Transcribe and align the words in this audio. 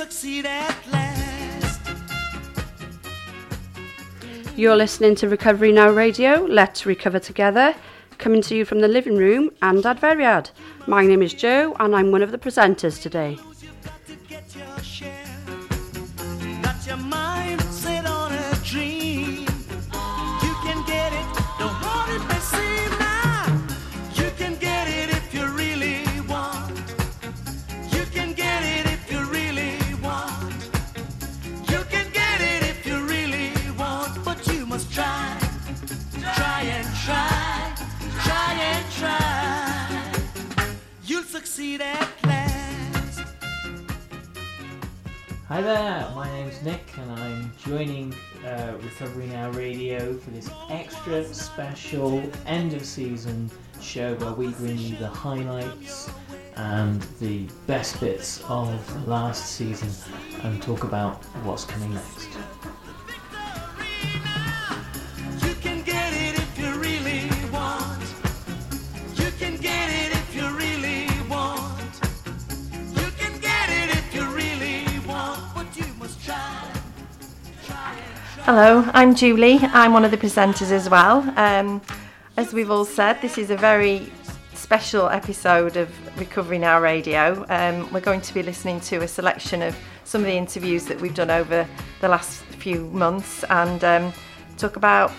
succeed 0.00 0.46
at 0.46 0.74
last. 0.90 1.78
You're 4.56 4.74
listening 4.74 5.14
to 5.16 5.28
Recovery 5.28 5.72
Now 5.72 5.90
Radio. 5.90 6.46
Let's 6.46 6.86
recover 6.86 7.18
together. 7.18 7.74
Coming 8.16 8.40
to 8.42 8.56
you 8.56 8.64
from 8.64 8.80
the 8.80 8.88
living 8.88 9.16
room 9.16 9.50
and 9.60 9.84
Adferiad. 9.84 10.52
My 10.86 11.04
name 11.04 11.20
is 11.20 11.34
Jo 11.34 11.76
and 11.80 11.94
I'm 11.94 12.12
one 12.12 12.22
of 12.22 12.30
the 12.30 12.38
presenters 12.38 13.02
today. 13.02 13.36
Recovery 49.00 49.28
Now 49.28 49.50
Radio 49.52 50.12
for 50.18 50.30
this 50.30 50.50
extra 50.68 51.24
special 51.32 52.22
end 52.44 52.74
of 52.74 52.84
season 52.84 53.50
show 53.80 54.14
where 54.16 54.34
we 54.34 54.48
bring 54.48 54.76
you 54.76 54.94
the 54.96 55.08
highlights 55.08 56.10
and 56.56 57.00
the 57.18 57.46
best 57.66 57.98
bits 57.98 58.44
of 58.46 59.08
last 59.08 59.52
season 59.52 59.88
and 60.42 60.60
talk 60.60 60.84
about 60.84 61.24
what's 61.44 61.64
coming 61.64 61.94
next. 61.94 62.28
Hello, 78.44 78.88
I'm 78.94 79.14
Julie. 79.14 79.58
I'm 79.58 79.92
one 79.92 80.02
of 80.04 80.10
the 80.10 80.16
presenters 80.16 80.72
as 80.72 80.88
well. 80.88 81.18
Um, 81.36 81.82
as 82.38 82.54
we've 82.54 82.70
all 82.70 82.86
said, 82.86 83.20
this 83.20 83.36
is 83.36 83.50
a 83.50 83.56
very 83.56 84.10
special 84.54 85.10
episode 85.10 85.76
of 85.76 85.90
Recovery 86.18 86.58
Now 86.58 86.80
Radio. 86.80 87.44
Um, 87.50 87.92
we're 87.92 88.00
going 88.00 88.22
to 88.22 88.32
be 88.32 88.42
listening 88.42 88.80
to 88.80 89.02
a 89.02 89.08
selection 89.08 89.60
of 89.60 89.76
some 90.04 90.22
of 90.22 90.26
the 90.26 90.32
interviews 90.32 90.86
that 90.86 90.98
we've 91.00 91.14
done 91.14 91.30
over 91.30 91.68
the 92.00 92.08
last 92.08 92.42
few 92.42 92.86
months 92.86 93.44
and 93.50 93.84
um, 93.84 94.12
talk 94.56 94.76
about 94.76 95.12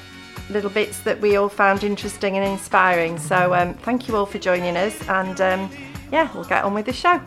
little 0.50 0.72
bits 0.72 1.00
that 1.02 1.22
we 1.22 1.36
all 1.36 1.48
found 1.48 1.84
interesting 1.84 2.38
and 2.38 2.46
inspiring. 2.46 3.20
So, 3.20 3.54
um, 3.54 3.76
thank 3.76 4.08
you 4.08 4.16
all 4.16 4.26
for 4.26 4.40
joining 4.40 4.76
us, 4.76 5.00
and 5.08 5.40
um, 5.40 5.72
yeah, 6.12 6.30
we'll 6.34 6.44
get 6.44 6.64
on 6.64 6.74
with 6.74 6.88
the 6.88 6.94
show. 6.94 7.22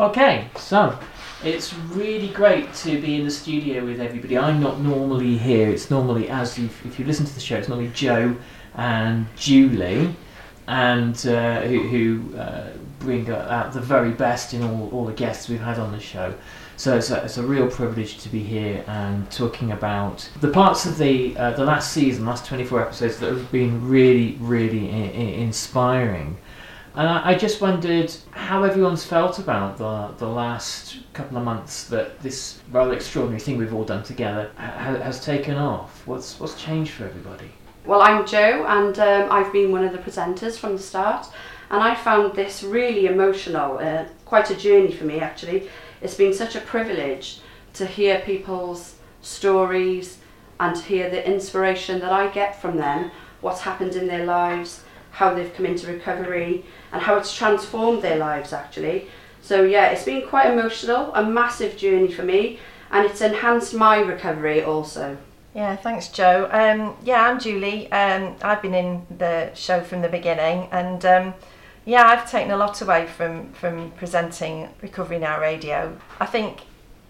Okay, 0.00 0.48
so 0.56 0.98
it's 1.44 1.74
really 1.74 2.28
great 2.28 2.72
to 2.72 2.98
be 3.02 3.16
in 3.16 3.24
the 3.26 3.30
studio 3.30 3.84
with 3.84 4.00
everybody. 4.00 4.38
I'm 4.38 4.58
not 4.58 4.80
normally 4.80 5.36
here. 5.36 5.68
It's 5.68 5.90
normally, 5.90 6.30
as 6.30 6.58
if 6.58 6.98
you 6.98 7.04
listen 7.04 7.26
to 7.26 7.34
the 7.34 7.40
show, 7.40 7.56
it's 7.58 7.68
normally 7.68 7.90
Jo 7.92 8.34
and 8.76 9.26
Julie, 9.36 10.14
and 10.66 11.14
uh, 11.26 11.60
who, 11.60 11.82
who 11.82 12.38
uh, 12.38 12.70
bring 13.00 13.28
out 13.30 13.74
the 13.74 13.80
very 13.82 14.12
best 14.12 14.54
in 14.54 14.62
all, 14.62 14.88
all 14.90 15.04
the 15.04 15.12
guests 15.12 15.50
we've 15.50 15.60
had 15.60 15.78
on 15.78 15.92
the 15.92 16.00
show. 16.00 16.32
So 16.78 16.96
it's 16.96 17.10
a, 17.10 17.22
it's 17.24 17.36
a 17.36 17.42
real 17.42 17.68
privilege 17.70 18.22
to 18.22 18.30
be 18.30 18.42
here 18.42 18.82
and 18.86 19.30
talking 19.30 19.70
about 19.72 20.26
the 20.40 20.48
parts 20.48 20.86
of 20.86 20.96
the 20.96 21.36
uh, 21.36 21.50
the 21.50 21.64
last 21.66 21.92
season, 21.92 22.24
last 22.24 22.46
24 22.46 22.80
episodes 22.80 23.18
that 23.18 23.30
have 23.30 23.52
been 23.52 23.86
really, 23.86 24.38
really 24.40 24.88
I- 24.90 24.94
I- 24.94 25.34
inspiring. 25.44 26.38
And 26.94 27.08
I, 27.08 27.30
I 27.30 27.34
just 27.34 27.60
wondered 27.60 28.12
how 28.32 28.64
everyone's 28.64 29.04
felt 29.04 29.38
about 29.38 29.78
the, 29.78 30.08
the 30.18 30.28
last 30.28 30.98
couple 31.12 31.38
of 31.38 31.44
months 31.44 31.84
that 31.84 32.20
this 32.20 32.60
rather 32.72 32.92
extraordinary 32.92 33.40
thing 33.40 33.58
we've 33.58 33.74
all 33.74 33.84
done 33.84 34.02
together 34.02 34.50
ha- 34.56 34.96
has 34.96 35.24
taken 35.24 35.56
off. 35.56 36.06
What's 36.06 36.40
what's 36.40 36.60
changed 36.60 36.92
for 36.92 37.04
everybody? 37.04 37.50
Well, 37.84 38.02
I'm 38.02 38.26
Jo 38.26 38.64
and 38.66 38.98
um, 38.98 39.30
I've 39.30 39.52
been 39.52 39.72
one 39.72 39.84
of 39.84 39.92
the 39.92 39.98
presenters 39.98 40.58
from 40.58 40.72
the 40.72 40.82
start. 40.82 41.26
And 41.70 41.80
I 41.80 41.94
found 41.94 42.34
this 42.34 42.64
really 42.64 43.06
emotional, 43.06 43.78
uh, 43.78 44.06
quite 44.24 44.50
a 44.50 44.56
journey 44.56 44.92
for 44.92 45.04
me 45.04 45.20
actually. 45.20 45.68
It's 46.02 46.14
been 46.14 46.34
such 46.34 46.56
a 46.56 46.60
privilege 46.60 47.40
to 47.74 47.86
hear 47.86 48.20
people's 48.20 48.96
stories 49.22 50.18
and 50.58 50.74
to 50.74 50.82
hear 50.82 51.08
the 51.08 51.26
inspiration 51.26 52.00
that 52.00 52.12
I 52.12 52.28
get 52.28 52.60
from 52.60 52.76
them, 52.76 53.12
what's 53.40 53.60
happened 53.60 53.94
in 53.94 54.08
their 54.08 54.26
lives, 54.26 54.82
how 55.12 55.34
they've 55.34 55.52
come 55.54 55.66
into 55.66 55.86
recovery, 55.86 56.64
and 56.92 57.02
how 57.02 57.16
it's 57.16 57.34
transformed 57.34 58.02
their 58.02 58.18
lives 58.18 58.52
actually. 58.52 59.08
So, 59.42 59.62
yeah, 59.62 59.86
it's 59.86 60.04
been 60.04 60.28
quite 60.28 60.50
emotional, 60.50 61.14
a 61.14 61.24
massive 61.24 61.76
journey 61.76 62.12
for 62.12 62.22
me, 62.22 62.58
and 62.90 63.06
it's 63.06 63.20
enhanced 63.20 63.74
my 63.74 63.98
recovery 63.98 64.62
also. 64.62 65.16
Yeah, 65.54 65.74
thanks, 65.76 66.08
Jo. 66.08 66.48
Um, 66.52 66.96
yeah, 67.02 67.22
I'm 67.22 67.40
Julie. 67.40 67.90
Um, 67.90 68.36
I've 68.42 68.62
been 68.62 68.74
in 68.74 69.06
the 69.18 69.52
show 69.54 69.82
from 69.82 70.02
the 70.02 70.08
beginning, 70.08 70.68
and 70.70 71.04
um, 71.04 71.34
yeah, 71.84 72.04
I've 72.06 72.30
taken 72.30 72.52
a 72.52 72.56
lot 72.56 72.80
away 72.82 73.06
from 73.06 73.52
from 73.54 73.90
presenting 73.92 74.68
Recovery 74.80 75.18
Now 75.18 75.40
Radio. 75.40 75.98
I 76.20 76.26
think 76.26 76.60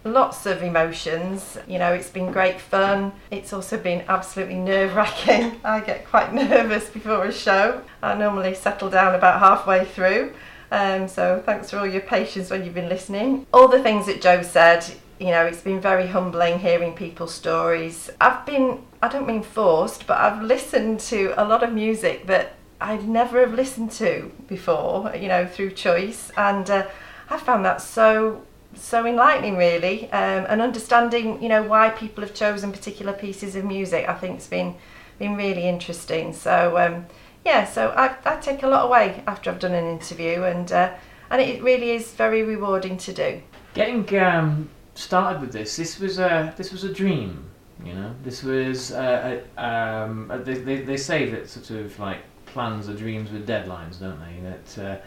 lots 0.03 0.45
of 0.45 0.63
emotions. 0.63 1.57
You 1.67 1.79
know, 1.79 1.93
it's 1.93 2.09
been 2.09 2.31
great 2.31 2.59
fun. 2.59 3.13
It's 3.29 3.53
also 3.53 3.77
been 3.77 4.03
absolutely 4.07 4.55
nerve 4.55 4.95
wracking. 4.95 5.59
I 5.63 5.81
get 5.81 6.07
quite 6.07 6.33
nervous 6.49 6.89
before 6.89 7.25
a 7.25 7.31
show. 7.31 7.81
I 8.01 8.15
normally 8.15 8.55
settle 8.55 8.89
down 8.89 9.15
about 9.15 9.39
halfway 9.39 9.85
through. 9.85 10.33
Um, 10.71 11.07
so 11.07 11.43
thanks 11.45 11.69
for 11.69 11.79
all 11.79 11.87
your 11.87 12.01
patience 12.01 12.49
when 12.49 12.63
you've 12.63 12.73
been 12.73 12.89
listening. 12.89 13.45
All 13.53 13.67
the 13.67 13.83
things 13.83 14.05
that 14.05 14.21
Jo 14.21 14.41
said, 14.41 14.85
you 15.19 15.27
know, 15.27 15.45
it's 15.45 15.61
been 15.61 15.81
very 15.81 16.07
humbling 16.07 16.59
hearing 16.59 16.93
people's 16.93 17.33
stories. 17.33 18.09
I've 18.19 18.45
been 18.45 18.83
I 19.03 19.07
don't 19.07 19.27
mean 19.27 19.43
forced, 19.43 20.05
but 20.05 20.17
I've 20.19 20.43
listened 20.43 20.99
to 21.01 21.33
a 21.35 21.43
lot 21.43 21.63
of 21.63 21.73
music 21.73 22.27
that 22.27 22.53
I'd 22.79 23.07
never 23.07 23.39
have 23.41 23.53
listened 23.53 23.91
to 23.93 24.31
before, 24.47 25.13
you 25.15 25.27
know, 25.27 25.45
through 25.45 25.71
choice, 25.71 26.31
and 26.37 26.69
uh, 26.69 26.87
I 27.29 27.37
found 27.37 27.65
that 27.65 27.81
so 27.81 28.43
so 28.81 29.05
enlightening, 29.05 29.57
really, 29.57 30.11
um, 30.11 30.45
and 30.49 30.59
understanding, 30.59 31.41
you 31.41 31.49
know, 31.49 31.61
why 31.61 31.89
people 31.89 32.23
have 32.23 32.33
chosen 32.33 32.71
particular 32.71 33.13
pieces 33.13 33.55
of 33.55 33.63
music. 33.63 34.09
I 34.09 34.15
think 34.15 34.37
it's 34.37 34.47
been 34.47 34.75
been 35.19 35.35
really 35.35 35.67
interesting. 35.69 36.33
So 36.33 36.77
um, 36.77 37.05
yeah, 37.45 37.65
so 37.65 37.89
I, 37.95 38.15
I 38.25 38.37
take 38.37 38.63
a 38.63 38.67
lot 38.67 38.85
away 38.85 39.23
after 39.27 39.51
I've 39.51 39.59
done 39.59 39.73
an 39.73 39.85
interview, 39.85 40.43
and 40.43 40.71
uh, 40.71 40.93
and 41.29 41.41
it 41.41 41.61
really 41.61 41.91
is 41.91 42.11
very 42.13 42.41
rewarding 42.41 42.97
to 42.97 43.13
do. 43.13 43.41
Getting 43.75 44.19
um, 44.19 44.69
started 44.95 45.41
with 45.41 45.53
this, 45.53 45.75
this 45.75 45.99
was 45.99 46.17
a 46.17 46.53
this 46.57 46.71
was 46.71 46.83
a 46.83 46.91
dream. 46.91 47.45
You 47.85 47.93
know, 47.93 48.15
this 48.23 48.43
was 48.43 48.91
uh, 48.91 49.41
a, 49.57 49.63
um, 49.63 50.31
they, 50.43 50.55
they 50.55 50.81
they 50.81 50.97
say 50.97 51.29
that 51.29 51.47
sort 51.47 51.69
of 51.69 51.97
like 51.99 52.19
plans 52.47 52.89
are 52.89 52.95
dreams 52.95 53.31
with 53.31 53.47
deadlines, 53.47 53.99
don't 53.99 54.19
they? 54.19 54.49
That. 54.49 54.85
Uh, 54.85 55.01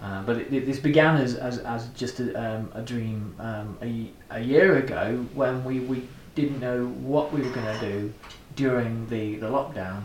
uh, 0.00 0.22
but 0.22 0.36
it, 0.36 0.52
it, 0.52 0.66
this 0.66 0.78
began 0.78 1.16
as, 1.16 1.34
as, 1.34 1.58
as 1.58 1.88
just 1.88 2.20
a, 2.20 2.34
um, 2.34 2.70
a 2.74 2.82
dream 2.82 3.34
um, 3.38 3.78
a, 3.82 4.10
a 4.30 4.40
year 4.40 4.78
ago 4.78 5.24
when 5.34 5.64
we, 5.64 5.80
we 5.80 6.08
didn't 6.34 6.60
know 6.60 6.86
what 6.86 7.32
we 7.32 7.40
were 7.42 7.50
going 7.50 7.78
to 7.78 7.90
do 7.90 8.12
during 8.56 9.06
the, 9.08 9.36
the 9.36 9.46
lockdown 9.46 10.02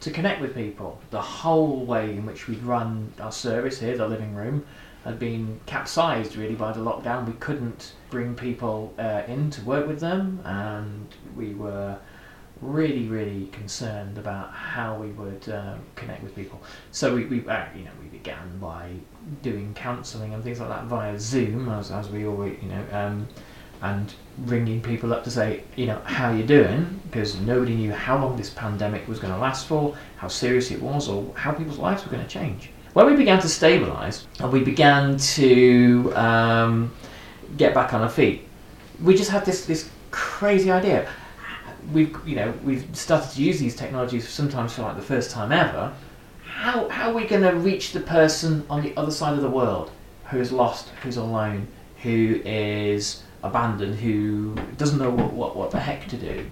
to 0.00 0.10
connect 0.10 0.40
with 0.40 0.54
people. 0.54 0.98
The 1.10 1.20
whole 1.20 1.84
way 1.84 2.10
in 2.10 2.26
which 2.26 2.48
we'd 2.48 2.62
run 2.62 3.12
our 3.20 3.32
service 3.32 3.80
here, 3.80 3.96
the 3.96 4.08
living 4.08 4.34
room, 4.34 4.66
had 5.04 5.18
been 5.18 5.60
capsized 5.66 6.36
really 6.36 6.54
by 6.54 6.72
the 6.72 6.80
lockdown. 6.80 7.26
We 7.26 7.32
couldn't 7.34 7.94
bring 8.10 8.34
people 8.34 8.92
uh, 8.98 9.22
in 9.26 9.50
to 9.50 9.62
work 9.62 9.86
with 9.86 10.00
them, 10.00 10.40
and 10.44 11.06
we 11.36 11.54
were 11.54 11.98
really, 12.60 13.06
really 13.06 13.46
concerned 13.52 14.18
about 14.18 14.52
how 14.52 14.94
we 14.96 15.08
would 15.08 15.48
um, 15.48 15.80
connect 15.94 16.22
with 16.22 16.34
people. 16.34 16.60
So 16.92 17.14
we, 17.14 17.24
we 17.24 17.46
uh, 17.48 17.64
you 17.74 17.84
know, 17.84 17.90
we 18.02 18.08
began 18.08 18.58
by 18.58 18.92
doing 19.42 19.72
counselling 19.74 20.34
and 20.34 20.42
things 20.44 20.60
like 20.60 20.68
that 20.68 20.84
via 20.84 21.18
Zoom, 21.18 21.68
as, 21.70 21.90
as 21.90 22.08
we 22.10 22.26
always, 22.26 22.56
you 22.62 22.68
know, 22.68 22.84
um, 22.92 23.28
and 23.82 24.12
ringing 24.44 24.82
people 24.82 25.14
up 25.14 25.24
to 25.24 25.30
say, 25.30 25.62
you 25.76 25.86
know, 25.86 26.00
how 26.04 26.30
you 26.30 26.44
doing? 26.44 27.00
Because 27.04 27.40
nobody 27.40 27.74
knew 27.74 27.92
how 27.92 28.18
long 28.18 28.36
this 28.36 28.50
pandemic 28.50 29.08
was 29.08 29.18
going 29.18 29.32
to 29.32 29.38
last 29.38 29.66
for, 29.66 29.96
how 30.16 30.28
serious 30.28 30.70
it 30.70 30.82
was, 30.82 31.08
or 31.08 31.32
how 31.34 31.52
people's 31.52 31.78
lives 31.78 32.04
were 32.04 32.10
going 32.10 32.22
to 32.22 32.28
change. 32.28 32.70
When 32.92 33.06
we 33.06 33.16
began 33.16 33.40
to 33.40 33.46
stabilise 33.46 34.24
and 34.40 34.52
we 34.52 34.62
began 34.62 35.16
to 35.16 36.12
um, 36.14 36.92
get 37.56 37.72
back 37.72 37.94
on 37.94 38.02
our 38.02 38.08
feet, 38.10 38.46
we 39.02 39.14
just 39.16 39.30
had 39.30 39.46
this 39.46 39.64
this 39.64 39.88
crazy 40.10 40.70
idea. 40.70 41.08
We've 41.92 42.16
you 42.26 42.36
know 42.36 42.54
we've 42.64 42.86
started 42.96 43.30
to 43.32 43.42
use 43.42 43.58
these 43.58 43.76
technologies 43.76 44.28
sometimes 44.28 44.74
for 44.74 44.82
like 44.82 44.96
the 44.96 45.02
first 45.02 45.30
time 45.30 45.52
ever. 45.52 45.92
How 46.44 46.88
how 46.88 47.10
are 47.10 47.14
we 47.14 47.24
going 47.24 47.42
to 47.42 47.52
reach 47.52 47.92
the 47.92 48.00
person 48.00 48.64
on 48.68 48.82
the 48.82 48.96
other 48.96 49.10
side 49.10 49.34
of 49.34 49.42
the 49.42 49.50
world 49.50 49.90
who's 50.26 50.52
lost, 50.52 50.88
who's 51.02 51.16
alone, 51.16 51.66
who 52.02 52.40
is 52.44 53.22
abandoned, 53.42 53.96
who 53.96 54.54
doesn't 54.76 54.98
know 54.98 55.10
what 55.10 55.32
what, 55.32 55.56
what 55.56 55.70
the 55.70 55.80
heck 55.80 56.08
to 56.08 56.16
do, 56.16 56.46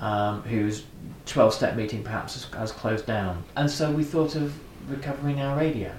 um, 0.00 0.42
whose 0.42 0.84
twelve 1.26 1.54
step 1.54 1.76
meeting 1.76 2.02
perhaps 2.02 2.34
has, 2.34 2.44
has 2.54 2.72
closed 2.72 3.06
down, 3.06 3.42
and 3.56 3.70
so 3.70 3.90
we 3.90 4.04
thought 4.04 4.34
of 4.36 4.52
Recovery 4.88 5.34
Now 5.34 5.56
Radio, 5.56 5.92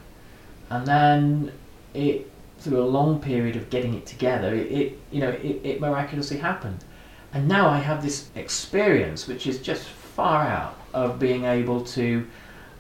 and 0.69 0.85
then 0.85 1.51
it 1.93 2.29
through 2.59 2.81
a 2.81 2.85
long 2.85 3.19
period 3.19 3.55
of 3.55 3.69
getting 3.69 3.93
it 3.95 4.05
together, 4.05 4.53
it, 4.53 4.71
it 4.71 4.99
you 5.11 5.19
know 5.21 5.29
it, 5.29 5.61
it 5.63 5.81
miraculously 5.81 6.37
happened, 6.37 6.83
and 7.35 7.47
now 7.49 7.67
I 7.69 7.79
have 7.79 8.01
this 8.01 8.29
experience 8.35 9.27
which 9.27 9.45
is 9.45 9.61
just 9.61 9.83
far 9.83 10.47
out 10.47 10.79
of 10.93 11.19
being 11.19 11.43
able 11.43 11.83
to. 11.83 12.25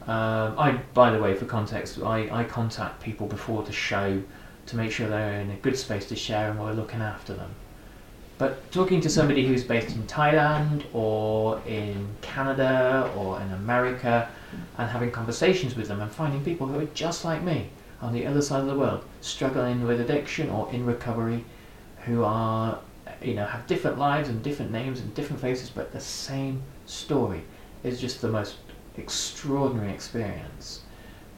Um, 0.07 0.57
I, 0.57 0.79
by 0.93 1.11
the 1.11 1.19
way, 1.19 1.33
for 1.33 1.45
context, 1.45 1.99
I, 1.99 2.29
I 2.31 2.43
contact 2.45 3.03
people 3.03 3.27
before 3.27 3.63
the 3.63 3.73
show 3.73 4.21
to 4.67 4.75
make 4.77 4.91
sure 4.91 5.09
they're 5.09 5.41
in 5.41 5.51
a 5.51 5.55
good 5.57 5.77
space 5.77 6.07
to 6.07 6.15
share 6.15 6.49
and 6.51 6.59
we're 6.59 6.73
looking 6.73 7.01
after 7.01 7.33
them. 7.33 7.53
But 8.37 8.71
talking 8.71 9.01
to 9.01 9.09
somebody 9.09 9.45
who's 9.45 9.63
based 9.63 9.95
in 9.95 10.03
Thailand 10.03 10.85
or 10.93 11.61
in 11.67 12.07
Canada 12.21 13.11
or 13.17 13.41
in 13.41 13.51
America 13.51 14.29
and 14.77 14.89
having 14.89 15.11
conversations 15.11 15.75
with 15.75 15.89
them 15.89 16.01
and 16.01 16.11
finding 16.11 16.43
people 16.45 16.67
who 16.67 16.79
are 16.79 16.89
just 16.93 17.25
like 17.25 17.41
me 17.43 17.69
on 18.01 18.13
the 18.13 18.25
other 18.25 18.41
side 18.41 18.61
of 18.61 18.67
the 18.67 18.75
world, 18.75 19.03
struggling 19.19 19.85
with 19.85 19.99
addiction 19.99 20.49
or 20.49 20.71
in 20.71 20.85
recovery, 20.85 21.43
who 22.05 22.23
are, 22.23 22.79
you 23.25 23.33
know, 23.33 23.45
have 23.45 23.65
different 23.67 23.97
lives 23.97 24.29
and 24.29 24.41
different 24.43 24.71
names 24.71 24.99
and 24.99 25.13
different 25.13 25.41
faces, 25.41 25.69
but 25.69 25.91
the 25.91 25.99
same 25.99 26.61
story 26.85 27.43
is 27.83 27.99
just 27.99 28.21
the 28.21 28.27
most 28.27 28.55
extraordinary 28.97 29.91
experience. 29.91 30.81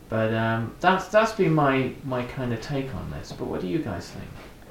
But 0.10 0.34
um, 0.34 0.76
that's 0.80 1.08
that's 1.08 1.34
been 1.34 1.54
my 1.54 1.94
my 2.04 2.24
kind 2.24 2.54
of 2.54 2.62
take 2.62 2.94
on 2.96 3.12
this. 3.12 3.34
But 3.34 3.48
what 3.48 3.62
do 3.62 3.68
you 3.68 3.80
guys 3.80 4.10
think? 4.10 4.30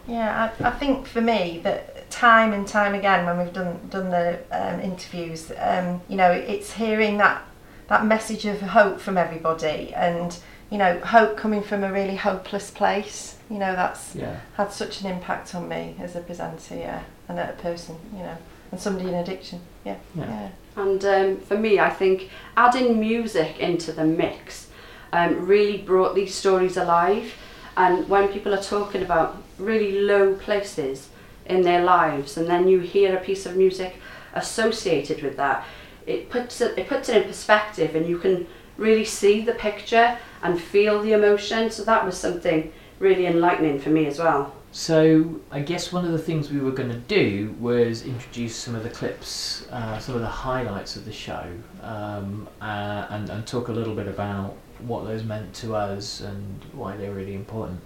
Yeah, 0.09 0.51
I, 0.61 0.69
I 0.69 0.71
think 0.71 1.07
for 1.07 1.21
me 1.21 1.61
that 1.65 2.09
time 2.11 2.53
and 2.53 2.67
time 2.67 2.95
again 2.95 3.27
when 3.27 3.39
we've 3.39 3.53
done 3.53 3.81
done 3.91 4.11
the 4.11 4.39
um, 4.51 4.81
interviews, 4.81 5.53
um, 5.59 6.01
you 6.09 6.17
know, 6.17 6.31
it's 6.31 6.73
hearing 6.73 7.19
that 7.19 7.43
that 7.89 8.07
message 8.07 8.47
of 8.47 8.61
hope 8.61 8.99
from 8.99 9.19
everybody, 9.19 9.93
and 9.95 10.37
you 10.71 10.79
know, 10.79 10.99
hope 11.01 11.37
coming 11.37 11.63
from 11.63 11.85
a 11.85 11.93
really 11.93 12.17
hopeless 12.17 12.71
place. 12.71 13.37
You 13.51 13.59
know, 13.59 13.75
that's 13.75 14.15
Yeah. 14.15 14.37
had 14.57 14.73
such 14.73 15.01
an 15.03 15.11
impact 15.11 15.55
on 15.55 15.69
me 15.69 15.97
as 16.01 16.17
a 16.17 16.21
presenter, 16.21 16.77
yeah, 16.77 17.03
and 17.29 17.39
a 17.39 17.55
person, 17.63 17.97
you 18.13 18.21
know, 18.23 18.37
and 18.73 18.81
somebody 18.81 19.09
in 19.09 19.15
addiction, 19.15 19.61
yeah, 19.85 19.97
Yeah. 20.15 20.25
yeah. 20.29 20.49
And 20.77 21.05
um, 21.05 21.37
for 21.41 21.57
me, 21.57 21.79
I 21.79 21.91
think 21.91 22.29
adding 22.57 22.99
music 23.01 23.59
into 23.61 23.93
the 23.93 24.05
mix 24.05 24.67
um, 25.13 25.47
really 25.47 25.79
brought 25.79 26.15
these 26.15 26.35
stories 26.35 26.77
alive. 26.77 27.33
And 27.77 28.09
when 28.09 28.29
people 28.29 28.53
are 28.53 28.63
talking 28.63 29.03
about 29.03 29.43
really 29.59 30.01
low 30.01 30.35
places 30.35 31.09
in 31.47 31.63
their 31.63 31.85
lives, 31.85 32.37
and 32.37 32.49
then 32.49 32.67
you 32.69 32.81
hear 32.81 33.15
a 33.17 33.21
piece 33.21 33.47
of 33.47 33.57
music 33.57 33.97
associated 34.35 35.23
with 35.23 35.37
that, 35.37 35.65
it 36.07 36.29
puts 36.31 36.61
it, 36.61 36.77
it 36.79 36.89
puts 36.89 37.09
it 37.09 37.17
in 37.23 37.29
perspective, 37.29 37.95
and 37.95 38.07
you 38.09 38.19
can 38.19 38.47
really 38.77 39.05
see 39.05 39.41
the 39.41 39.53
picture 39.55 40.19
and 40.43 40.61
feel 40.61 41.03
the 41.03 41.13
emotion. 41.13 41.71
So 41.71 41.85
that 41.85 42.05
was 42.05 42.17
something 42.17 42.73
really 42.99 43.27
enlightening 43.27 43.79
for 43.79 43.91
me 43.91 44.07
as 44.07 44.19
well. 44.19 44.53
So 44.73 45.41
I 45.51 45.61
guess 45.61 45.91
one 45.91 46.05
of 46.05 46.13
the 46.13 46.19
things 46.19 46.51
we 46.51 46.61
were 46.61 46.71
going 46.71 46.91
to 46.91 46.99
do 46.99 47.55
was 47.59 48.05
introduce 48.05 48.55
some 48.55 48.75
of 48.75 48.83
the 48.83 48.91
clips, 48.91 49.67
uh, 49.71 49.99
some 49.99 50.15
of 50.15 50.21
the 50.21 50.27
highlights 50.27 50.97
of 50.97 51.07
the 51.07 51.13
show, 51.13 51.47
um, 51.83 52.47
uh, 52.61 53.07
and, 53.11 53.31
and 53.31 53.47
talk 53.47 53.69
a 53.69 53.73
little 53.73 53.95
bit 53.95 54.07
about 54.07 54.55
what 54.81 55.05
those 55.05 55.25
meant 55.25 55.55
to 55.55 55.75
us 55.75 56.21
and 56.21 56.65
why 56.73 56.95
they're 56.97 57.15
really 57.15 57.35
important. 57.35 57.81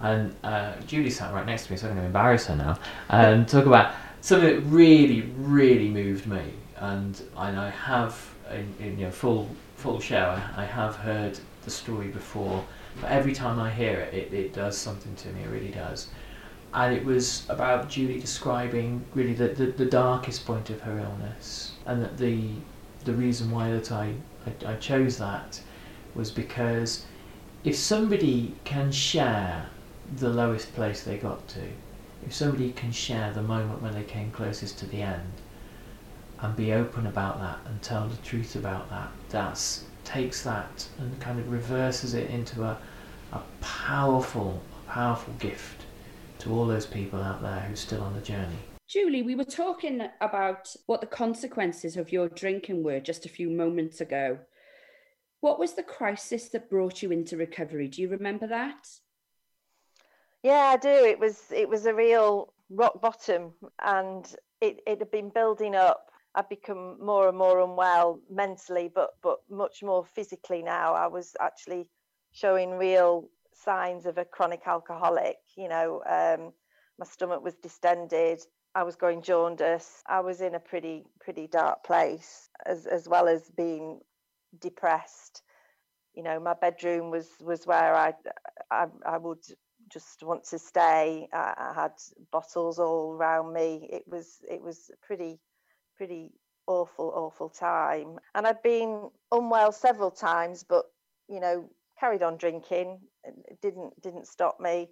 And 0.00 0.36
uh, 0.44 0.74
Julie 0.86 1.10
sat 1.10 1.32
right 1.34 1.46
next 1.46 1.66
to 1.66 1.72
me, 1.72 1.78
so 1.78 1.88
I'm 1.88 1.94
going 1.94 2.02
to 2.02 2.06
embarrass 2.06 2.46
her 2.46 2.54
now, 2.54 2.78
and 3.08 3.48
talk 3.48 3.66
about 3.66 3.94
something 4.20 4.54
that 4.54 4.60
really, 4.66 5.22
really 5.36 5.88
moved 5.88 6.26
me. 6.26 6.52
And, 6.76 7.20
and 7.36 7.58
I 7.58 7.70
have, 7.70 8.24
in, 8.52 8.72
in 8.78 8.98
you 8.98 9.06
know, 9.06 9.10
full 9.10 9.48
full 9.76 10.00
show, 10.00 10.40
I, 10.56 10.62
I 10.62 10.64
have 10.64 10.96
heard 10.96 11.38
the 11.66 11.70
story 11.70 12.08
before, 12.08 12.64
but 13.02 13.10
every 13.10 13.34
time 13.34 13.60
I 13.60 13.70
hear 13.70 14.00
it, 14.00 14.14
it, 14.14 14.32
it 14.32 14.54
does 14.54 14.78
something 14.78 15.14
to 15.16 15.28
me. 15.28 15.42
It 15.42 15.50
really 15.50 15.72
does 15.72 16.08
and 16.76 16.94
it 16.94 17.04
was 17.04 17.46
about 17.48 17.88
Julie 17.88 18.20
describing 18.20 19.04
really 19.14 19.32
the, 19.32 19.48
the, 19.48 19.66
the 19.66 19.86
darkest 19.86 20.44
point 20.44 20.68
of 20.68 20.82
her 20.82 20.98
illness, 20.98 21.72
and 21.86 22.02
that 22.02 22.18
the 22.18 22.50
the 23.04 23.14
reason 23.14 23.50
why 23.50 23.70
that 23.70 23.90
I, 23.90 24.12
I, 24.46 24.72
I 24.72 24.74
chose 24.76 25.16
that 25.18 25.60
was 26.14 26.30
because 26.30 27.06
if 27.64 27.76
somebody 27.76 28.54
can 28.64 28.90
share 28.92 29.66
the 30.16 30.28
lowest 30.28 30.74
place 30.74 31.02
they 31.02 31.16
got 31.16 31.46
to, 31.48 31.62
if 32.26 32.34
somebody 32.34 32.72
can 32.72 32.92
share 32.92 33.32
the 33.32 33.42
moment 33.42 33.80
when 33.80 33.94
they 33.94 34.02
came 34.02 34.30
closest 34.30 34.78
to 34.80 34.86
the 34.86 35.02
end, 35.02 35.32
and 36.40 36.54
be 36.56 36.72
open 36.72 37.06
about 37.06 37.40
that 37.40 37.58
and 37.64 37.80
tell 37.80 38.06
the 38.08 38.16
truth 38.18 38.54
about 38.54 38.90
that, 38.90 39.08
that's 39.30 39.84
takes 40.06 40.42
that 40.42 40.86
and 40.98 41.20
kind 41.20 41.38
of 41.38 41.50
reverses 41.50 42.14
it 42.14 42.30
into 42.30 42.62
a, 42.62 42.78
a 43.32 43.42
powerful, 43.60 44.62
powerful 44.86 45.34
gift 45.38 45.82
to 46.38 46.52
all 46.52 46.66
those 46.66 46.86
people 46.86 47.20
out 47.20 47.42
there 47.42 47.60
who're 47.60 47.76
still 47.76 48.02
on 48.02 48.14
the 48.14 48.20
journey. 48.20 48.56
Julie, 48.88 49.22
we 49.22 49.34
were 49.34 49.44
talking 49.44 50.08
about 50.20 50.74
what 50.86 51.00
the 51.00 51.08
consequences 51.08 51.96
of 51.96 52.12
your 52.12 52.28
drinking 52.28 52.84
were 52.84 53.00
just 53.00 53.26
a 53.26 53.28
few 53.28 53.50
moments 53.50 54.00
ago. 54.00 54.38
What 55.40 55.58
was 55.58 55.74
the 55.74 55.82
crisis 55.82 56.48
that 56.50 56.70
brought 56.70 57.02
you 57.02 57.10
into 57.10 57.36
recovery? 57.36 57.88
Do 57.88 58.00
you 58.00 58.08
remember 58.08 58.46
that? 58.46 58.88
Yeah, 60.42 60.72
I 60.72 60.76
do. 60.76 60.88
It 60.88 61.18
was 61.18 61.42
it 61.50 61.68
was 61.68 61.86
a 61.86 61.94
real 61.94 62.52
rock 62.70 63.00
bottom, 63.00 63.52
and 63.82 64.24
it 64.60 64.80
it 64.86 65.00
had 65.00 65.10
been 65.10 65.30
building 65.30 65.74
up. 65.74 66.05
I've 66.36 66.50
become 66.50 66.98
more 67.04 67.28
and 67.28 67.38
more 67.38 67.60
unwell 67.60 68.20
mentally, 68.30 68.90
but 68.94 69.12
but 69.22 69.38
much 69.50 69.82
more 69.82 70.04
physically 70.04 70.62
now. 70.62 70.94
I 70.94 71.08
was 71.08 71.34
actually 71.40 71.88
showing 72.32 72.72
real 72.78 73.30
signs 73.54 74.06
of 74.06 74.18
a 74.18 74.24
chronic 74.26 74.62
alcoholic. 74.66 75.38
You 75.56 75.68
know, 75.68 76.02
um, 76.08 76.52
my 76.98 77.06
stomach 77.06 77.42
was 77.42 77.56
distended. 77.56 78.40
I 78.74 78.82
was 78.82 78.96
going 78.96 79.22
jaundice. 79.22 80.02
I 80.06 80.20
was 80.20 80.42
in 80.42 80.54
a 80.54 80.60
pretty 80.60 81.06
pretty 81.20 81.48
dark 81.48 81.84
place, 81.84 82.50
as 82.66 82.86
as 82.86 83.08
well 83.08 83.28
as 83.28 83.50
being 83.56 84.00
depressed. 84.60 85.42
You 86.14 86.22
know, 86.22 86.38
my 86.38 86.54
bedroom 86.54 87.10
was 87.10 87.30
was 87.40 87.66
where 87.66 87.94
I 87.94 88.14
I, 88.70 88.88
I 89.06 89.18
would 89.18 89.44
just 89.90 90.22
want 90.22 90.44
to 90.44 90.58
stay. 90.58 91.28
I, 91.32 91.54
I 91.56 91.80
had 91.82 91.92
bottles 92.30 92.78
all 92.78 93.12
around 93.14 93.54
me. 93.54 93.88
It 93.90 94.04
was 94.06 94.40
it 94.50 94.62
was 94.62 94.90
pretty 95.02 95.40
pretty 95.96 96.32
awful 96.66 97.12
awful 97.14 97.48
time, 97.48 98.18
and 98.34 98.46
I'd 98.46 98.62
been 98.62 99.10
unwell 99.32 99.72
several 99.72 100.10
times, 100.10 100.64
but 100.64 100.84
you 101.28 101.40
know 101.40 101.70
carried 101.98 102.22
on 102.22 102.36
drinking. 102.36 103.00
It 103.24 103.60
didn't 103.60 104.00
didn't 104.02 104.26
stop 104.26 104.60
me. 104.60 104.88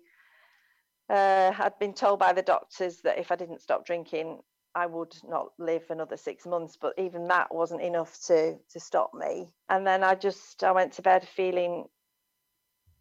Uh, 1.11 1.53
I'd 1.59 1.79
been 1.79 1.95
told 1.95 2.19
by 2.19 2.33
the 2.33 2.43
doctors 2.43 3.01
that 3.03 3.19
if 3.19 3.31
I 3.31 3.37
didn't 3.37 3.61
stop 3.61 3.85
drinking, 3.85 4.41
I 4.75 4.87
would 4.87 5.15
not 5.29 5.49
live 5.59 5.85
another 5.91 6.17
six 6.17 6.47
months. 6.47 6.79
But 6.81 6.95
even 6.99 7.29
that 7.29 7.55
wasn't 7.55 7.83
enough 7.83 8.19
to 8.27 8.57
to 8.71 8.81
stop 8.81 9.13
me. 9.15 9.53
And 9.69 9.87
then 9.87 10.03
I 10.03 10.15
just 10.15 10.65
I 10.65 10.73
went 10.73 10.95
to 10.95 11.03
bed 11.03 11.29
feeling 11.29 11.85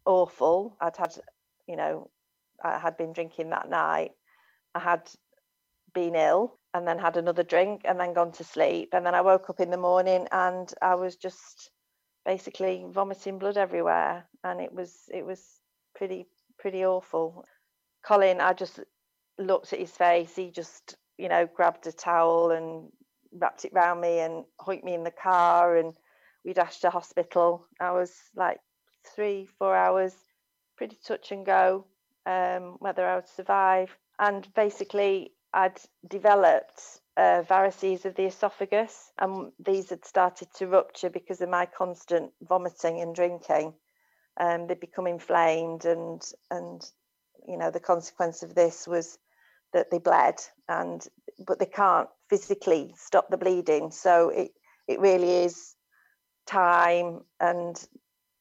awful. 0.05 0.75
I'd 0.81 0.97
had, 0.97 1.13
you 1.67 1.77
know, 1.77 2.09
I 2.63 2.77
had 2.77 2.97
been 2.97 3.13
drinking 3.13 3.49
that 3.51 3.69
night. 3.69 4.11
I 4.75 4.79
had 4.79 5.09
been 5.93 6.15
ill 6.15 6.59
and 6.73 6.87
then 6.87 6.97
had 6.99 7.17
another 7.17 7.43
drink 7.43 7.81
and 7.85 7.99
then 7.99 8.13
gone 8.13 8.31
to 8.33 8.43
sleep. 8.43 8.89
And 8.93 9.05
then 9.05 9.15
I 9.15 9.21
woke 9.21 9.49
up 9.49 9.59
in 9.59 9.69
the 9.69 9.77
morning 9.77 10.27
and 10.31 10.71
I 10.81 10.95
was 10.95 11.15
just 11.15 11.69
basically 12.25 12.85
vomiting 12.89 13.37
blood 13.39 13.57
everywhere. 13.57 14.25
And 14.43 14.59
it 14.59 14.73
was 14.73 15.09
it 15.13 15.25
was 15.25 15.41
pretty 15.95 16.27
pretty 16.57 16.85
awful. 16.85 17.45
Colin, 18.03 18.41
I 18.41 18.53
just 18.53 18.79
looked 19.37 19.73
at 19.73 19.79
his 19.79 19.91
face. 19.91 20.35
He 20.35 20.51
just, 20.51 20.95
you 21.17 21.29
know, 21.29 21.47
grabbed 21.47 21.87
a 21.87 21.91
towel 21.91 22.51
and 22.51 22.89
wrapped 23.31 23.65
it 23.65 23.73
round 23.73 24.01
me 24.01 24.19
and 24.19 24.45
hoiked 24.59 24.83
me 24.83 24.93
in 24.93 25.03
the 25.03 25.11
car 25.11 25.77
and 25.77 25.93
we 26.45 26.53
dashed 26.53 26.81
to 26.81 26.89
hospital. 26.89 27.65
I 27.79 27.91
was 27.91 28.13
like 28.35 28.59
three, 29.15 29.47
four 29.57 29.75
hours, 29.75 30.13
pretty 30.77 30.97
touch 31.05 31.31
and 31.31 31.45
go, 31.45 31.85
um, 32.25 32.77
whether 32.79 33.05
I 33.07 33.15
would 33.15 33.27
survive. 33.27 33.95
And 34.19 34.47
basically, 34.53 35.33
I'd 35.53 35.79
developed 36.07 36.81
uh, 37.15 37.43
varices 37.47 38.05
of 38.05 38.15
the 38.15 38.25
esophagus, 38.25 39.11
and 39.19 39.51
these 39.59 39.89
had 39.89 40.05
started 40.05 40.47
to 40.55 40.67
rupture 40.67 41.09
because 41.09 41.41
of 41.41 41.49
my 41.49 41.65
constant 41.65 42.31
vomiting 42.41 43.01
and 43.01 43.13
drinking. 43.13 43.73
Um, 44.37 44.67
they'd 44.67 44.79
become 44.79 45.07
inflamed, 45.07 45.85
and 45.85 46.21
and 46.49 46.83
you 47.47 47.57
know 47.57 47.71
the 47.71 47.79
consequence 47.79 48.41
of 48.43 48.55
this 48.55 48.87
was 48.87 49.19
that 49.73 49.91
they 49.91 49.99
bled, 49.99 50.35
and 50.67 51.05
but 51.45 51.59
they 51.59 51.65
can't 51.65 52.09
physically 52.29 52.93
stop 52.97 53.29
the 53.29 53.37
bleeding. 53.37 53.91
So 53.91 54.29
it 54.29 54.51
it 54.87 54.99
really 54.99 55.45
is 55.45 55.75
time 56.45 57.21
and 57.39 57.87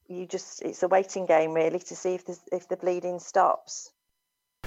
you 0.08 0.26
just 0.26 0.62
it's 0.62 0.82
a 0.82 0.88
waiting 0.88 1.26
game 1.26 1.52
really 1.52 1.78
to 1.78 1.96
see 1.96 2.14
if 2.14 2.24
the 2.26 2.36
if 2.50 2.68
the 2.68 2.76
bleeding 2.76 3.18
stops 3.18 3.92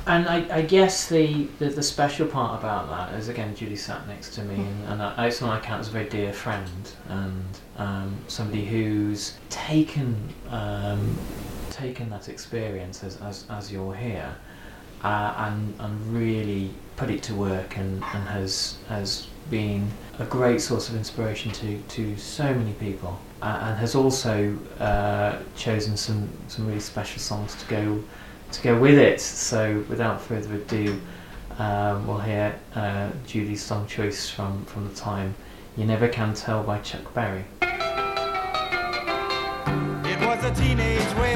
And 0.07 0.27
I, 0.27 0.57
I 0.57 0.61
guess 0.61 1.07
the, 1.07 1.47
the, 1.57 1.69
the 1.69 1.81
special 1.81 2.27
part 2.27 2.59
about 2.59 2.89
that 2.89 3.17
is 3.17 3.27
again 3.27 3.55
Julie 3.55 3.75
sat 3.75 4.07
next 4.07 4.35
to 4.35 4.43
me 4.43 4.55
and, 4.55 4.83
and 4.89 5.01
I, 5.01 5.27
it's 5.27 5.37
someone 5.37 5.57
I 5.57 5.61
count 5.61 5.79
as 5.79 5.87
a 5.87 5.91
very 5.91 6.07
dear 6.07 6.31
friend 6.31 6.91
and 7.09 7.59
um, 7.77 8.15
somebody 8.27 8.65
who's 8.65 9.37
taken 9.49 10.15
um, 10.49 11.17
taken 11.71 12.09
that 12.11 12.29
experience 12.29 13.03
as, 13.03 13.19
as, 13.21 13.45
as 13.49 13.71
you're 13.71 13.95
here 13.95 14.35
uh, 15.03 15.33
and, 15.37 15.73
and 15.79 16.13
really 16.13 16.71
put 16.97 17.09
it 17.09 17.23
to 17.23 17.33
work 17.33 17.77
and, 17.77 18.03
and 18.13 18.27
has 18.27 18.77
has 18.87 19.27
been 19.49 19.89
a 20.19 20.25
great 20.25 20.61
source 20.61 20.87
of 20.87 20.95
inspiration 20.95 21.51
to, 21.51 21.79
to 21.87 22.15
so 22.17 22.53
many 22.53 22.73
people 22.73 23.19
uh, 23.41 23.59
and 23.63 23.77
has 23.77 23.95
also 23.95 24.57
uh, 24.79 25.39
chosen 25.55 25.97
some, 25.97 26.29
some 26.47 26.67
really 26.67 26.79
special 26.79 27.19
songs 27.19 27.55
to 27.55 27.65
go 27.67 28.03
to 28.51 28.61
go 28.61 28.79
with 28.79 28.97
it. 28.97 29.19
So 29.21 29.83
without 29.89 30.21
further 30.21 30.55
ado, 30.55 30.99
um, 31.57 32.07
we'll 32.07 32.19
hear 32.19 32.59
uh, 32.75 33.09
Julie's 33.25 33.63
song 33.63 33.87
choice 33.87 34.29
from, 34.29 34.65
from 34.65 34.87
the 34.87 34.95
time 34.95 35.35
You 35.77 35.85
Never 35.85 36.07
Can 36.07 36.33
Tell 36.33 36.63
by 36.63 36.79
Chuck 36.79 37.13
Berry. 37.13 37.45
It 40.07 40.19
was 40.21 40.43
a 40.43 40.53
teenage 40.53 41.13
wedding 41.15 41.34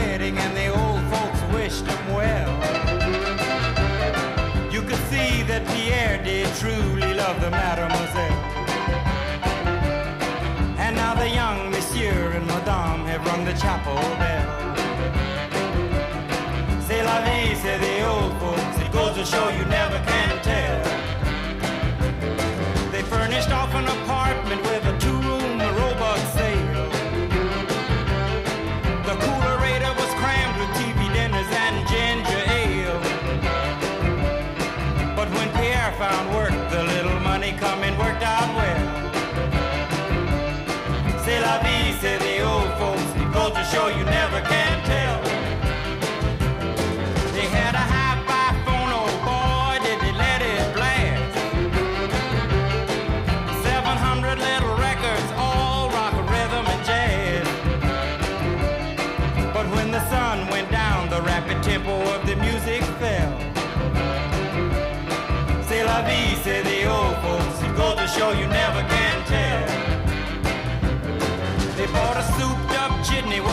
C'est 42.02 42.29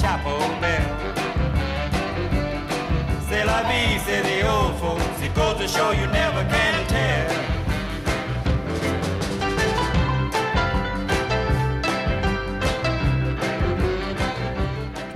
Chapel 0.00 0.38
bell. 0.60 1.20
C'est 3.28 3.44
la 3.44 3.62
vie, 3.64 3.98
the 4.06 4.48
old 4.48 4.74
folks. 4.80 5.22
It 5.22 5.34
goes 5.34 5.58
to 5.58 5.68
show 5.68 5.90
you 5.90 6.06
never 6.06 6.42
can 6.48 6.86
tell. 6.86 7.50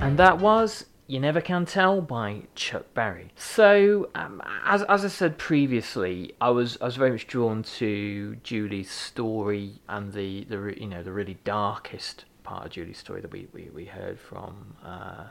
And 0.01 0.19
that 0.19 0.37
was 0.37 0.85
You 1.07 1.19
Never 1.19 1.41
Can 1.41 1.65
Tell 1.65 1.99
by 1.99 2.43
Chuck 2.53 2.85
Berry. 2.93 3.31
So, 3.35 4.09
um, 4.15 4.41
as, 4.63 4.83
as 4.83 5.03
I 5.03 5.07
said 5.07 5.37
previously, 5.37 6.35
I 6.39 6.51
was 6.51 6.77
I 6.79 6.85
was 6.85 6.95
very 6.95 7.11
much 7.11 7.27
drawn 7.27 7.63
to 7.79 8.35
Julie's 8.43 8.91
story 8.91 9.81
and 9.89 10.13
the, 10.13 10.45
the 10.45 10.73
you 10.77 10.87
know 10.87 11.01
the 11.01 11.11
really 11.11 11.37
darkest 11.43 12.25
part 12.45 12.65
of 12.65 12.71
Julie's 12.71 12.97
story 12.97 13.21
that 13.21 13.31
we, 13.31 13.47
we, 13.53 13.69
we 13.73 13.85
heard 13.85 14.19
from 14.19 14.75
uh, 14.83 15.25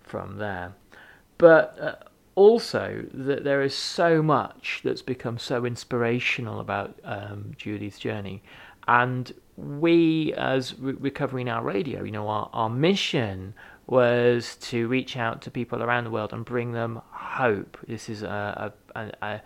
from 0.00 0.38
there. 0.38 0.72
But 1.36 1.78
uh, 1.80 1.94
also 2.34 3.04
that 3.12 3.44
there 3.44 3.62
is 3.62 3.74
so 3.74 4.22
much 4.22 4.80
that's 4.84 5.02
become 5.02 5.38
so 5.38 5.64
inspirational 5.64 6.60
about 6.60 6.98
um, 7.04 7.52
Julie's 7.56 7.98
journey, 7.98 8.42
and 8.88 9.32
we 9.56 10.32
as 10.34 10.78
Re- 10.78 10.94
Recovery 10.98 11.44
Now 11.44 11.62
Radio, 11.62 12.02
you 12.04 12.12
know, 12.12 12.28
our, 12.28 12.48
our 12.52 12.70
mission 12.70 13.54
was 13.86 14.56
to 14.56 14.88
reach 14.88 15.16
out 15.16 15.42
to 15.42 15.50
people 15.50 15.82
around 15.82 16.04
the 16.04 16.10
world 16.10 16.32
and 16.32 16.44
bring 16.44 16.72
them 16.72 17.02
hope. 17.10 17.76
This 17.86 18.08
is 18.08 18.22
a 18.22 18.72
a, 18.94 19.10
a, 19.22 19.40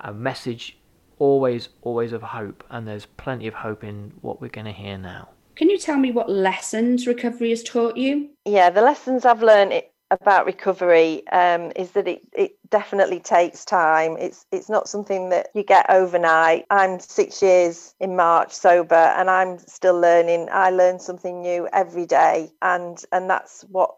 a 0.00 0.12
message 0.12 0.78
always 1.18 1.68
always 1.82 2.12
of 2.12 2.22
hope, 2.22 2.64
and 2.70 2.86
there's 2.86 3.06
plenty 3.06 3.46
of 3.46 3.54
hope 3.54 3.84
in 3.84 4.12
what 4.22 4.40
we're 4.40 4.48
going 4.48 4.66
to 4.66 4.72
hear 4.72 4.98
now. 4.98 5.28
Can 5.56 5.70
you 5.70 5.78
tell 5.78 5.98
me 5.98 6.10
what 6.10 6.28
lessons 6.28 7.06
recovery 7.06 7.50
has 7.50 7.62
taught 7.62 7.96
you? 7.96 8.30
Yeah, 8.44 8.70
the 8.70 8.82
lessons 8.82 9.24
I've 9.24 9.42
learned 9.42 9.82
about 10.10 10.46
recovery 10.46 11.26
um, 11.28 11.72
is 11.76 11.92
that 11.92 12.08
it, 12.08 12.22
it 12.32 12.52
definitely 12.70 13.20
takes 13.20 13.64
time. 13.64 14.16
It's 14.18 14.46
it's 14.50 14.68
not 14.68 14.88
something 14.88 15.30
that 15.30 15.48
you 15.54 15.62
get 15.62 15.86
overnight. 15.88 16.66
I'm 16.70 16.98
six 16.98 17.40
years 17.40 17.94
in 18.00 18.16
March 18.16 18.52
sober, 18.52 18.94
and 18.94 19.30
I'm 19.30 19.58
still 19.58 19.98
learning. 19.98 20.48
I 20.50 20.70
learn 20.70 20.98
something 20.98 21.40
new 21.42 21.68
every 21.72 22.06
day, 22.06 22.50
and 22.60 23.02
and 23.12 23.30
that's 23.30 23.64
what 23.70 23.94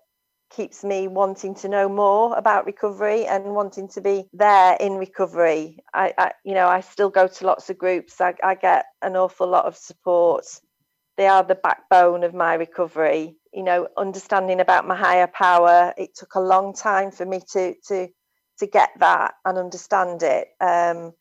keeps 0.50 0.84
me 0.84 1.08
wanting 1.08 1.54
to 1.54 1.68
know 1.68 1.88
more 1.88 2.36
about 2.36 2.66
recovery 2.66 3.26
and 3.26 3.54
wanting 3.54 3.88
to 3.88 4.00
be 4.00 4.26
there 4.32 4.76
in 4.78 4.94
recovery. 4.96 5.78
I, 5.92 6.14
I 6.18 6.32
you 6.44 6.54
know 6.54 6.68
I 6.68 6.80
still 6.80 7.10
go 7.10 7.26
to 7.26 7.46
lots 7.46 7.70
of 7.70 7.78
groups. 7.78 8.20
I, 8.20 8.34
I 8.44 8.54
get 8.54 8.86
an 9.02 9.16
awful 9.16 9.48
lot 9.48 9.64
of 9.64 9.76
support. 9.76 10.44
They 11.16 11.28
are 11.28 11.44
the 11.44 11.54
backbone 11.56 12.24
of 12.24 12.34
my 12.34 12.54
recovery. 12.54 13.36
You 13.52 13.64
know 13.64 13.88
understanding 13.96 14.60
about 14.60 14.86
my 14.88 14.96
higher 14.96 15.28
power 15.28 15.94
it 15.98 16.14
took 16.16 16.34
a 16.36 16.40
long 16.40 16.74
time 16.74 17.12
for 17.12 17.26
me 17.26 17.40
to 17.52 17.74
to 17.88 18.08
to 18.58 18.66
get 18.66 18.90
that 19.00 19.34
and 19.44 19.58
understand 19.58 20.22
it. 20.24 20.48
Um, 20.60 21.12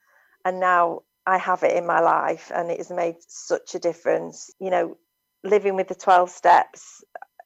and 0.45 0.59
now 0.59 1.01
i 1.27 1.37
have 1.39 1.63
it 1.63 1.75
in 1.77 1.85
my 1.87 1.99
life 2.01 2.51
and 2.55 2.71
it 2.71 2.77
has 2.79 2.91
made 2.91 3.15
such 3.27 3.75
a 3.75 3.79
difference. 3.79 4.51
You 4.59 4.71
know 4.71 4.97
living 5.43 5.75
with 5.75 5.87
the 5.89 5.95
12 5.95 6.29
steps 6.31 7.03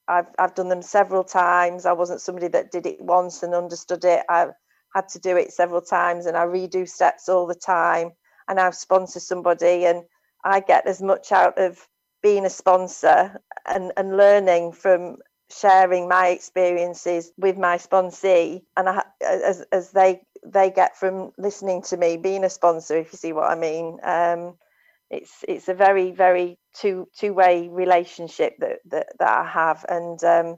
i've 0.08 0.27
i've 0.39 0.56
done 0.56 0.70
them 0.70 0.84
several 0.84 1.25
times. 1.25 1.86
I 1.86 1.94
wasn't 1.94 2.22
somebody 2.22 2.50
that 2.50 2.72
did 2.72 2.86
it 2.88 3.01
once 3.01 3.44
and 3.44 3.56
understood 3.56 4.06
it. 4.06 4.25
I 4.29 4.48
had 4.96 5.10
to 5.10 5.20
do 5.20 5.38
it 5.38 5.53
several 5.53 5.82
times 5.82 6.25
and 6.27 6.38
i 6.38 6.46
redo 6.46 6.89
steps 6.89 7.29
all 7.29 7.48
the 7.48 7.56
time 7.56 8.12
and 8.50 8.60
i 8.60 8.72
sponsor 8.72 9.20
somebody 9.22 9.86
and 9.86 10.03
i 10.46 10.62
get 10.62 10.88
as 10.88 11.01
much 11.01 11.32
out 11.34 11.58
of 11.60 11.88
being 12.21 12.45
a 12.45 12.49
sponsor 12.49 13.39
and, 13.65 13.91
and 13.97 14.17
learning 14.17 14.73
from 14.73 15.17
sharing 15.51 16.07
my 16.07 16.27
experiences 16.29 17.31
with 17.38 17.57
my 17.57 17.77
sponsee. 17.77 18.61
And 18.77 18.89
I, 18.89 19.03
as, 19.25 19.65
as 19.71 19.91
they 19.91 20.21
they 20.45 20.71
get 20.71 20.97
from 20.97 21.31
listening 21.38 21.81
to 21.83 21.97
me 21.97 22.17
being 22.17 22.43
a 22.45 22.49
sponsor 22.49 22.97
if 22.97 23.11
you 23.11 23.17
see 23.17 23.33
what 23.33 23.49
i 23.49 23.55
mean. 23.55 23.97
Um, 24.03 24.55
it's 25.09 25.43
it's 25.47 25.67
a 25.67 25.73
very 25.73 26.11
very 26.11 26.57
two 26.75 27.07
two 27.17 27.33
way 27.33 27.67
relationship 27.69 28.55
that, 28.59 28.79
that 28.88 29.07
that 29.19 29.29
i 29.29 29.45
have. 29.49 29.85
And 29.89 30.23
um, 30.23 30.57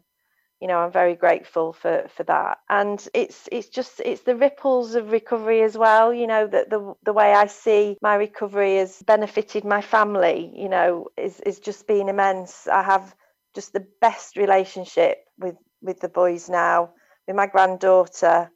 you 0.62 0.68
know 0.68 0.80
i'm 0.80 0.92
very 0.92 1.16
grateful 1.16 1.74
for 1.74 2.08
for 2.16 2.24
that. 2.24 2.60
And 2.70 3.06
it's 3.14 3.50
it's 3.52 3.68
just 3.68 4.02
it's 4.06 4.22
the 4.22 4.36
ripples 4.36 4.96
of 4.96 5.12
recovery 5.12 5.64
as 5.64 5.78
well 5.78 6.14
you 6.14 6.28
know 6.28 6.48
that 6.48 6.70
the 6.70 6.94
the 7.04 7.14
way 7.14 7.34
i 7.34 7.48
see 7.48 7.98
my 8.02 8.16
recovery 8.16 8.78
has 8.78 9.02
benefited 9.04 9.66
my 9.66 9.82
family 9.82 10.52
you 10.56 10.70
know 10.70 11.08
is 11.18 11.40
is 11.42 11.60
just 11.60 11.88
been 11.88 12.10
immense. 12.10 12.68
I 12.68 12.84
have 12.84 13.16
just 13.56 13.74
the 13.74 13.86
best 14.02 14.38
relationship 14.38 15.18
with 15.40 15.56
with 15.82 16.00
the 16.00 16.10
boys 16.10 16.50
now 16.50 16.92
with 17.28 17.36
my 17.36 17.48
granddaughter 17.48 18.52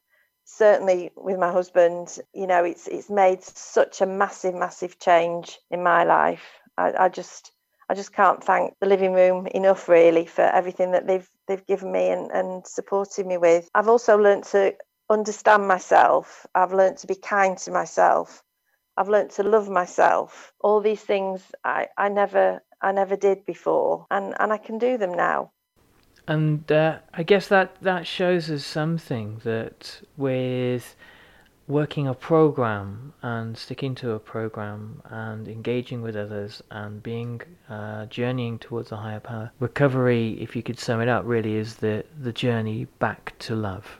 certainly 0.45 1.11
with 1.17 1.39
my 1.39 1.51
husband. 1.51 2.19
You 2.33 2.47
know 2.47 2.63
it's 2.63 2.87
it's 2.87 3.09
made 3.09 3.43
such 3.43 4.01
a 4.01 4.05
massive 4.05 4.55
massive 4.55 4.99
change 4.99 5.59
in 5.71 5.83
my 5.83 6.03
life. 6.03 6.45
I, 6.77 6.93
I 7.05 7.09
just 7.09 7.51
I 7.89 7.93
just 7.95 8.13
can't 8.13 8.43
thank 8.43 8.73
the 8.79 8.87
living 8.87 9.13
room 9.13 9.47
enough 9.47 9.89
really 9.89 10.25
for 10.25 10.41
everything 10.43 10.91
that 10.91 11.07
they've 11.07 11.29
they've 11.47 11.65
given 11.65 11.91
me 11.91 12.09
and, 12.09 12.31
and 12.31 12.65
supported 12.65 13.25
me 13.25 13.37
with. 13.37 13.69
I've 13.75 13.87
also 13.87 14.17
learned 14.17 14.43
to 14.45 14.75
understand 15.09 15.67
myself. 15.67 16.45
I've 16.55 16.73
learned 16.73 16.97
to 16.97 17.07
be 17.07 17.15
kind 17.15 17.57
to 17.59 17.71
myself. 17.71 18.43
I've 18.97 19.09
learned 19.09 19.31
to 19.31 19.43
love 19.43 19.69
myself. 19.69 20.53
All 20.61 20.79
these 20.81 21.01
things 21.01 21.41
I, 21.63 21.87
I 21.97 22.09
never 22.09 22.61
I 22.81 22.91
never 22.91 23.15
did 23.15 23.45
before 23.45 24.05
and, 24.11 24.35
and 24.39 24.53
I 24.53 24.57
can 24.57 24.77
do 24.77 24.97
them 24.97 25.13
now. 25.13 25.51
And 26.27 26.71
uh, 26.71 26.99
I 27.13 27.23
guess 27.23 27.47
that, 27.47 27.75
that 27.81 28.07
shows 28.07 28.49
us 28.49 28.65
something 28.65 29.41
that 29.43 30.01
with 30.17 30.95
working 31.67 32.07
a 32.07 32.13
program 32.13 33.13
and 33.21 33.57
sticking 33.57 33.95
to 33.95 34.11
a 34.11 34.19
program 34.19 35.01
and 35.05 35.47
engaging 35.47 36.01
with 36.01 36.15
others 36.15 36.61
and 36.69 37.01
being 37.01 37.41
uh, 37.69 38.05
journeying 38.05 38.59
towards 38.59 38.91
a 38.91 38.97
higher 38.97 39.19
power. 39.19 39.51
Recovery, 39.59 40.37
if 40.39 40.55
you 40.55 40.61
could 40.61 40.79
sum 40.79 41.01
it 41.01 41.07
up, 41.07 41.23
really 41.25 41.55
is 41.55 41.75
the 41.75 42.03
the 42.21 42.31
journey 42.31 42.85
back 42.99 43.33
to 43.39 43.55
love. 43.55 43.99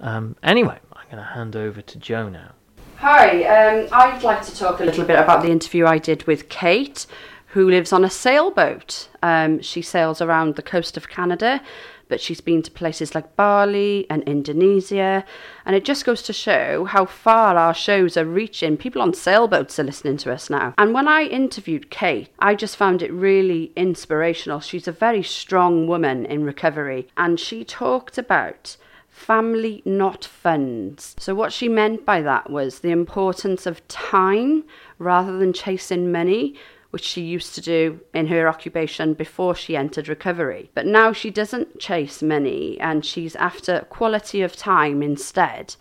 Um, 0.00 0.36
anyway, 0.42 0.78
I'm 0.92 1.04
going 1.06 1.22
to 1.22 1.30
hand 1.30 1.56
over 1.56 1.80
to 1.80 1.98
Jo 1.98 2.28
now. 2.28 2.52
Hi, 2.96 3.44
um, 3.44 3.88
I'd 3.92 4.22
like 4.22 4.42
to 4.42 4.56
talk 4.56 4.80
a 4.80 4.84
little 4.84 5.04
bit 5.04 5.18
about 5.18 5.42
the 5.42 5.50
interview 5.50 5.86
I 5.86 5.98
did 5.98 6.26
with 6.26 6.48
Kate, 6.48 7.06
who 7.48 7.68
lives 7.68 7.92
on 7.92 8.04
a 8.04 8.10
sailboat. 8.10 9.08
Um, 9.22 9.60
she 9.60 9.82
sails 9.82 10.20
around 10.20 10.56
the 10.56 10.62
coast 10.62 10.96
of 10.96 11.08
Canada 11.08 11.62
but 12.08 12.20
she's 12.20 12.40
been 12.40 12.62
to 12.62 12.70
places 12.70 13.14
like 13.14 13.36
Bali 13.36 14.06
and 14.08 14.22
Indonesia. 14.24 15.24
And 15.64 15.76
it 15.76 15.84
just 15.84 16.04
goes 16.04 16.22
to 16.22 16.32
show 16.32 16.84
how 16.84 17.04
far 17.04 17.56
our 17.56 17.74
shows 17.74 18.16
are 18.16 18.24
reaching. 18.24 18.76
People 18.76 19.02
on 19.02 19.14
sailboats 19.14 19.78
are 19.78 19.84
listening 19.84 20.16
to 20.18 20.32
us 20.32 20.48
now. 20.50 20.74
And 20.78 20.94
when 20.94 21.08
I 21.08 21.24
interviewed 21.24 21.90
Kate, 21.90 22.28
I 22.38 22.54
just 22.54 22.76
found 22.76 23.02
it 23.02 23.12
really 23.12 23.72
inspirational. 23.76 24.60
She's 24.60 24.88
a 24.88 24.92
very 24.92 25.22
strong 25.22 25.86
woman 25.86 26.26
in 26.26 26.44
recovery, 26.44 27.08
and 27.16 27.38
she 27.40 27.64
talked 27.64 28.18
about 28.18 28.76
family, 29.08 29.82
not 29.84 30.24
funds. 30.24 31.16
So, 31.18 31.34
what 31.34 31.52
she 31.52 31.68
meant 31.68 32.04
by 32.04 32.20
that 32.22 32.50
was 32.50 32.80
the 32.80 32.90
importance 32.90 33.66
of 33.66 33.86
time 33.88 34.64
rather 34.98 35.38
than 35.38 35.52
chasing 35.52 36.12
money, 36.12 36.54
which 36.90 37.04
she 37.04 37.20
used 37.22 37.54
to 37.54 37.60
do 37.60 38.00
in 38.14 38.28
her 38.28 38.48
occupation 38.48 39.14
before 39.14 39.54
she 39.54 39.76
entered 39.76 40.08
recovery. 40.08 40.70
But 40.74 40.86
now 40.86 41.12
she 41.12 41.30
doesn't 41.30 41.78
chase 41.78 42.22
money 42.22 42.78
and 42.80 43.04
she's 43.04 43.36
after 43.36 43.80
quality 43.90 44.42
of 44.42 44.56
time 44.56 45.02
instead. 45.02 45.76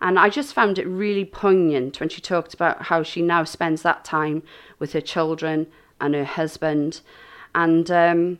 And 0.00 0.18
I 0.18 0.28
just 0.28 0.54
found 0.54 0.78
it 0.78 0.86
really 0.86 1.24
poignant 1.24 2.00
when 2.00 2.08
she 2.08 2.20
talked 2.20 2.54
about 2.54 2.82
how 2.82 3.02
she 3.02 3.22
now 3.22 3.44
spends 3.44 3.82
that 3.82 4.04
time 4.04 4.42
with 4.78 4.92
her 4.92 5.00
children 5.00 5.66
and 6.00 6.14
her 6.14 6.24
husband. 6.24 7.00
And 7.54 7.90
um, 7.90 8.38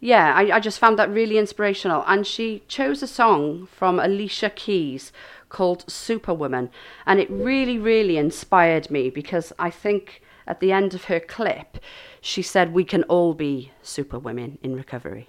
yeah, 0.00 0.34
I, 0.34 0.56
I 0.56 0.60
just 0.60 0.78
found 0.78 0.98
that 0.98 1.10
really 1.10 1.38
inspirational. 1.38 2.04
And 2.06 2.26
she 2.26 2.62
chose 2.68 3.02
a 3.02 3.06
song 3.06 3.66
from 3.66 3.98
Alicia 3.98 4.50
Keys 4.50 5.12
called 5.48 5.88
Superwoman. 5.90 6.70
And 7.06 7.20
it 7.20 7.30
really, 7.30 7.78
really 7.78 8.18
inspired 8.18 8.90
me 8.90 9.10
because 9.10 9.52
I 9.58 9.70
think 9.70 10.20
at 10.46 10.60
the 10.60 10.72
end 10.72 10.94
of 10.94 11.04
her 11.04 11.20
clip, 11.20 11.78
she 12.20 12.42
said, 12.42 12.72
We 12.72 12.84
can 12.84 13.02
all 13.04 13.34
be 13.34 13.72
superwomen 13.82 14.58
in 14.62 14.74
recovery. 14.76 15.28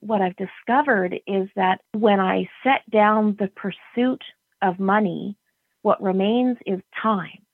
What 0.00 0.20
I've 0.20 0.36
discovered 0.36 1.14
is 1.26 1.48
that 1.56 1.80
when 1.92 2.20
I 2.20 2.48
set 2.62 2.88
down 2.90 3.36
the 3.38 3.48
pursuit 3.48 4.22
of 4.60 4.78
money, 4.78 5.36
what 5.82 6.02
remains 6.02 6.58
is 6.66 6.80
time. 7.00 7.44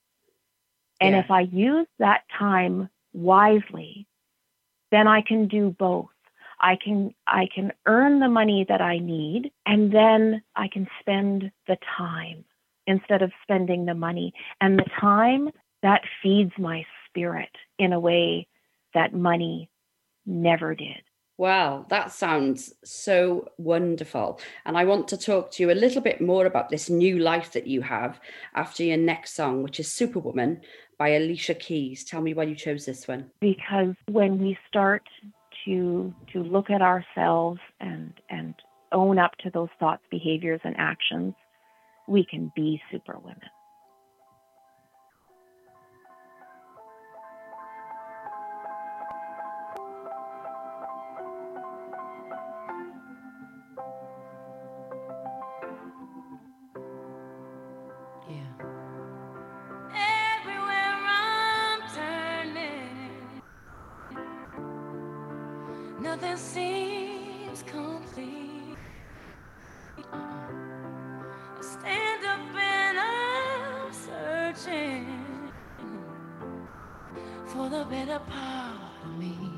And 1.00 1.14
Yeah. 1.14 1.20
if 1.20 1.30
I 1.30 1.42
use 1.42 1.86
that 1.98 2.24
time 2.38 2.88
wisely, 3.12 4.06
then 4.90 5.06
I 5.08 5.22
can 5.22 5.48
do 5.48 5.70
both. 5.70 6.10
I 6.60 6.76
can 6.76 7.14
I 7.26 7.46
can 7.54 7.72
earn 7.86 8.20
the 8.20 8.28
money 8.28 8.64
that 8.68 8.82
I 8.82 8.98
need 8.98 9.50
and 9.64 9.90
then 9.90 10.42
I 10.54 10.68
can 10.68 10.86
spend 11.00 11.50
the 11.66 11.78
time 11.96 12.44
instead 12.86 13.22
of 13.22 13.32
spending 13.42 13.86
the 13.86 13.94
money. 13.94 14.34
And 14.60 14.78
the 14.78 14.90
time 15.00 15.50
that 15.82 16.02
feeds 16.22 16.52
my 16.58 16.84
spirit 17.08 17.50
in 17.78 17.92
a 17.92 18.00
way 18.00 18.46
that 18.94 19.14
money 19.14 19.70
never 20.26 20.74
did. 20.74 21.02
Wow, 21.38 21.86
that 21.88 22.12
sounds 22.12 22.74
so 22.84 23.48
wonderful. 23.56 24.40
And 24.66 24.76
I 24.76 24.84
want 24.84 25.08
to 25.08 25.16
talk 25.16 25.50
to 25.52 25.62
you 25.62 25.70
a 25.70 25.72
little 25.72 26.02
bit 26.02 26.20
more 26.20 26.44
about 26.44 26.68
this 26.68 26.90
new 26.90 27.18
life 27.18 27.52
that 27.52 27.66
you 27.66 27.80
have 27.80 28.20
after 28.54 28.82
your 28.84 28.98
next 28.98 29.34
song, 29.34 29.62
which 29.62 29.80
is 29.80 29.90
Superwoman 29.90 30.60
by 30.98 31.08
Alicia 31.10 31.54
Keys. 31.54 32.04
Tell 32.04 32.20
me 32.20 32.34
why 32.34 32.42
you 32.42 32.54
chose 32.54 32.84
this 32.84 33.08
one. 33.08 33.30
because 33.40 33.94
when 34.10 34.38
we 34.38 34.58
start 34.68 35.02
to 35.64 36.12
to 36.32 36.42
look 36.42 36.68
at 36.70 36.82
ourselves 36.82 37.60
and 37.80 38.12
and 38.28 38.54
own 38.92 39.18
up 39.18 39.32
to 39.38 39.50
those 39.50 39.68
thoughts, 39.78 40.02
behaviors, 40.10 40.60
and 40.64 40.74
actions, 40.76 41.32
we 42.06 42.24
can 42.24 42.52
be 42.54 42.80
superwomen. 42.92 43.40
Stand 71.70 72.24
up 72.24 72.40
and 72.56 72.98
I'm 72.98 73.92
searching 73.92 75.52
for 77.46 77.68
the 77.68 77.84
better 77.84 78.18
part 78.18 79.04
of 79.04 79.18
me. 79.18 79.49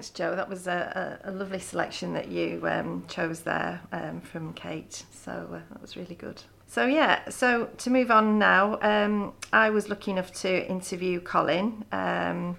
Thanks, 0.00 0.18
Jo. 0.18 0.34
That 0.34 0.48
was 0.48 0.66
a, 0.66 1.20
a, 1.22 1.30
a 1.30 1.32
lovely 1.32 1.58
selection 1.58 2.14
that 2.14 2.28
you 2.28 2.66
um, 2.66 3.04
chose 3.06 3.40
there 3.40 3.82
um, 3.92 4.22
from 4.22 4.54
Kate. 4.54 5.04
So 5.12 5.30
uh, 5.30 5.60
that 5.70 5.82
was 5.82 5.94
really 5.94 6.14
good. 6.14 6.42
So, 6.66 6.86
yeah, 6.86 7.28
so 7.28 7.66
to 7.76 7.90
move 7.90 8.10
on 8.10 8.38
now, 8.38 8.78
um, 8.80 9.34
I 9.52 9.68
was 9.68 9.90
lucky 9.90 10.10
enough 10.12 10.32
to 10.40 10.66
interview 10.66 11.20
Colin, 11.20 11.84
um, 11.92 12.56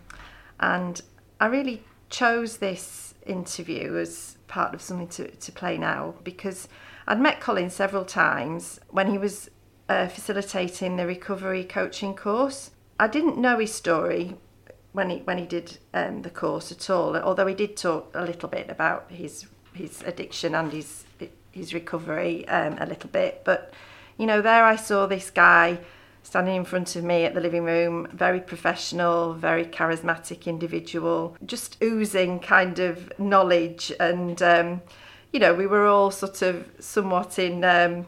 and 0.60 1.02
I 1.40 1.48
really 1.48 1.84
chose 2.12 2.58
this 2.58 3.16
interview 3.26 3.98
as 3.98 4.38
part 4.48 4.76
of 4.76 4.82
something 4.84 5.08
to, 5.08 5.32
to 5.32 5.52
play 5.52 5.80
now 5.80 6.14
because 6.24 6.68
I'd 7.08 7.20
met 7.20 7.40
Colin 7.40 7.72
several 7.72 8.06
times 8.06 8.80
when 8.92 9.10
he 9.10 9.18
was 9.18 9.50
uh, 9.90 10.10
facilitating 10.10 10.96
the 10.96 11.08
recovery 11.08 11.64
coaching 11.64 12.14
course. 12.14 12.70
I 13.00 13.08
didn't 13.08 13.40
know 13.40 13.58
his 13.58 13.74
story 13.74 14.38
when 14.94 15.10
he 15.10 15.18
when 15.20 15.38
he 15.38 15.46
did 15.46 15.78
um, 15.94 16.22
the 16.22 16.30
course 16.30 16.72
at 16.72 16.90
all. 16.90 17.16
Although 17.16 17.48
he 17.48 17.56
did 17.56 17.78
talk 17.78 18.12
a 18.14 18.24
little 18.24 18.50
bit 18.50 18.70
about 18.70 19.10
his 19.10 19.48
his 19.74 20.02
addiction 20.04 20.56
and 20.56 20.72
his 20.72 21.06
his 21.52 21.74
recovery 21.74 22.48
um, 22.48 22.78
a 22.80 22.86
little 22.86 23.10
bit, 23.10 23.42
but 23.44 23.74
you 24.18 24.26
know 24.26 24.42
there 24.42 24.64
I 24.64 24.76
saw 24.76 25.06
this 25.06 25.30
guy 25.30 25.80
standing 26.24 26.56
in 26.56 26.66
front 26.66 26.96
of 26.96 27.04
me 27.04 27.26
at 27.26 27.34
the 27.34 27.42
living 27.42 27.64
room, 27.64 28.08
very 28.14 28.40
professional, 28.40 29.34
very 29.34 29.66
charismatic 29.66 30.46
individual, 30.46 31.36
just 31.46 31.78
oozing 31.82 32.40
kind 32.40 32.80
of 32.80 33.12
knowledge 33.20 33.92
and. 34.00 34.42
Um, 34.42 34.82
you 35.32 35.40
know, 35.40 35.54
we 35.54 35.66
were 35.66 35.88
all 35.88 36.12
sort 36.12 36.42
of 36.42 36.70
somewhat 36.80 37.40
in 37.40 37.64
um, 37.64 38.06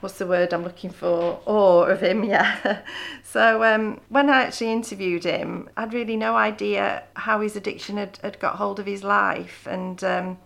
what's 0.00 0.18
the 0.18 0.26
word 0.26 0.52
I'm 0.52 0.62
looking 0.62 0.90
for? 0.90 1.40
Awe 1.46 1.84
of 1.84 2.00
him, 2.00 2.24
yeah. 2.34 2.82
So 3.34 3.64
um, 3.64 4.00
when 4.10 4.30
I 4.30 4.42
actually 4.42 4.70
interviewed 4.70 5.24
him, 5.24 5.68
I'd 5.76 5.92
really 5.92 6.16
no 6.16 6.36
idea 6.36 7.02
how 7.14 7.40
his 7.40 7.56
addiction 7.56 7.96
had, 7.96 8.16
had 8.22 8.38
got 8.38 8.54
hold 8.54 8.78
of 8.78 8.86
his 8.86 9.02
life. 9.02 9.66
And, 9.68 10.04
um, 10.04 10.38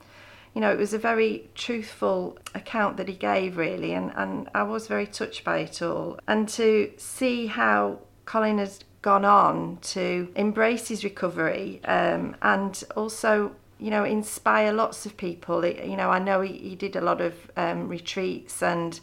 you 0.54 0.62
know, 0.62 0.72
it 0.72 0.78
was 0.78 0.94
a 0.94 0.98
very 0.98 1.50
truthful 1.54 2.38
account 2.54 2.96
that 2.96 3.06
he 3.06 3.12
gave, 3.12 3.58
really. 3.58 3.92
And, 3.92 4.10
and 4.16 4.48
I 4.54 4.62
was 4.62 4.86
very 4.86 5.06
touched 5.06 5.44
by 5.44 5.58
it 5.58 5.82
all. 5.82 6.18
And 6.26 6.48
to 6.48 6.90
see 6.96 7.48
how 7.48 7.98
Colin 8.24 8.56
has 8.56 8.80
gone 9.02 9.26
on 9.26 9.76
to 9.82 10.32
embrace 10.34 10.88
his 10.88 11.04
recovery 11.04 11.82
um, 11.84 12.36
and 12.40 12.82
also 12.96 13.54
you 13.78 13.90
know, 13.90 14.04
inspire 14.04 14.72
lots 14.72 15.04
of 15.04 15.14
people. 15.18 15.64
You 15.66 15.94
know, 15.94 16.08
I 16.08 16.20
know 16.20 16.40
he, 16.40 16.54
he 16.54 16.74
did 16.74 16.96
a 16.96 17.02
lot 17.02 17.20
of 17.20 17.34
um, 17.54 17.86
retreats 17.86 18.62
and, 18.62 18.98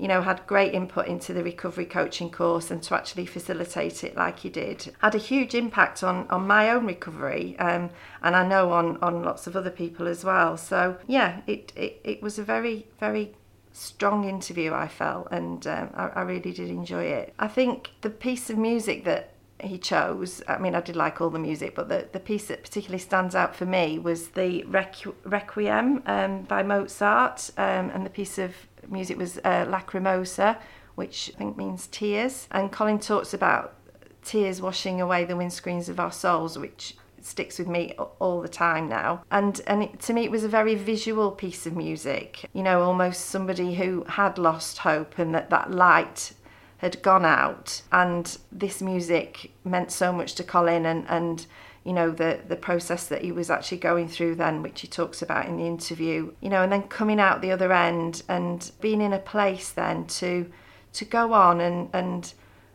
you 0.00 0.08
know, 0.08 0.22
had 0.22 0.46
great 0.46 0.72
input 0.72 1.06
into 1.06 1.34
the 1.34 1.44
recovery 1.44 1.84
coaching 1.84 2.30
course 2.30 2.70
and 2.70 2.82
to 2.82 2.94
actually 2.94 3.26
facilitate 3.26 4.02
it 4.02 4.16
like 4.16 4.44
you 4.44 4.50
did 4.50 4.94
had 5.00 5.14
a 5.14 5.18
huge 5.18 5.54
impact 5.54 6.02
on, 6.02 6.26
on 6.30 6.46
my 6.46 6.70
own 6.70 6.86
recovery 6.86 7.54
um, 7.58 7.90
and 8.22 8.34
I 8.34 8.46
know 8.46 8.72
on, 8.72 8.96
on 9.02 9.22
lots 9.22 9.46
of 9.46 9.54
other 9.56 9.70
people 9.70 10.08
as 10.08 10.24
well. 10.24 10.56
So, 10.56 10.96
yeah, 11.06 11.42
it, 11.46 11.72
it, 11.76 12.00
it 12.02 12.22
was 12.22 12.38
a 12.38 12.42
very, 12.42 12.86
very 12.98 13.34
strong 13.72 14.28
interview, 14.28 14.72
I 14.72 14.88
felt, 14.88 15.28
and 15.30 15.66
um, 15.66 15.90
I, 15.94 16.08
I 16.08 16.22
really 16.22 16.52
did 16.52 16.70
enjoy 16.70 17.04
it. 17.04 17.34
I 17.38 17.48
think 17.48 17.90
the 18.00 18.10
piece 18.10 18.48
of 18.50 18.56
music 18.58 19.04
that 19.04 19.34
he 19.62 19.78
chose. 19.78 20.42
I 20.48 20.58
mean, 20.58 20.74
I 20.74 20.80
did 20.80 20.96
like 20.96 21.20
all 21.20 21.30
the 21.30 21.38
music, 21.38 21.74
but 21.74 21.88
the, 21.88 22.08
the 22.12 22.20
piece 22.20 22.46
that 22.46 22.62
particularly 22.62 22.98
stands 22.98 23.34
out 23.34 23.54
for 23.54 23.66
me 23.66 23.98
was 23.98 24.28
the 24.28 24.62
Requ- 24.64 25.14
Requiem 25.24 26.02
um, 26.06 26.42
by 26.42 26.62
Mozart, 26.62 27.50
um, 27.56 27.90
and 27.90 28.04
the 28.06 28.10
piece 28.10 28.38
of 28.38 28.54
music 28.88 29.16
was 29.18 29.38
uh, 29.38 29.66
Lacrimosa, 29.66 30.58
which 30.94 31.30
I 31.34 31.38
think 31.38 31.56
means 31.56 31.86
tears. 31.88 32.48
And 32.50 32.70
Colin 32.72 32.98
talks 32.98 33.34
about 33.34 33.74
tears 34.22 34.60
washing 34.60 35.00
away 35.00 35.24
the 35.24 35.34
windscreens 35.34 35.88
of 35.88 35.98
our 35.98 36.12
souls, 36.12 36.58
which 36.58 36.96
sticks 37.22 37.58
with 37.58 37.68
me 37.68 37.94
all 38.18 38.40
the 38.40 38.48
time 38.48 38.88
now. 38.88 39.22
And 39.30 39.60
and 39.66 39.82
it, 39.84 40.00
to 40.00 40.12
me, 40.12 40.24
it 40.24 40.30
was 40.30 40.44
a 40.44 40.48
very 40.48 40.74
visual 40.74 41.30
piece 41.30 41.66
of 41.66 41.76
music. 41.76 42.48
You 42.52 42.62
know, 42.62 42.82
almost 42.82 43.26
somebody 43.26 43.74
who 43.74 44.04
had 44.08 44.38
lost 44.38 44.78
hope, 44.78 45.18
and 45.18 45.34
that 45.34 45.50
that 45.50 45.70
light 45.70 46.32
had 46.80 47.02
gone 47.02 47.26
out 47.26 47.82
and 47.92 48.38
this 48.50 48.80
music 48.80 49.52
meant 49.64 49.92
so 49.92 50.10
much 50.10 50.34
to 50.34 50.42
Colin 50.42 50.86
and 50.86 51.04
and 51.08 51.46
you 51.84 51.92
know 51.92 52.10
the 52.10 52.40
the 52.48 52.56
process 52.56 53.06
that 53.08 53.22
he 53.22 53.32
was 53.32 53.50
actually 53.50 53.78
going 53.78 54.08
through 54.08 54.34
then 54.34 54.62
which 54.62 54.80
he 54.82 54.86
talks 54.86 55.22
about 55.22 55.46
in 55.46 55.56
the 55.56 55.66
interview 55.66 56.32
you 56.40 56.50
know 56.50 56.62
and 56.62 56.72
then 56.72 56.82
coming 56.84 57.18
out 57.18 57.40
the 57.40 57.50
other 57.50 57.72
end 57.72 58.22
and 58.28 58.70
being 58.80 59.00
in 59.00 59.12
a 59.12 59.18
place 59.18 59.70
then 59.70 60.06
to 60.06 60.50
to 60.92 61.04
go 61.04 61.32
on 61.32 61.60
and 61.60 61.88
and 61.92 62.34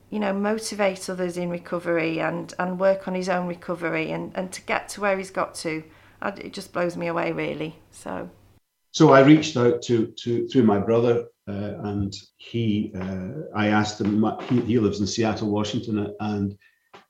you 0.09 0.19
know 0.19 0.33
motivate 0.33 1.09
others 1.09 1.37
in 1.37 1.49
recovery 1.49 2.19
and 2.19 2.53
and 2.57 2.79
work 2.79 3.07
on 3.07 3.13
his 3.13 3.29
own 3.29 3.47
recovery 3.47 4.11
and 4.11 4.31
and 4.35 4.51
to 4.51 4.61
get 4.61 4.89
to 4.89 5.01
where 5.01 5.17
he's 5.17 5.31
got 5.31 5.53
to 5.53 5.83
it 6.37 6.53
just 6.53 6.73
blows 6.73 6.97
me 6.97 7.07
away 7.07 7.31
really. 7.31 7.75
So. 7.91 8.29
So 8.91 9.11
I 9.11 9.21
reached 9.21 9.57
out 9.57 9.81
to 9.83 10.07
to 10.23 10.47
through 10.47 10.63
my 10.63 10.79
brother 10.79 11.25
uh, 11.47 11.73
and 11.83 12.15
he, 12.37 12.91
uh, 12.99 13.27
I 13.55 13.67
asked 13.67 14.01
him, 14.01 14.25
he, 14.49 14.61
he, 14.61 14.79
lives 14.79 14.99
in 14.99 15.05
Seattle, 15.05 15.51
Washington, 15.51 16.11
and 16.19 16.57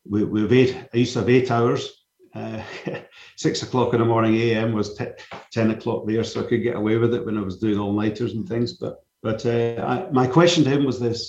we, 0.10 0.24
we 0.24 0.42
have 0.42 0.54
eight, 0.54 0.76
I 0.94 0.98
used 0.98 1.14
to 1.14 1.20
have 1.20 1.30
eight 1.30 1.52
hours 1.52 1.92
Uh, 2.36 2.62
six 3.38 3.64
o'clock 3.64 3.94
in 3.94 4.00
the 4.00 4.06
morning 4.06 4.36
AM 4.36 4.74
was 4.74 4.94
te- 4.98 5.18
ten 5.52 5.72
o'clock 5.72 6.06
there, 6.06 6.24
so 6.24 6.42
I 6.42 6.48
could 6.48 6.64
get 6.64 6.76
away 6.76 6.98
with 6.98 7.14
it 7.14 7.26
when 7.26 7.38
I 7.38 7.42
was 7.42 7.60
doing 7.60 7.80
all 7.80 7.94
nighters 7.94 8.34
and 8.34 8.46
things. 8.48 8.74
But 8.74 8.94
but 9.22 9.46
uh, 9.46 9.82
I, 9.94 10.12
my 10.12 10.28
question 10.28 10.64
to 10.66 10.70
him 10.70 10.84
was 10.86 11.00
this: 11.00 11.20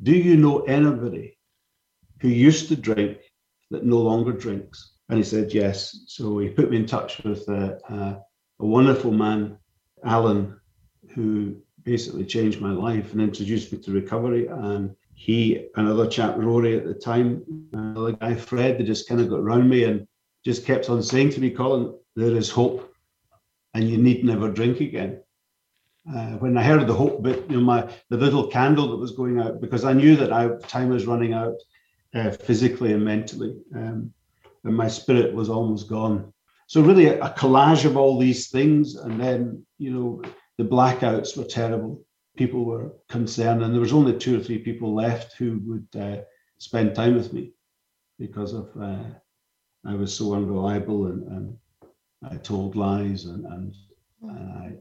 Do 0.00 0.12
you 0.12 0.36
know 0.36 0.60
anybody 0.60 1.36
who 2.20 2.28
used 2.28 2.68
to 2.68 2.76
drink 2.76 3.18
that 3.72 3.84
no 3.84 3.98
longer 3.98 4.32
drinks? 4.32 4.78
And 5.08 5.18
he 5.18 5.24
said 5.24 5.52
yes. 5.52 6.04
So 6.06 6.38
he 6.38 6.48
put 6.48 6.70
me 6.70 6.76
in 6.76 6.86
touch 6.86 7.18
with 7.24 7.48
uh, 7.48 7.74
a 7.90 8.66
wonderful 8.76 9.10
man, 9.10 9.58
Alan, 10.04 10.60
who 11.14 11.56
basically 11.82 12.26
changed 12.26 12.60
my 12.60 12.72
life 12.72 13.12
and 13.12 13.20
introduced 13.20 13.72
me 13.72 13.78
to 13.78 13.90
recovery. 14.00 14.46
And 14.46 14.94
he, 15.18 15.66
another 15.74 16.06
chap, 16.06 16.36
Rory 16.36 16.76
at 16.78 16.84
the 16.84 16.94
time, 16.94 17.42
another 17.72 18.12
guy, 18.12 18.36
Fred, 18.36 18.78
they 18.78 18.84
just 18.84 19.08
kind 19.08 19.20
of 19.20 19.28
got 19.28 19.40
around 19.40 19.68
me 19.68 19.82
and 19.82 20.06
just 20.44 20.64
kept 20.64 20.88
on 20.88 21.02
saying 21.02 21.30
to 21.30 21.40
me, 21.40 21.50
Colin, 21.50 21.92
there 22.14 22.36
is 22.36 22.48
hope 22.48 22.94
and 23.74 23.90
you 23.90 23.98
need 23.98 24.24
never 24.24 24.48
drink 24.48 24.80
again. 24.80 25.20
Uh, 26.08 26.36
when 26.38 26.56
I 26.56 26.62
heard 26.62 26.86
the 26.86 26.94
hope 26.94 27.20
bit, 27.22 27.50
you 27.50 27.56
know, 27.56 27.64
my 27.64 27.92
the 28.10 28.16
little 28.16 28.46
candle 28.46 28.88
that 28.90 28.96
was 28.96 29.10
going 29.10 29.40
out, 29.40 29.60
because 29.60 29.84
I 29.84 29.92
knew 29.92 30.14
that 30.16 30.32
I, 30.32 30.50
time 30.68 30.88
was 30.90 31.06
running 31.06 31.32
out 31.32 31.56
uh, 32.14 32.30
physically 32.30 32.92
and 32.92 33.04
mentally, 33.04 33.56
um, 33.74 34.14
and 34.64 34.76
my 34.76 34.86
spirit 34.86 35.34
was 35.34 35.50
almost 35.50 35.88
gone. 35.88 36.32
So 36.68 36.80
really, 36.80 37.06
a, 37.08 37.20
a 37.20 37.30
collage 37.30 37.84
of 37.84 37.96
all 37.96 38.18
these 38.18 38.48
things, 38.50 38.94
and 38.94 39.20
then 39.20 39.66
you 39.78 39.90
know, 39.90 40.22
the 40.58 40.64
blackouts 40.64 41.36
were 41.36 41.44
terrible. 41.44 42.04
People 42.38 42.64
were 42.64 42.92
concerned, 43.08 43.62
and 43.62 43.74
there 43.74 43.80
was 43.80 43.92
only 43.92 44.16
two 44.16 44.38
or 44.38 44.42
three 44.42 44.58
people 44.58 44.94
left 44.94 45.36
who 45.36 45.60
would 45.66 46.00
uh, 46.00 46.22
spend 46.58 46.94
time 46.94 47.16
with 47.16 47.32
me 47.32 47.52
because 48.18 48.54
of 48.54 48.70
uh, 48.80 49.04
I 49.84 49.94
was 49.94 50.14
so 50.14 50.34
unreliable 50.34 51.06
and, 51.06 51.22
and 51.28 51.58
I 52.22 52.36
told 52.36 52.76
lies 52.76 53.24
and, 53.24 53.44
and, 53.46 53.74
and 54.22 54.52
I 54.52 54.72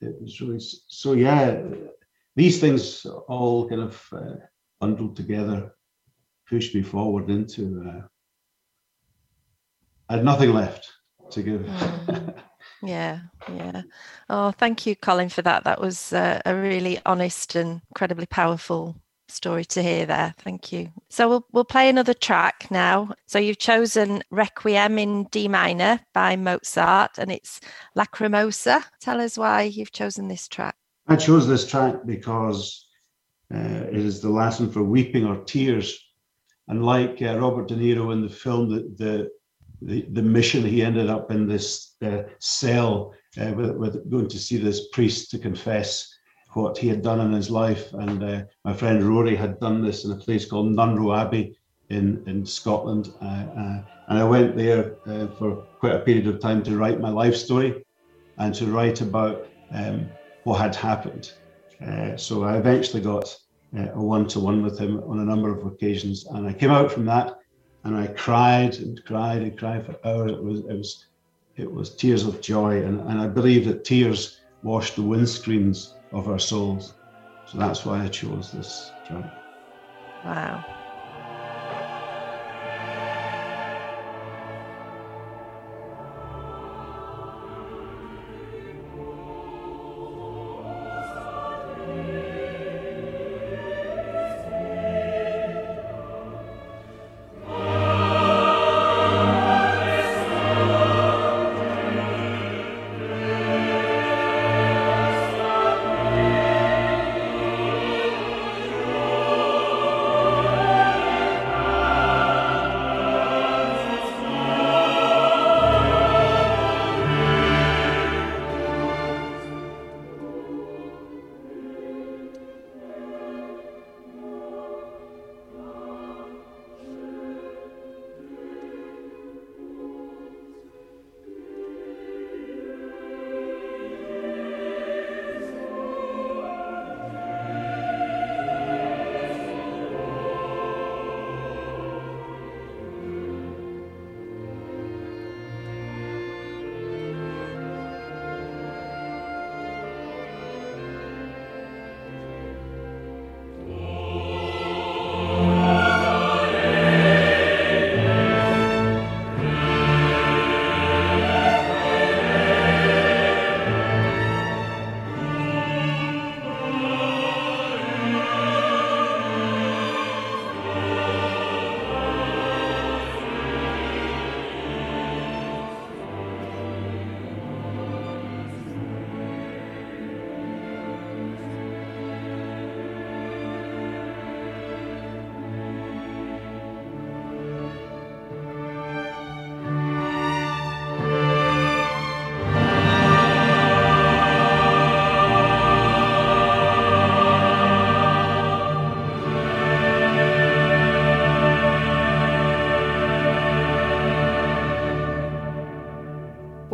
it 0.00 0.20
was 0.20 0.40
really 0.40 0.60
so 0.60 1.14
yeah 1.14 1.62
these 2.34 2.60
things 2.60 3.06
all 3.28 3.68
kind 3.68 3.80
of 3.80 4.08
uh, 4.12 4.36
bundled 4.80 5.16
together 5.16 5.72
pushed 6.48 6.74
me 6.74 6.82
forward 6.82 7.30
into 7.30 7.82
uh, 7.88 8.02
I 10.08 10.16
had 10.16 10.24
nothing 10.24 10.52
left 10.52 10.88
to 11.30 11.42
give. 11.42 11.62
Mm. 11.62 12.34
Yeah, 12.82 13.20
yeah. 13.48 13.82
Oh, 14.28 14.50
thank 14.50 14.86
you, 14.86 14.94
Colin, 14.96 15.28
for 15.28 15.42
that. 15.42 15.64
That 15.64 15.80
was 15.80 16.12
uh, 16.12 16.40
a 16.44 16.54
really 16.54 17.00
honest 17.06 17.56
and 17.56 17.80
incredibly 17.90 18.26
powerful 18.26 18.96
story 19.28 19.64
to 19.64 19.82
hear 19.82 20.06
there. 20.06 20.34
Thank 20.38 20.72
you. 20.72 20.90
So 21.08 21.28
we'll 21.28 21.46
we'll 21.52 21.64
play 21.64 21.88
another 21.88 22.14
track 22.14 22.68
now. 22.70 23.14
So 23.26 23.38
you've 23.38 23.58
chosen 23.58 24.22
Requiem 24.30 24.98
in 24.98 25.24
D 25.24 25.48
minor 25.48 26.00
by 26.12 26.36
Mozart, 26.36 27.18
and 27.18 27.32
it's 27.32 27.60
Lacrimosa. 27.96 28.84
Tell 29.00 29.20
us 29.20 29.38
why 29.38 29.62
you've 29.62 29.92
chosen 29.92 30.28
this 30.28 30.46
track. 30.48 30.76
I 31.08 31.16
chose 31.16 31.46
this 31.46 31.66
track 31.66 32.04
because 32.04 32.86
uh, 33.54 33.86
it 33.90 33.96
is 33.96 34.20
the 34.20 34.28
Latin 34.30 34.70
for 34.70 34.82
weeping 34.82 35.24
or 35.24 35.44
tears. 35.44 36.02
And 36.68 36.84
like 36.84 37.22
uh, 37.22 37.38
Robert 37.38 37.68
De 37.68 37.76
Niro 37.76 38.12
in 38.12 38.22
the 38.22 38.28
film, 38.28 38.68
the, 38.68 38.92
the 38.96 39.30
the 39.82 40.06
the 40.12 40.22
mission 40.22 40.64
he 40.64 40.82
ended 40.82 41.10
up 41.10 41.30
in 41.30 41.46
this 41.46 41.94
uh, 42.02 42.22
cell 42.38 43.14
uh, 43.40 43.52
with, 43.52 43.76
with 43.76 44.10
going 44.10 44.28
to 44.28 44.38
see 44.38 44.56
this 44.56 44.88
priest 44.88 45.30
to 45.30 45.38
confess 45.38 46.12
what 46.54 46.78
he 46.78 46.88
had 46.88 47.02
done 47.02 47.20
in 47.20 47.32
his 47.32 47.50
life. 47.50 47.92
And 47.92 48.22
uh, 48.22 48.42
my 48.64 48.72
friend 48.72 49.02
Rory 49.02 49.36
had 49.36 49.60
done 49.60 49.82
this 49.82 50.04
in 50.04 50.12
a 50.12 50.16
place 50.16 50.46
called 50.46 50.74
Nunraw 50.74 51.18
Abbey 51.18 51.58
in 51.90 52.22
in 52.26 52.46
Scotland. 52.46 53.12
Uh, 53.20 53.24
uh, 53.24 53.82
and 54.08 54.18
I 54.18 54.24
went 54.24 54.56
there 54.56 54.96
uh, 55.06 55.26
for 55.38 55.66
quite 55.80 55.94
a 55.94 56.00
period 56.00 56.26
of 56.26 56.40
time 56.40 56.62
to 56.64 56.76
write 56.76 57.00
my 57.00 57.10
life 57.10 57.36
story 57.36 57.84
and 58.38 58.54
to 58.54 58.66
write 58.66 59.00
about 59.00 59.48
um, 59.72 60.08
what 60.44 60.60
had 60.60 60.74
happened. 60.74 61.32
So 62.16 62.44
I 62.44 62.56
eventually 62.56 63.02
got 63.02 63.36
a 63.74 64.00
one-to-one 64.00 64.62
with 64.62 64.78
him 64.78 65.02
on 65.06 65.18
a 65.18 65.24
number 65.24 65.50
of 65.50 65.66
occasions, 65.66 66.24
and 66.26 66.46
I 66.46 66.52
came 66.52 66.70
out 66.70 66.90
from 66.90 67.04
that, 67.06 67.36
and 67.86 67.96
I 67.96 68.08
cried 68.08 68.74
and 68.78 69.02
cried 69.04 69.42
and 69.42 69.56
cried 69.56 69.86
for 69.86 69.96
hours. 70.04 70.32
It 70.32 70.42
was 70.42 70.60
it 70.60 70.76
was 70.76 71.06
it 71.56 71.72
was 71.72 71.94
tears 71.94 72.26
of 72.26 72.40
joy, 72.40 72.82
and, 72.84 73.00
and 73.08 73.20
I 73.20 73.28
believe 73.28 73.64
that 73.66 73.84
tears 73.84 74.40
wash 74.62 74.90
the 74.94 75.02
windscreens 75.02 75.94
of 76.12 76.28
our 76.28 76.38
souls. 76.38 76.94
So 77.46 77.58
that's 77.58 77.86
why 77.86 78.02
I 78.02 78.08
chose 78.08 78.50
this 78.50 78.90
track. 79.06 79.24
Wow. 80.24 80.85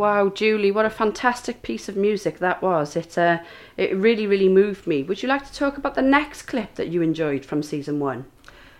Wow, 0.03 0.27
Julie, 0.27 0.69
what 0.69 0.85
a 0.85 0.89
fantastic 0.89 1.61
piece 1.61 1.87
of 1.87 1.95
music 1.95 2.39
that 2.39 2.61
was. 2.61 2.97
It 2.97 3.17
uh, 3.17 3.39
it 3.77 3.95
really, 3.95 4.27
really 4.27 4.49
moved 4.49 4.85
me. 4.85 5.01
Would 5.01 5.23
you 5.23 5.29
like 5.29 5.45
to 5.45 5.53
talk 5.53 5.77
about 5.77 5.95
the 5.95 6.01
next 6.01 6.41
clip 6.41 6.75
that 6.75 6.89
you 6.89 7.01
enjoyed 7.01 7.45
from 7.45 7.63
season 7.63 8.01
one? 8.01 8.25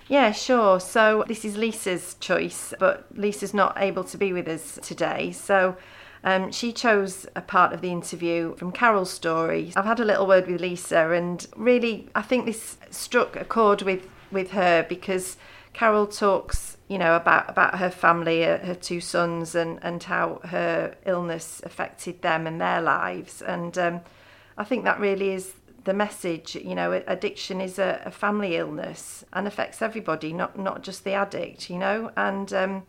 Yeah, 0.10 0.34
sure. 0.34 0.82
So 0.82 1.24
this 1.26 1.46
is 1.46 1.56
Lisa's 1.56 2.16
choice, 2.20 2.74
but 2.78 3.06
Lisa's 3.16 3.54
not 3.54 3.78
able 3.78 4.04
to 4.04 4.18
be 4.18 4.34
with 4.34 4.50
us 4.50 4.78
today. 4.82 5.32
So 5.32 5.78
um, 6.26 6.52
she 6.52 6.74
chose 6.74 7.26
a 7.38 7.42
part 7.42 7.72
of 7.72 7.80
the 7.80 7.90
interview 7.90 8.58
from 8.58 8.74
Carol's 8.74 9.10
story. 9.10 9.72
I've 9.78 9.86
had 9.86 10.02
a 10.02 10.06
little 10.06 10.28
word 10.28 10.48
with 10.48 10.60
Lisa, 10.60 11.12
and 11.12 11.48
really, 11.56 12.10
I 12.16 12.22
think 12.22 12.46
this 12.46 12.76
struck 12.90 13.38
a 13.38 13.46
chord 13.46 13.84
with 13.84 14.10
with 14.30 14.52
her 14.52 14.86
because 14.90 15.38
Carol 15.74 16.08
talks 16.08 16.74
you 16.94 17.00
know, 17.00 17.16
about 17.16 17.50
about 17.50 17.80
her 17.80 17.90
family, 17.90 18.46
uh, 18.46 18.60
her 18.60 18.76
two 18.76 19.02
sons, 19.02 19.56
and 19.56 19.80
and 19.82 20.04
how 20.04 20.42
her 20.44 20.96
illness 21.08 21.60
affected 21.66 22.22
them 22.22 22.46
and 22.46 22.62
their 22.62 22.82
lives. 22.82 23.42
And 23.42 23.76
um, 23.80 24.02
I 24.58 24.64
think 24.64 24.84
that 24.84 25.00
really 25.00 25.32
is 25.32 25.54
the 25.86 25.94
message. 25.94 26.56
You 26.56 26.76
know, 26.76 26.92
addiction 27.08 27.62
is 27.62 27.80
a, 27.80 28.02
a 28.06 28.12
family 28.12 28.58
illness 28.58 29.24
and 29.34 29.48
affects 29.48 29.82
everybody, 29.82 30.34
not 30.34 30.60
not 30.60 30.84
just 30.84 31.04
the 31.04 31.14
addict. 31.14 31.70
You 31.70 31.80
know, 31.80 32.12
and 32.16 32.54
um, 32.54 32.84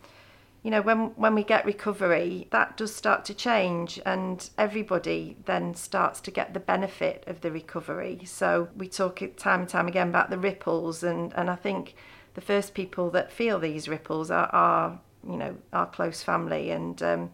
you 0.63 0.71
know 0.71 0.83
when 0.83 1.07
when 1.17 1.35
we 1.35 1.45
get 1.45 1.65
recovery 1.65 2.49
that 2.51 2.77
does 2.77 2.95
start 2.95 3.25
to 3.27 3.35
change 3.35 4.01
and 4.05 4.51
everybody 4.59 5.37
then 5.45 5.75
starts 5.75 6.21
to 6.23 6.31
get 6.31 6.53
the 6.53 6.61
benefit 6.61 7.23
of 7.27 7.43
the 7.43 7.51
recovery 7.51 8.23
so 8.25 8.69
we 8.75 8.89
talk 8.89 9.23
time 9.37 9.61
and 9.61 9.69
time 9.69 9.89
again 9.89 10.09
about 10.09 10.31
the 10.31 10.39
ripples 10.39 11.03
and 11.03 11.35
and 11.35 11.51
I 11.51 11.57
think 11.57 11.95
the 12.35 12.41
first 12.41 12.75
people 12.75 13.11
that 13.11 13.33
feel 13.33 13.59
these 13.59 13.89
ripples 13.89 14.31
are, 14.31 14.49
are 14.53 15.01
you 15.27 15.37
know 15.37 15.57
our 15.73 15.87
close 15.87 16.23
family. 16.23 16.71
And 16.71 17.03
um, 17.03 17.31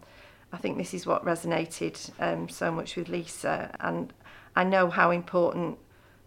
I 0.53 0.57
think 0.57 0.77
this 0.77 0.93
is 0.93 1.05
what 1.05 1.25
resonated 1.25 2.11
um, 2.19 2.49
so 2.49 2.71
much 2.71 2.95
with 2.95 3.09
Lisa. 3.09 3.75
And 3.79 4.13
I 4.55 4.63
know 4.63 4.89
how 4.89 5.11
important 5.11 5.77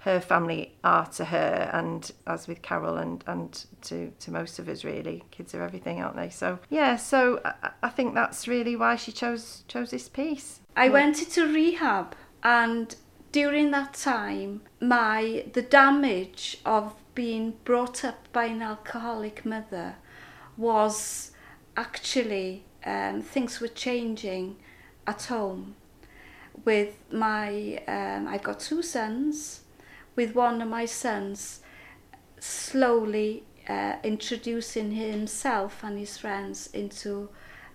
her 0.04 0.20
family 0.20 0.74
are 0.84 1.06
to 1.06 1.24
her 1.24 1.70
and 1.72 2.12
as 2.26 2.46
with 2.46 2.60
Carol 2.60 2.98
and 2.98 3.24
and 3.26 3.64
to 3.82 4.10
to 4.20 4.30
most 4.30 4.58
of 4.58 4.68
us 4.68 4.84
really. 4.84 5.24
Kids 5.30 5.54
are 5.54 5.62
everything 5.62 6.02
aren't 6.02 6.16
they? 6.16 6.28
So 6.28 6.58
yeah 6.68 6.96
so 6.96 7.40
I, 7.44 7.70
I 7.84 7.88
think 7.88 8.14
that's 8.14 8.46
really 8.46 8.76
why 8.76 8.96
she 8.96 9.12
chose 9.12 9.64
chose 9.66 9.90
this 9.90 10.10
piece. 10.10 10.60
I 10.76 10.90
went 10.90 11.22
into 11.22 11.46
rehab 11.46 12.14
and 12.42 12.94
during 13.32 13.70
that 13.70 13.94
time 13.94 14.60
my 14.78 15.46
the 15.54 15.62
damage 15.62 16.58
of 16.66 16.94
being 17.14 17.54
brought 17.64 18.04
up 18.04 18.32
by 18.32 18.46
an 18.46 18.62
alcoholic 18.62 19.44
mother 19.44 19.96
was 20.56 21.32
actually 21.76 22.64
um, 22.84 23.22
things 23.22 23.60
were 23.60 23.68
changing 23.68 24.56
at 25.06 25.24
home 25.24 25.74
with 26.64 26.96
my 27.10 27.82
um, 27.88 28.28
I've 28.28 28.42
got 28.42 28.60
two 28.60 28.82
sons 28.82 29.62
with 30.16 30.34
one 30.34 30.62
of 30.62 30.68
my 30.68 30.84
sons 30.84 31.60
slowly 32.38 33.42
uh, 33.68 33.96
introducing 34.02 34.92
himself 34.92 35.82
and 35.82 35.98
his 35.98 36.18
friends 36.18 36.68
into 36.72 37.28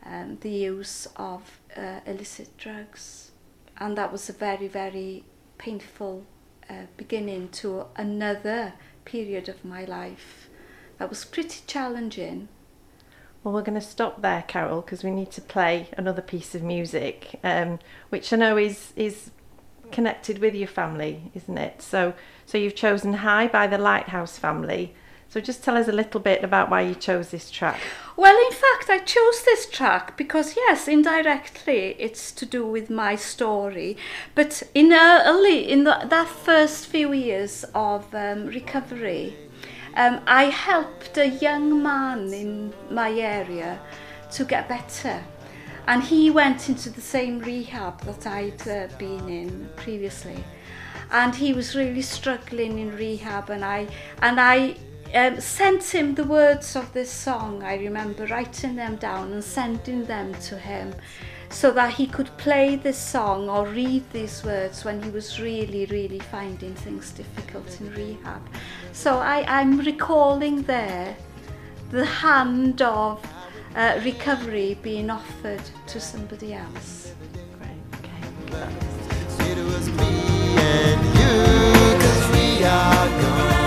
um, 0.06 0.38
the 0.42 0.50
use 0.50 1.08
of 1.16 1.60
uh, 1.76 2.00
illicit 2.06 2.56
drugs. 2.58 3.32
And 3.78 3.98
that 3.98 4.12
was 4.12 4.30
a 4.30 4.34
very, 4.34 4.68
very 4.68 5.24
painful 5.58 6.26
uh, 6.70 6.74
beginning 6.98 7.50
to 7.50 7.86
another 7.96 8.74
period 9.10 9.50
of 9.50 9.66
my 9.66 9.86
life. 9.86 10.50
That 10.98 11.10
was 11.10 11.26
pretty 11.26 11.62
challenging. 11.66 12.48
Well, 13.44 13.54
we're 13.54 13.64
going 13.64 13.80
to 13.80 13.86
stop 13.86 14.22
there, 14.22 14.44
Carol, 14.48 14.82
because 14.82 15.04
we 15.04 15.12
need 15.12 15.32
to 15.32 15.42
play 15.42 15.90
another 15.98 16.22
piece 16.22 16.54
of 16.54 16.62
music, 16.62 17.40
um, 17.44 17.80
which 18.10 18.34
I 18.34 18.38
know 18.38 18.58
is 18.58 18.94
is 18.96 19.32
connected 19.92 20.38
with 20.38 20.54
your 20.54 20.68
family, 20.68 21.32
isn't 21.34 21.58
it? 21.58 21.82
So, 21.82 22.14
so 22.46 22.58
you've 22.58 22.76
chosen 22.76 23.14
High 23.14 23.48
by 23.48 23.66
the 23.66 23.78
Lighthouse 23.78 24.38
Family. 24.38 24.94
So 25.30 25.40
just 25.40 25.64
tell 25.64 25.78
us 25.78 25.88
a 25.88 25.92
little 25.92 26.20
bit 26.20 26.44
about 26.44 26.72
why 26.72 26.82
you 26.82 26.96
chose 26.96 27.30
this 27.30 27.52
track. 27.52 27.80
Well, 28.18 28.36
in 28.36 28.52
fact, 28.52 28.90
I 28.90 28.98
chose 28.98 29.44
this 29.44 29.70
track 29.70 30.18
because, 30.18 30.56
yes, 30.56 30.88
indirectly 30.88 31.96
it's 32.00 32.32
to 32.32 32.48
do 32.48 32.66
with 32.66 32.90
my 32.90 33.16
story. 33.16 33.96
But 34.34 34.64
in 34.74 34.92
early, 34.92 35.70
in 35.70 35.84
the, 35.84 36.08
that 36.10 36.28
first 36.28 36.88
few 36.88 37.14
years 37.14 37.64
of 37.76 38.14
um, 38.16 38.48
recovery, 38.48 39.36
um, 39.96 40.20
I 40.26 40.46
helped 40.46 41.16
a 41.20 41.28
young 41.28 41.84
man 41.84 42.34
in 42.34 42.74
my 42.90 43.12
area 43.12 43.80
to 44.32 44.46
get 44.46 44.68
better. 44.68 45.24
And 45.86 46.04
he 46.04 46.32
went 46.32 46.70
into 46.70 46.90
the 46.90 47.02
same 47.02 47.38
rehab 47.38 48.02
that 48.02 48.26
I'd 48.26 48.68
uh, 48.68 48.88
been 48.98 49.30
in 49.30 49.70
previously. 49.76 50.44
And 51.12 51.36
he 51.36 51.54
was 51.54 51.76
really 51.76 52.02
struggling 52.02 52.80
in 52.80 52.96
rehab 52.96 53.50
and 53.50 53.66
I 53.66 53.88
and 54.22 54.40
I 54.40 54.76
um, 55.14 55.40
sent 55.40 55.94
him 55.94 56.16
the 56.16 56.24
words 56.24 56.76
of 56.76 56.94
this 56.94 57.12
song. 57.12 57.64
I 57.64 57.76
remember 57.78 58.26
writing 58.28 58.76
them 58.76 58.96
down 58.98 59.34
and 59.34 59.44
sending 59.44 60.06
them 60.06 60.34
to 60.42 60.58
him 60.58 60.94
so 61.50 61.72
that 61.72 61.94
he 61.94 62.06
could 62.06 62.30
play 62.38 62.76
this 62.76 62.98
song 62.98 63.50
or 63.50 63.66
read 63.68 64.04
these 64.12 64.44
words 64.44 64.86
when 64.86 65.02
he 65.02 65.10
was 65.10 65.40
really, 65.40 65.86
really 65.88 66.20
finding 66.20 66.76
things 66.76 67.12
difficult 67.12 67.82
in 67.82 67.92
rehab. 67.94 68.42
So 68.92 69.18
I, 69.18 69.44
I'm 69.48 69.80
recalling 69.80 70.62
there 70.64 71.16
the 71.90 72.06
hand 72.06 72.82
of 72.84 73.26
uh, 73.76 74.00
recovery 74.04 74.78
being 74.84 75.10
offered 75.10 75.62
to 75.88 76.00
somebody 76.00 76.54
else. 76.54 77.14
Great, 77.58 77.82
okay. 78.00 79.52
It 79.52 79.58
was 79.66 79.90
me 79.90 80.56
and 80.58 81.02
you, 81.18 81.98
'cause 82.00 82.32
we 82.32 82.64
are 82.64 83.08
gonna 83.22 83.59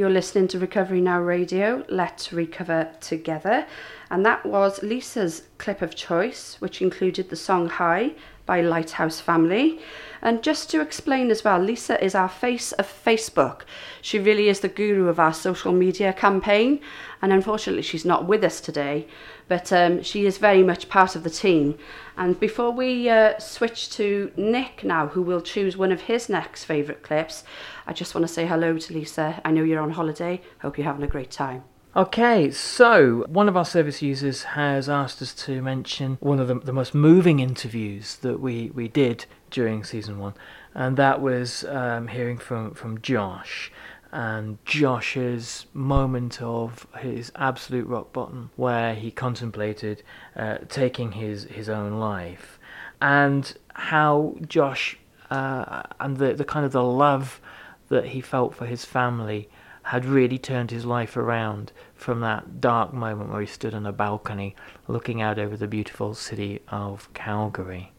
You're 0.00 0.08
listening 0.08 0.48
to 0.48 0.58
Recovery 0.58 1.02
Now 1.02 1.20
Radio. 1.20 1.84
Let's 1.90 2.32
recover 2.32 2.90
together. 3.02 3.66
And 4.10 4.24
that 4.24 4.46
was 4.46 4.82
Lisa's 4.82 5.42
clip 5.58 5.82
of 5.82 5.94
choice, 5.94 6.56
which 6.58 6.80
included 6.80 7.28
the 7.28 7.36
song 7.36 7.68
High 7.68 8.12
by 8.50 8.60
Lighthouse 8.60 9.20
Family. 9.20 9.78
And 10.22 10.42
just 10.42 10.70
to 10.70 10.80
explain 10.80 11.30
as 11.30 11.44
well, 11.44 11.60
Lisa 11.60 12.04
is 12.04 12.16
our 12.16 12.28
face 12.28 12.72
of 12.72 12.86
Facebook. 13.04 13.60
She 14.02 14.18
really 14.18 14.48
is 14.48 14.58
the 14.58 14.68
guru 14.68 15.06
of 15.06 15.20
our 15.20 15.32
social 15.32 15.72
media 15.72 16.12
campaign. 16.12 16.80
And 17.22 17.32
unfortunately, 17.32 17.82
she's 17.82 18.04
not 18.04 18.26
with 18.26 18.42
us 18.42 18.60
today, 18.60 19.06
but 19.46 19.72
um, 19.72 20.02
she 20.02 20.26
is 20.26 20.38
very 20.38 20.64
much 20.64 20.88
part 20.88 21.14
of 21.14 21.22
the 21.22 21.30
team. 21.30 21.78
And 22.16 22.40
before 22.40 22.72
we 22.72 23.08
uh, 23.08 23.38
switch 23.38 23.88
to 23.90 24.32
Nick 24.36 24.82
now, 24.82 25.06
who 25.06 25.22
will 25.22 25.42
choose 25.42 25.76
one 25.76 25.92
of 25.92 26.00
his 26.00 26.28
next 26.28 26.64
favourite 26.64 27.04
clips, 27.04 27.44
I 27.86 27.92
just 27.92 28.16
want 28.16 28.26
to 28.26 28.34
say 28.34 28.46
hello 28.46 28.78
to 28.78 28.92
Lisa. 28.92 29.40
I 29.44 29.52
know 29.52 29.62
you're 29.62 29.80
on 29.80 29.92
holiday. 29.92 30.40
Hope 30.60 30.76
you're 30.76 30.90
having 30.92 31.04
a 31.04 31.14
great 31.16 31.30
time. 31.30 31.69
Okay, 31.96 32.52
so 32.52 33.24
one 33.26 33.48
of 33.48 33.56
our 33.56 33.64
service 33.64 34.00
users 34.00 34.44
has 34.44 34.88
asked 34.88 35.20
us 35.20 35.34
to 35.34 35.60
mention 35.60 36.18
one 36.20 36.38
of 36.38 36.46
the, 36.46 36.54
the 36.54 36.72
most 36.72 36.94
moving 36.94 37.40
interviews 37.40 38.14
that 38.18 38.38
we, 38.38 38.70
we 38.70 38.86
did 38.86 39.26
during 39.50 39.82
season 39.82 40.20
one, 40.20 40.34
and 40.72 40.96
that 40.96 41.20
was 41.20 41.64
um, 41.64 42.06
hearing 42.06 42.38
from, 42.38 42.74
from 42.74 43.00
Josh 43.00 43.72
and 44.12 44.64
Josh's 44.64 45.66
moment 45.74 46.40
of 46.40 46.86
his 47.00 47.32
absolute 47.34 47.88
rock 47.88 48.12
bottom, 48.12 48.50
where 48.54 48.94
he 48.94 49.10
contemplated 49.10 50.04
uh, 50.36 50.58
taking 50.68 51.10
his, 51.10 51.42
his 51.44 51.68
own 51.68 51.98
life, 51.98 52.60
and 53.02 53.52
how 53.74 54.36
Josh 54.46 54.96
uh, 55.28 55.82
and 55.98 56.18
the, 56.18 56.34
the 56.34 56.44
kind 56.44 56.64
of 56.64 56.70
the 56.70 56.84
love 56.84 57.40
that 57.88 58.06
he 58.06 58.20
felt 58.20 58.54
for 58.54 58.66
his 58.66 58.84
family 58.84 59.48
had 59.84 60.04
really 60.04 60.38
turned 60.38 60.70
his 60.70 60.84
life 60.84 61.16
around 61.16 61.72
from 61.94 62.20
that 62.20 62.60
dark 62.60 62.92
moment 62.92 63.30
where 63.30 63.40
he 63.40 63.46
stood 63.46 63.74
on 63.74 63.86
a 63.86 63.92
balcony 63.92 64.54
looking 64.88 65.20
out 65.22 65.38
over 65.38 65.56
the 65.56 65.66
beautiful 65.66 66.14
city 66.14 66.60
of 66.68 67.12
Calgary. 67.14 67.92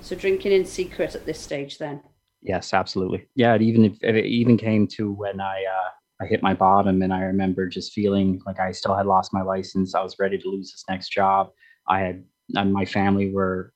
So 0.00 0.16
drinking 0.16 0.52
in 0.52 0.64
secret 0.64 1.14
at 1.14 1.26
this 1.26 1.40
stage 1.40 1.78
then? 1.78 2.02
Yes, 2.42 2.72
absolutely. 2.72 3.26
Yeah, 3.34 3.54
it 3.54 3.62
even 3.62 3.84
if 3.84 4.02
it 4.02 4.24
even 4.24 4.56
came 4.56 4.86
to 4.88 5.12
when 5.12 5.40
I 5.40 5.62
uh, 5.64 5.90
I 6.22 6.26
hit 6.26 6.42
my 6.42 6.54
bottom, 6.54 7.02
and 7.02 7.12
I 7.12 7.22
remember 7.22 7.66
just 7.66 7.92
feeling 7.92 8.40
like 8.46 8.58
I 8.58 8.72
still 8.72 8.96
had 8.96 9.06
lost 9.06 9.34
my 9.34 9.42
license. 9.42 9.94
I 9.94 10.02
was 10.02 10.18
ready 10.18 10.38
to 10.38 10.48
lose 10.48 10.72
this 10.72 10.84
next 10.88 11.10
job. 11.10 11.50
I 11.88 12.00
had 12.00 12.24
and 12.54 12.72
my 12.72 12.84
family 12.84 13.30
were 13.32 13.72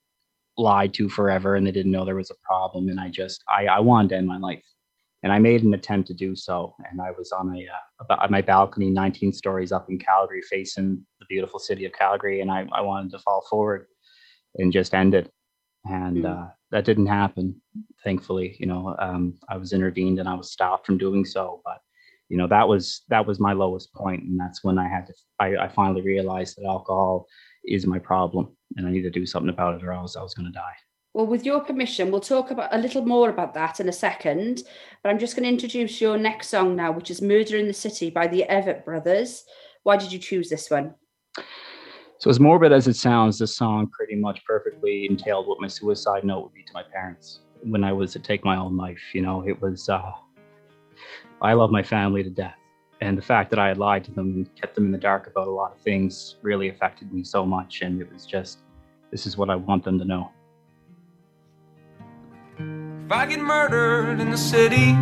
lied 0.57 0.95
to 0.95 1.09
forever, 1.09 1.57
and 1.57 1.67
they 1.67 1.73
didn't 1.73 1.93
know 1.93 2.05
there 2.05 2.15
was 2.15 2.31
a 2.31 2.47
problem. 2.47 2.89
And 2.89 2.99
I 2.99 3.11
just 3.11 3.43
I 3.49 3.67
I 3.67 3.81
wanted 3.81 4.11
to 4.11 4.17
end 4.17 4.27
my 4.27 4.39
life 4.39 4.63
and 5.25 5.33
I 5.33 5.39
made 5.39 5.65
an 5.65 5.73
attempt 5.73 6.07
to 6.09 6.15
do 6.15 6.37
so. 6.37 6.77
And 6.91 7.01
I 7.01 7.11
was 7.11 7.33
on 7.33 7.57
a 7.57 7.67
uh, 8.11 8.17
on 8.21 8.31
my 8.31 8.43
balcony, 8.43 8.91
19 8.91 9.33
stories 9.33 9.73
up 9.73 9.89
in 9.89 9.99
Calgary, 9.99 10.43
facing 10.43 11.05
the 11.19 11.25
beautiful 11.31 11.59
city 11.59 11.87
of 11.87 11.93
Calgary, 11.95 12.43
and 12.43 12.51
I, 12.51 12.67
I 12.73 12.83
wanted 12.83 13.11
to 13.13 13.19
fall 13.21 13.43
forward 13.49 13.87
and 14.57 14.71
just 14.71 14.95
end 14.95 15.15
it. 15.15 15.33
And 15.87 16.19
mm. 16.19 16.31
uh, 16.31 16.51
that 16.73 16.85
didn't 16.85 17.07
happen, 17.07 17.61
thankfully. 18.05 18.55
You 18.61 18.67
know, 18.67 18.95
um, 18.99 19.39
I 19.49 19.57
was 19.57 19.73
intervened 19.73 20.19
and 20.19 20.29
I 20.29 20.35
was 20.35 20.53
stopped 20.53 20.85
from 20.85 20.99
doing 20.99 21.25
so. 21.25 21.63
But 21.65 21.79
you 22.29 22.37
know, 22.37 22.47
that 22.49 22.69
was 22.69 23.01
that 23.09 23.27
was 23.27 23.41
my 23.41 23.55
lowest 23.55 23.95
point, 23.95 24.25
and 24.25 24.39
that's 24.39 24.63
when 24.63 24.79
I 24.79 24.89
had 24.89 25.07
to. 25.07 25.15
I, 25.41 25.57
I 25.57 25.69
finally 25.69 26.03
realized 26.03 26.59
that 26.59 26.69
alcohol 26.69 27.27
is 27.65 27.87
my 27.87 27.99
problem, 27.99 28.55
and 28.77 28.87
I 28.87 28.91
need 28.91 29.03
to 29.03 29.11
do 29.11 29.25
something 29.25 29.49
about 29.49 29.77
it, 29.77 29.85
or 29.87 29.93
else 29.93 30.17
I 30.17 30.23
was 30.23 30.35
going 30.35 30.53
to 30.53 30.53
die. 30.53 30.77
Well, 31.15 31.27
with 31.27 31.47
your 31.47 31.61
permission, 31.61 32.11
we'll 32.11 32.21
talk 32.21 32.51
about 32.51 32.75
a 32.75 32.79
little 32.79 33.07
more 33.07 33.31
about 33.31 33.55
that 33.55 33.79
in 33.79 33.89
a 33.89 33.93
second. 33.93 34.65
But 35.01 35.11
I'm 35.11 35.19
just 35.21 35.37
going 35.37 35.45
to 35.45 35.49
introduce 35.49 36.01
your 36.01 36.19
next 36.19 36.49
song 36.49 36.75
now, 36.75 36.91
which 36.91 37.09
is 37.09 37.23
"Murder 37.23 37.57
in 37.57 37.69
the 37.69 37.73
City" 37.73 38.11
by 38.11 38.27
the 38.27 38.45
Avett 38.51 38.85
Brothers. 38.85 39.45
Why 39.85 39.97
did 39.97 40.11
you 40.11 40.19
choose 40.19 40.51
this 40.51 40.69
one? 40.69 40.93
So, 42.19 42.31
as 42.31 42.41
morbid 42.41 42.73
as 42.73 42.89
it 42.89 42.97
sounds, 42.97 43.39
this 43.39 43.57
song 43.57 43.89
pretty 43.97 44.17
much 44.17 44.45
perfectly 44.45 45.07
entailed 45.09 45.47
what 45.47 45.61
my 45.61 45.69
suicide 45.69 46.25
note 46.25 46.43
would 46.43 46.53
be 46.53 46.65
to 46.65 46.73
my 46.73 46.83
parents 46.83 47.43
when 47.63 47.85
I 47.85 47.93
was 47.93 48.13
to 48.15 48.19
take 48.19 48.45
my 48.45 48.57
own 48.57 48.77
life. 48.77 49.01
You 49.13 49.23
know, 49.23 49.47
it 49.47 49.63
was, 49.63 49.89
uh, 49.89 50.11
I 51.41 51.53
love 51.53 51.71
my 51.71 51.83
family 51.85 52.25
to 52.25 52.31
death. 52.31 52.59
And 53.01 53.17
the 53.17 53.23
fact 53.23 53.51
that 53.51 53.61
I 53.61 53.69
had 53.69 53.79
lied 53.79 54.03
to 54.05 54.11
them 54.11 54.35
and 54.35 54.57
kept 54.57 54.75
them 54.75 54.87
in 54.87 54.91
the 54.91 54.99
dark 54.99 55.29
about 55.29 55.47
a 55.47 55.51
lot 55.51 55.73
of 55.73 55.79
things 55.79 56.37
really 56.43 56.71
affected 56.71 57.13
me 57.13 57.23
so 57.23 57.47
much. 57.47 57.83
And 57.83 58.01
it 58.01 58.13
was 58.13 58.27
just, 58.27 58.61
this 59.13 59.27
is 59.27 59.37
what 59.37 59.49
I 59.49 59.55
want 59.55 59.85
them 59.85 59.99
to 60.01 60.05
know. 60.05 60.31
If 62.57 63.11
I 63.11 63.27
get 63.27 63.41
murdered 63.41 64.21
in 64.21 64.31
the 64.31 64.37
city, 64.37 64.93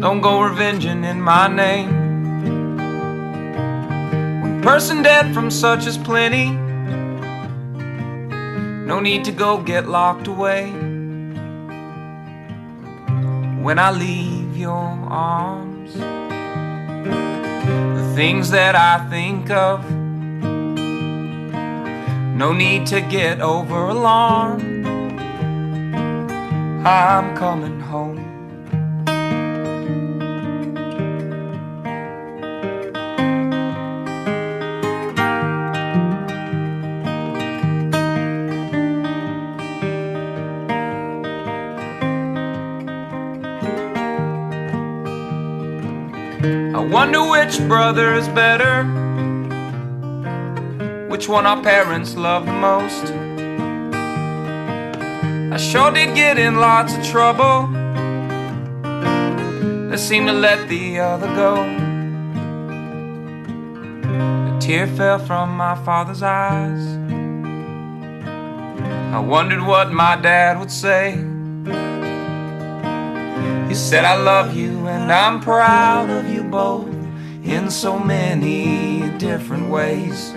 don't 0.00 0.20
go 0.20 0.42
revenging 0.42 1.02
in 1.04 1.20
my 1.20 1.48
name. 1.48 1.90
One 4.42 4.62
person 4.62 5.02
dead 5.02 5.34
from 5.34 5.50
such 5.50 5.86
as 5.86 5.98
plenty, 5.98 6.50
no 8.86 9.00
need 9.00 9.24
to 9.24 9.32
go 9.32 9.58
get 9.58 9.88
locked 9.88 10.28
away. 10.28 10.70
When 13.62 13.80
I 13.80 13.90
leave 13.90 14.56
your 14.56 14.74
arms, 14.76 15.92
the 17.98 18.12
things 18.14 18.50
that 18.50 18.76
I 18.76 19.08
think 19.10 19.50
of, 19.50 19.90
no 22.36 22.52
need 22.52 22.86
to 22.86 23.00
get 23.00 23.40
over 23.40 23.88
alarmed. 23.88 24.75
I'm 26.86 27.36
coming 27.36 27.80
home. 27.80 28.20
I 46.72 46.78
wonder 46.78 47.28
which 47.28 47.58
brother 47.66 48.14
is 48.14 48.28
better, 48.28 48.84
which 51.08 51.28
one 51.28 51.46
our 51.46 51.60
parents 51.60 52.14
love 52.14 52.46
the 52.46 52.52
most. 52.52 53.25
I 55.56 55.58
sure 55.58 55.90
did 55.90 56.14
get 56.14 56.38
in 56.38 56.56
lots 56.56 56.94
of 56.94 57.02
trouble. 57.02 57.68
They 59.88 59.96
seemed 59.96 60.26
to 60.26 60.34
let 60.34 60.68
the 60.68 60.98
other 60.98 61.28
go. 61.28 61.62
A 64.52 64.60
tear 64.60 64.86
fell 64.86 65.18
from 65.18 65.56
my 65.56 65.74
father's 65.76 66.22
eyes. 66.22 66.86
I 69.14 69.18
wondered 69.18 69.66
what 69.66 69.90
my 69.90 70.16
dad 70.16 70.58
would 70.58 70.70
say. 70.70 71.12
He 73.66 73.74
said, 73.74 74.04
I 74.04 74.16
love 74.16 74.54
you 74.54 74.86
and 74.88 75.10
I'm 75.10 75.40
proud 75.40 76.10
of 76.10 76.28
you 76.28 76.44
both 76.44 76.94
in 77.44 77.70
so 77.70 77.98
many 77.98 79.08
different 79.16 79.70
ways. 79.70 80.34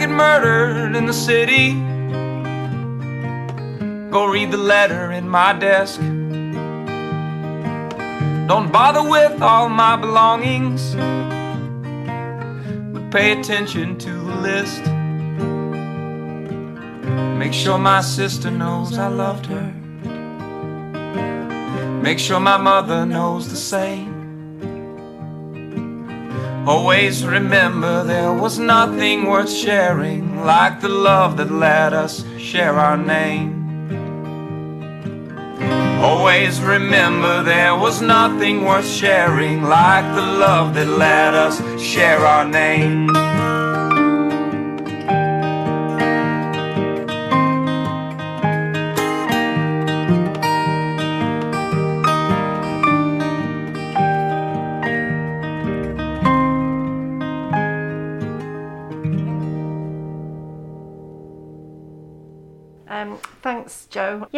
Get 0.00 0.08
murdered 0.08 0.96
in 0.96 1.04
the 1.04 1.12
city, 1.12 1.74
go 4.10 4.24
read 4.32 4.50
the 4.50 4.56
letter 4.56 5.12
in 5.12 5.28
my 5.28 5.52
desk. 5.52 6.00
Don't 8.48 8.72
bother 8.72 9.06
with 9.06 9.42
all 9.42 9.68
my 9.68 9.96
belongings, 9.96 10.94
but 12.94 13.10
pay 13.10 13.38
attention 13.38 13.98
to 13.98 14.10
the 14.10 14.36
list. 14.36 14.82
Make 17.38 17.52
sure 17.52 17.76
my 17.78 18.00
sister 18.00 18.50
knows 18.50 18.96
I 18.96 19.08
loved 19.08 19.44
her. 19.46 19.70
Make 22.00 22.18
sure 22.18 22.40
my 22.40 22.56
mother 22.56 23.04
knows 23.04 23.50
the 23.50 23.56
same. 23.56 24.09
Always 26.70 27.24
remember 27.24 28.04
there 28.04 28.32
was 28.32 28.60
nothing 28.60 29.26
worth 29.26 29.50
sharing 29.50 30.44
like 30.44 30.80
the 30.80 30.88
love 30.88 31.36
that 31.38 31.50
let 31.50 31.92
us 31.92 32.24
share 32.38 32.74
our 32.74 32.96
name. 32.96 33.50
Always 36.00 36.60
remember 36.60 37.42
there 37.42 37.74
was 37.74 38.00
nothing 38.00 38.64
worth 38.64 38.86
sharing 38.86 39.64
like 39.64 40.14
the 40.14 40.22
love 40.22 40.74
that 40.74 40.86
let 40.86 41.34
us 41.34 41.60
share 41.82 42.24
our 42.24 42.44
name. 42.44 43.29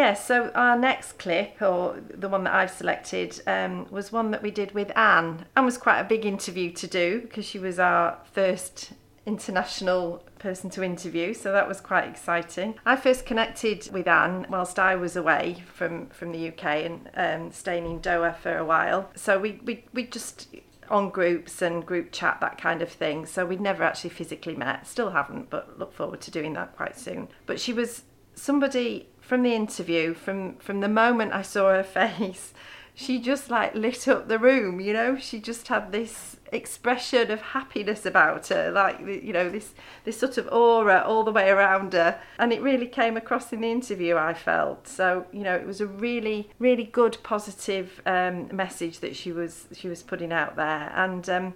Yeah, 0.03 0.15
so 0.15 0.51
our 0.57 0.77
next 0.77 1.13
clip, 1.21 1.63
or 1.63 1.97
the 2.13 2.29
one 2.29 2.43
that 2.43 2.55
I've 2.55 2.73
selected, 2.73 3.41
um, 3.47 3.87
was 3.89 4.11
one 4.11 4.33
that 4.33 4.43
we 4.43 4.51
did 4.51 4.73
with 4.73 4.91
Anne. 4.99 5.47
Anne 5.57 5.65
was 5.65 5.79
quite 5.79 6.01
a 6.01 6.05
big 6.05 6.27
interview 6.27 6.73
to 6.73 6.89
do 6.89 7.21
because 7.21 7.45
she 7.45 7.61
was 7.61 7.79
our 7.79 8.19
first 8.33 8.95
international 9.27 10.25
person 10.41 10.71
to 10.71 10.83
interview, 10.83 11.33
so 11.33 11.53
that 11.53 11.69
was 11.69 11.81
quite 11.81 12.09
exciting. 12.09 12.75
I 12.85 12.97
first 12.97 13.25
connected 13.25 13.91
with 13.93 14.09
Anne 14.09 14.47
whilst 14.51 14.81
I 14.81 14.97
was 14.97 15.15
away 15.15 15.63
from, 15.73 16.09
from 16.09 16.33
the 16.33 16.49
UK 16.49 16.65
and 16.65 17.11
um, 17.15 17.53
staying 17.53 17.87
in 17.87 18.01
Doha 18.01 18.37
for 18.37 18.57
a 18.57 18.65
while. 18.65 19.09
So 19.15 19.39
we, 19.39 19.61
we, 19.65 19.85
we 19.93 20.07
just 20.07 20.49
on 20.91 21.11
groups 21.11 21.63
and 21.63 21.87
group 21.87 22.11
chat, 22.11 22.39
that 22.41 22.59
kind 22.59 22.83
of 22.83 22.91
thing. 22.91 23.25
So 23.25 23.47
we'd 23.47 23.61
never 23.61 23.85
actually 23.85 24.11
physically 24.11 24.57
met, 24.57 24.85
still 24.85 25.11
haven't, 25.11 25.49
but 25.49 25.79
look 25.79 25.95
forward 25.95 26.21
to 26.23 26.33
doing 26.33 26.55
that 26.55 26.75
quite 26.77 26.99
soon. 26.99 27.29
But 27.47 27.61
she 27.61 27.73
was 27.73 28.03
somebody 28.35 29.09
from 29.23 29.43
the 29.43 29.55
interview, 29.55 30.13
from 30.13 30.57
from 30.57 30.81
the 30.81 30.89
moment 30.89 31.33
I 31.33 31.43
saw 31.43 31.71
her 31.71 31.83
face, 32.01 32.53
she 32.95 33.19
just 33.19 33.49
like 33.49 33.75
lit 33.75 34.07
up 34.07 34.29
the 34.29 34.39
room. 34.39 34.81
You 34.81 34.93
know, 34.93 35.17
she 35.17 35.41
just 35.41 35.69
had 35.69 35.93
this 35.93 36.37
expression 36.53 37.31
of 37.31 37.41
happiness 37.41 38.05
about 38.05 38.49
her, 38.49 38.71
like 38.71 39.01
you 39.01 39.33
know 39.33 39.49
this 39.49 39.73
this 40.05 40.19
sort 40.19 40.37
of 40.37 40.49
aura 40.53 41.03
all 41.07 41.25
the 41.25 41.33
way 41.33 41.49
around 41.49 41.95
her, 41.95 42.21
and 42.39 42.53
it 42.53 42.61
really 42.61 42.87
came 42.87 43.17
across 43.17 43.53
in 43.53 43.63
the 43.63 43.71
interview. 43.71 44.17
I 44.17 44.35
felt 44.35 44.87
so. 44.89 45.27
You 45.33 45.45
know, 45.45 45.55
it 45.55 45.67
was 45.67 45.81
a 45.81 45.87
really 45.87 46.51
really 46.59 46.85
good 46.85 47.17
positive 47.23 48.03
um, 48.05 48.55
message 48.55 48.99
that 49.01 49.17
she 49.17 49.33
was 49.33 49.69
she 49.73 49.89
was 49.89 50.03
putting 50.03 50.33
out 50.33 50.57
there, 50.57 50.93
and. 50.95 51.29
Um, 51.31 51.55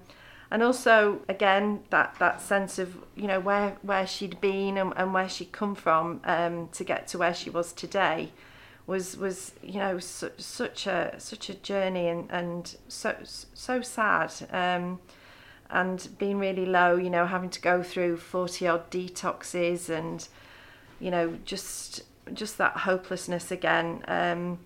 and 0.50 0.62
also 0.62 1.20
again 1.28 1.82
that 1.90 2.14
that 2.18 2.40
sense 2.40 2.78
of 2.78 2.96
you 3.14 3.26
know 3.26 3.40
where 3.40 3.76
where 3.82 4.06
she'd 4.06 4.40
been 4.40 4.78
and, 4.78 4.92
and 4.96 5.12
where 5.12 5.28
she'd 5.28 5.52
come 5.52 5.74
from 5.74 6.20
um, 6.24 6.68
to 6.68 6.84
get 6.84 7.06
to 7.08 7.18
where 7.18 7.34
she 7.34 7.50
was 7.50 7.72
today 7.72 8.30
was 8.86 9.16
was 9.16 9.52
you 9.62 9.78
know 9.78 9.98
su- 9.98 10.30
such 10.38 10.86
a 10.86 11.14
such 11.18 11.48
a 11.50 11.54
journey 11.54 12.08
and 12.08 12.30
and 12.30 12.76
so 12.88 13.14
so 13.24 13.82
sad. 13.82 14.32
Um, 14.50 15.00
and 15.68 16.08
being 16.16 16.38
really 16.38 16.64
low 16.64 16.94
you 16.94 17.10
know 17.10 17.26
having 17.26 17.50
to 17.50 17.60
go 17.60 17.82
through 17.82 18.16
40 18.16 18.68
odd 18.68 18.88
detoxes 18.88 19.88
and 19.88 20.28
you 21.00 21.10
know 21.10 21.36
just 21.44 22.02
just 22.32 22.58
that 22.58 22.78
hopelessness 22.78 23.50
again. 23.50 24.04
Um, 24.06 24.58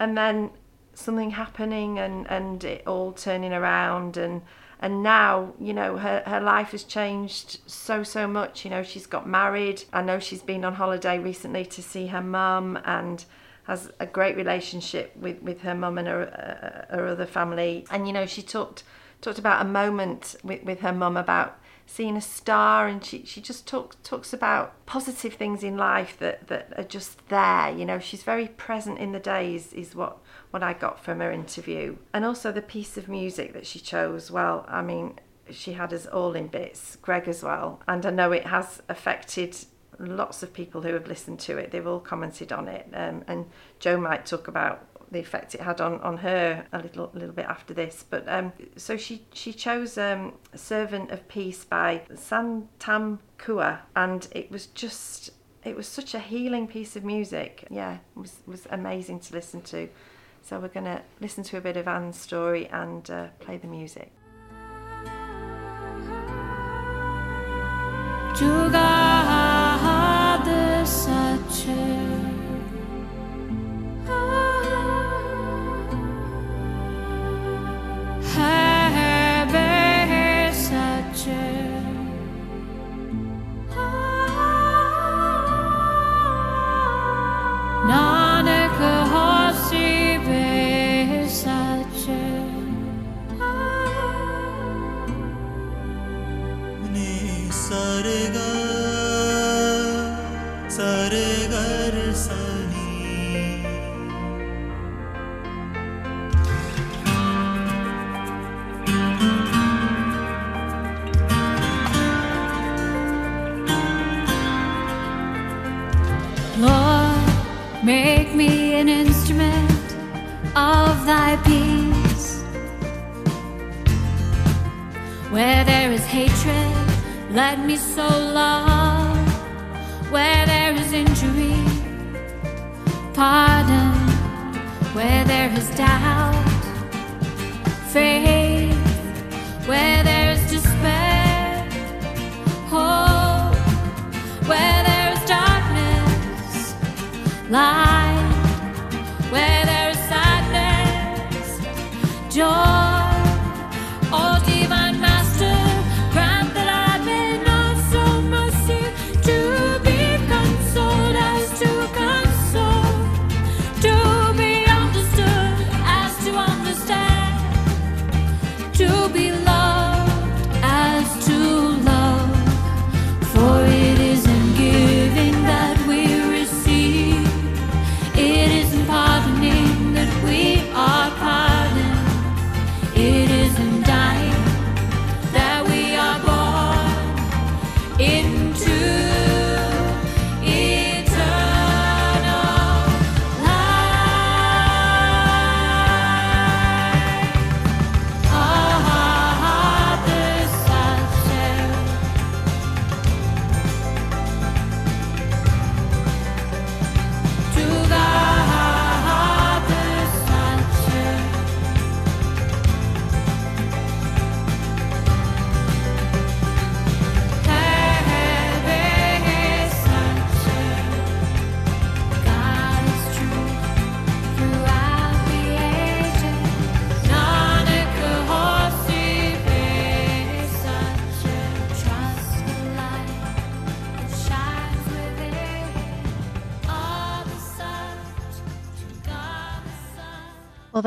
and 0.00 0.16
then 0.18 0.50
something 0.94 1.30
happening 1.30 1.98
and 1.98 2.28
and 2.28 2.64
it 2.64 2.86
all 2.86 3.12
turning 3.12 3.52
around 3.52 4.16
and 4.16 4.42
and 4.80 5.02
now 5.02 5.54
you 5.60 5.72
know 5.72 5.96
her, 5.96 6.22
her 6.26 6.40
life 6.40 6.70
has 6.70 6.84
changed 6.84 7.60
so 7.66 8.02
so 8.02 8.26
much. 8.26 8.64
You 8.64 8.70
know 8.70 8.82
she's 8.82 9.06
got 9.06 9.28
married. 9.28 9.84
I 9.92 10.02
know 10.02 10.18
she's 10.18 10.42
been 10.42 10.64
on 10.64 10.74
holiday 10.74 11.18
recently 11.18 11.64
to 11.66 11.82
see 11.82 12.06
her 12.08 12.22
mum 12.22 12.78
and 12.84 13.24
has 13.64 13.90
a 13.98 14.06
great 14.06 14.36
relationship 14.36 15.16
with 15.16 15.42
with 15.42 15.60
her 15.62 15.74
mum 15.74 15.98
and 15.98 16.08
her, 16.08 16.86
uh, 16.90 16.94
her 16.94 17.06
other 17.08 17.26
family. 17.26 17.86
And 17.90 18.06
you 18.06 18.12
know 18.12 18.26
she 18.26 18.42
talked 18.42 18.84
talked 19.20 19.38
about 19.38 19.64
a 19.64 19.68
moment 19.68 20.36
with, 20.44 20.62
with 20.62 20.80
her 20.80 20.92
mum 20.92 21.16
about 21.16 21.58
seeing 21.84 22.16
a 22.16 22.20
star 22.20 22.86
and 22.86 23.04
she, 23.04 23.24
she 23.24 23.40
just 23.40 23.66
talks 23.66 23.96
talks 24.04 24.32
about 24.32 24.86
positive 24.86 25.34
things 25.34 25.64
in 25.64 25.76
life 25.76 26.16
that, 26.18 26.46
that 26.48 26.72
are 26.76 26.84
just 26.84 27.26
there. 27.28 27.70
You 27.70 27.84
know 27.84 27.98
she's 27.98 28.22
very 28.22 28.48
present 28.48 28.98
in 28.98 29.12
the 29.12 29.18
days 29.18 29.72
is 29.72 29.94
what 29.94 30.18
what 30.50 30.62
I 30.62 30.72
got 30.72 31.02
from 31.02 31.20
her 31.20 31.30
interview. 31.30 31.96
And 32.12 32.24
also 32.24 32.52
the 32.52 32.62
piece 32.62 32.96
of 32.96 33.08
music 33.08 33.52
that 33.52 33.66
she 33.66 33.78
chose, 33.78 34.30
well, 34.30 34.64
I 34.68 34.82
mean, 34.82 35.18
she 35.50 35.72
had 35.72 35.92
us 35.92 36.06
all 36.06 36.34
in 36.34 36.48
bits, 36.48 36.96
Greg 36.96 37.28
as 37.28 37.42
well. 37.42 37.80
And 37.86 38.04
I 38.04 38.10
know 38.10 38.32
it 38.32 38.46
has 38.46 38.82
affected 38.88 39.56
lots 39.98 40.42
of 40.42 40.52
people 40.52 40.82
who 40.82 40.92
have 40.94 41.08
listened 41.08 41.40
to 41.40 41.56
it. 41.58 41.70
They've 41.70 41.86
all 41.86 42.00
commented 42.00 42.52
on 42.52 42.68
it. 42.68 42.88
Um, 42.92 43.24
and 43.26 43.46
Jo 43.78 43.98
might 43.98 44.26
talk 44.26 44.48
about 44.48 44.84
the 45.10 45.18
effect 45.18 45.54
it 45.54 45.60
had 45.60 45.80
on, 45.80 46.00
on 46.00 46.18
her 46.18 46.66
a 46.72 46.78
little 46.78 47.10
a 47.14 47.18
little 47.18 47.34
bit 47.34 47.46
after 47.46 47.74
this. 47.74 48.04
But 48.08 48.28
um, 48.28 48.52
so 48.76 48.96
she 48.96 49.24
she 49.32 49.52
chose 49.52 49.96
um, 49.98 50.34
"Servant 50.54 51.10
of 51.10 51.26
Peace" 51.28 51.64
by 51.64 52.02
Snatam 52.12 53.18
Kaur, 53.38 53.80
and 53.96 54.28
it 54.32 54.50
was 54.50 54.66
just 54.66 55.30
it 55.64 55.76
was 55.76 55.88
such 55.88 56.14
a 56.14 56.18
healing 56.18 56.66
piece 56.66 56.96
of 56.96 57.04
music. 57.04 57.66
Yeah, 57.70 57.94
it 57.94 58.20
was 58.20 58.36
was 58.46 58.66
amazing 58.70 59.20
to 59.20 59.34
listen 59.34 59.62
to. 59.62 59.88
So 60.42 60.58
we're 60.58 60.68
going 60.68 60.86
to 60.86 61.02
listen 61.20 61.44
to 61.44 61.58
a 61.58 61.60
bit 61.60 61.76
of 61.76 61.86
Anne's 61.86 62.18
story 62.18 62.68
and 62.68 63.08
uh, 63.10 63.28
play 63.40 63.58
the 63.58 63.66
music. 63.66 64.10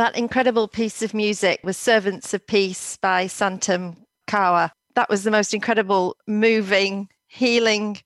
That 0.02 0.18
incredible 0.18 0.68
piece 0.68 1.04
of 1.04 1.14
music 1.14 1.60
was 1.64 1.78
Servants 1.78 2.34
of 2.34 2.48
Peace 2.48 2.98
by 2.98 3.26
Snatam 3.26 3.98
Kaur. 4.28 4.72
That 4.96 5.12
was 5.12 5.24
the 5.24 5.30
most 5.30 5.54
incredible, 5.54 6.18
moving, 6.26 7.08
healing 7.28 8.00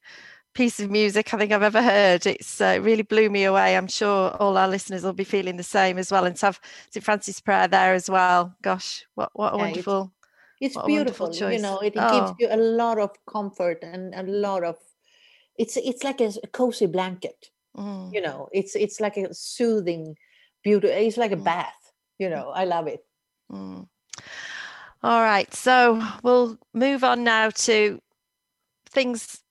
piece 0.54 0.82
of 0.82 0.92
music 0.92 1.34
I 1.34 1.38
think 1.38 1.54
I've 1.54 1.64
ever 1.64 1.82
heard. 1.82 2.26
It's 2.26 2.60
uh, 2.60 2.80
really 2.82 3.04
blew 3.04 3.30
me 3.30 3.46
away. 3.46 3.78
I'm 3.78 3.88
sure 3.88 4.32
all 4.42 4.58
our 4.58 4.68
listeners 4.68 5.04
will 5.04 5.14
be 5.14 5.24
feeling 5.24 5.56
the 5.56 5.64
same 5.64 5.98
as 5.98 6.12
well. 6.12 6.26
And 6.26 6.36
to 6.36 6.48
have 6.48 6.60
St. 6.90 7.02
Francis 7.02 7.40
prayer 7.40 7.70
there 7.70 7.94
as 7.94 8.10
well. 8.10 8.54
Gosh, 8.62 9.06
what, 9.16 9.30
what 9.32 9.54
a 9.54 9.58
Yeah, 9.58 9.64
wonderful, 9.64 10.12
It's 10.60 10.76
a 10.76 10.84
beautiful, 10.86 11.34
you 11.34 11.60
know. 11.60 11.80
It, 11.80 11.96
it 11.96 12.02
Oh. 12.04 12.12
gives 12.12 12.34
you 12.42 12.50
a 12.52 12.60
lot 12.60 13.00
of 13.00 13.12
comfort 13.26 13.80
and 13.84 14.14
a 14.14 14.24
lot 14.24 14.66
of. 14.66 14.76
It's 15.58 15.78
it's 15.78 16.04
like 16.04 16.20
a 16.20 16.34
cozy 16.52 16.88
blanket, 16.88 17.52
Mm. 17.78 18.14
you 18.14 18.20
know. 18.20 18.50
It's 18.52 18.76
it's 18.76 19.00
like 19.00 19.16
a 19.16 19.34
soothing, 19.34 20.18
beauty. 20.62 20.90
It's 20.90 21.16
like 21.16 21.32
a 21.32 21.38
Mm. 21.38 21.46
bath, 21.46 21.85
you 22.20 22.30
know. 22.30 22.50
I 22.50 22.66
love 22.66 22.88
it. 22.88 23.06
Mm. 23.52 23.88
All 25.04 25.22
right, 25.22 25.54
so 25.54 26.02
we'll 26.24 26.58
move 26.74 27.04
on 27.04 27.24
now 27.24 27.50
to 27.52 28.00
things 28.90 29.42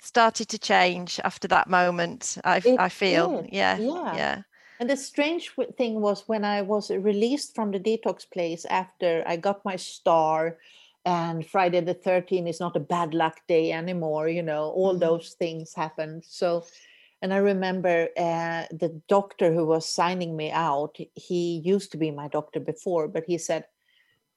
started 0.00 0.48
to 0.48 0.58
change 0.58 1.20
after 1.24 1.48
that 1.48 1.68
moment. 1.68 2.38
I, 2.44 2.62
I 2.78 2.88
feel, 2.88 3.42
did, 3.42 3.52
yeah, 3.52 3.78
yeah. 3.78 4.14
yeah. 4.14 4.42
And 4.80 4.88
the 4.88 4.96
strange 4.96 5.50
thing 5.76 6.00
was 6.00 6.28
when 6.28 6.44
I 6.44 6.62
was 6.62 6.90
released 6.90 7.54
from 7.54 7.72
the 7.72 7.80
detox 7.80 8.24
place 8.30 8.64
after 8.64 9.24
I 9.26 9.36
got 9.36 9.64
my 9.64 9.76
star, 9.76 10.58
and 11.04 11.44
Friday 11.44 11.80
the 11.80 11.94
13th 11.94 12.48
is 12.48 12.60
not 12.60 12.76
a 12.76 12.80
bad 12.80 13.12
luck 13.12 13.40
day 13.48 13.72
anymore, 13.72 14.28
you 14.28 14.42
know, 14.42 14.70
all 14.70 14.94
Mhm. 14.94 15.00
those 15.00 15.34
things 15.34 15.74
happened. 15.74 16.24
So, 16.24 16.64
and 17.20 17.34
I 17.34 17.38
remember 17.38 18.08
uh, 18.16 18.64
the 18.70 19.00
doctor 19.08 19.52
who 19.52 19.66
was 19.66 19.88
signing 19.88 20.36
me 20.36 20.50
out, 20.52 20.96
he 21.14 21.60
used 21.64 21.90
to 21.92 21.98
be 21.98 22.10
my 22.10 22.28
doctor 22.28 22.60
before, 22.60 23.08
but 23.08 23.24
he 23.26 23.38
said, 23.38 23.64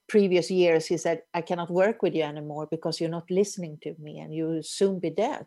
previous 0.07 0.49
years, 0.49 0.88
he 0.88 0.97
said, 0.97 1.21
I 1.34 1.41
cannot 1.41 1.69
work 1.69 2.01
with 2.01 2.15
you 2.15 2.23
anymore 2.23 2.67
because 2.69 2.99
you're 2.99 3.09
not 3.09 3.29
listening 3.29 3.77
to 3.84 3.95
me 3.99 4.19
and 4.19 4.34
you'll 4.34 4.63
soon 4.63 4.99
be 4.99 5.11
dead. 5.11 5.45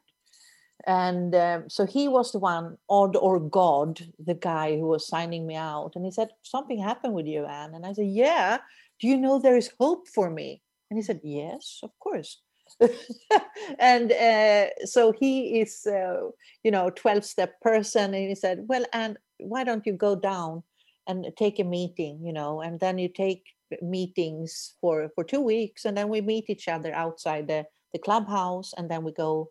And 0.86 1.34
um, 1.34 1.68
so 1.68 1.86
he 1.86 2.08
was 2.08 2.32
the 2.32 2.38
one 2.38 2.78
odd 2.88 3.16
or 3.16 3.40
god 3.40 4.00
the 4.18 4.34
guy 4.34 4.76
who 4.76 4.86
was 4.86 5.06
signing 5.06 5.46
me 5.46 5.56
out. 5.56 5.92
And 5.94 6.04
he 6.04 6.10
said 6.10 6.28
something 6.42 6.78
happened 6.78 7.14
with 7.14 7.26
you 7.26 7.46
anne. 7.46 7.74
And 7.74 7.86
i 7.86 7.92
said 7.92 8.06
yeah. 8.06 8.58
Do 9.00 9.08
you 9.08 9.16
know 9.16 9.38
there 9.38 9.56
is 9.56 9.70
hope 9.78 10.08
for 10.08 10.30
me? 10.30 10.62
And 10.90 10.98
he 10.98 11.02
said 11.02 11.20
yes 11.22 11.80
of 11.82 11.90
course 11.98 12.40
and 13.78 14.12
uh, 14.12 14.66
so 14.84 15.12
he 15.12 15.60
is 15.60 15.86
uh, 15.86 16.28
you 16.62 16.70
know 16.70 16.90
12 16.90 17.24
step 17.24 17.60
person 17.60 18.14
and 18.14 18.28
he 18.28 18.34
said 18.34 18.64
well 18.68 18.84
and 18.92 19.16
why 19.38 19.64
don't 19.64 19.86
you 19.86 19.92
go 19.92 20.16
down 20.16 20.62
and 21.06 21.26
take 21.36 21.58
a 21.58 21.64
meeting 21.64 22.20
you 22.24 22.32
know 22.32 22.60
and 22.60 22.80
then 22.80 22.98
you 22.98 23.08
take 23.08 23.44
meetings 23.82 24.74
for 24.80 25.10
for 25.14 25.24
two 25.24 25.40
weeks 25.40 25.84
and 25.84 25.96
then 25.96 26.08
we 26.08 26.20
meet 26.20 26.48
each 26.48 26.68
other 26.68 26.92
outside 26.94 27.46
the 27.48 27.64
the 27.92 27.98
clubhouse 27.98 28.72
and 28.76 28.90
then 28.90 29.04
we 29.04 29.12
go 29.12 29.50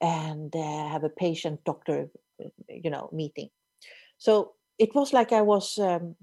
and 0.00 0.54
uh, 0.54 0.88
have 0.88 1.04
a 1.04 1.08
patient 1.08 1.58
doctor 1.64 2.08
you 2.68 2.90
know 2.90 3.08
meeting. 3.12 3.48
So 4.18 4.52
it 4.78 4.94
was 4.94 5.12
like 5.12 5.32
i 5.32 5.42
was 5.42 5.76
um, 5.78 6.14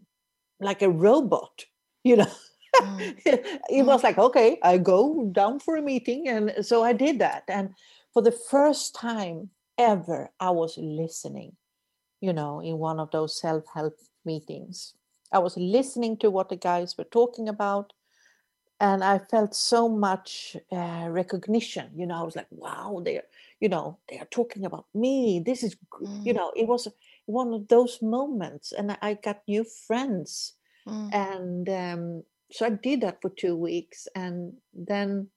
like 0.59 0.81
a 0.81 0.89
robot 0.89 1.65
you 2.03 2.15
know 2.15 2.31
it 3.69 3.85
was 3.85 4.03
like 4.03 4.17
okay 4.17 4.57
i 4.63 4.77
go 4.77 5.25
down 5.31 5.59
for 5.59 5.75
a 5.75 5.81
meeting 5.81 6.27
and 6.27 6.53
so 6.65 6.83
i 6.83 6.93
did 6.93 7.19
that 7.19 7.43
and 7.47 7.69
for 8.13 8.21
the 8.21 8.31
first 8.31 8.95
time 8.95 9.49
ever 9.77 10.29
i 10.39 10.49
was 10.49 10.77
listening 10.77 11.55
you 12.21 12.33
know 12.33 12.59
in 12.61 12.77
one 12.77 12.99
of 12.99 13.11
those 13.11 13.39
self-help 13.39 13.93
meetings 14.25 14.93
i 15.31 15.39
was 15.39 15.55
listening 15.57 16.17
to 16.17 16.29
what 16.29 16.49
the 16.49 16.55
guys 16.55 16.97
were 16.97 17.05
talking 17.11 17.47
about 17.49 17.93
and 18.79 19.03
i 19.03 19.17
felt 19.17 19.55
so 19.55 19.87
much 19.87 20.57
uh, 20.71 21.07
recognition 21.09 21.89
you 21.95 22.05
know 22.05 22.15
i 22.15 22.23
was 22.23 22.35
like 22.35 22.47
wow 22.51 23.01
they're 23.05 23.23
you 23.59 23.69
know 23.69 23.97
they 24.09 24.17
are 24.19 24.27
talking 24.31 24.65
about 24.65 24.85
me 24.93 25.41
this 25.45 25.63
is 25.63 25.75
gr- 25.89 26.05
you 26.23 26.33
know 26.33 26.51
it 26.55 26.67
was 26.67 26.87
one 27.25 27.53
of 27.53 27.67
those 27.67 28.01
moments 28.01 28.71
and 28.71 28.91
i 28.91 28.97
I 29.01 29.13
got 29.15 29.41
new 29.47 29.63
friends 29.63 30.53
Mm. 30.87 31.09
and 31.13 31.69
um, 31.69 32.23
so 32.55 32.65
i 32.65 32.69
did 32.69 33.01
that 33.01 33.17
for 33.21 33.29
two 33.29 33.55
weeks 33.55 34.07
and 34.15 34.53
then 34.73 35.27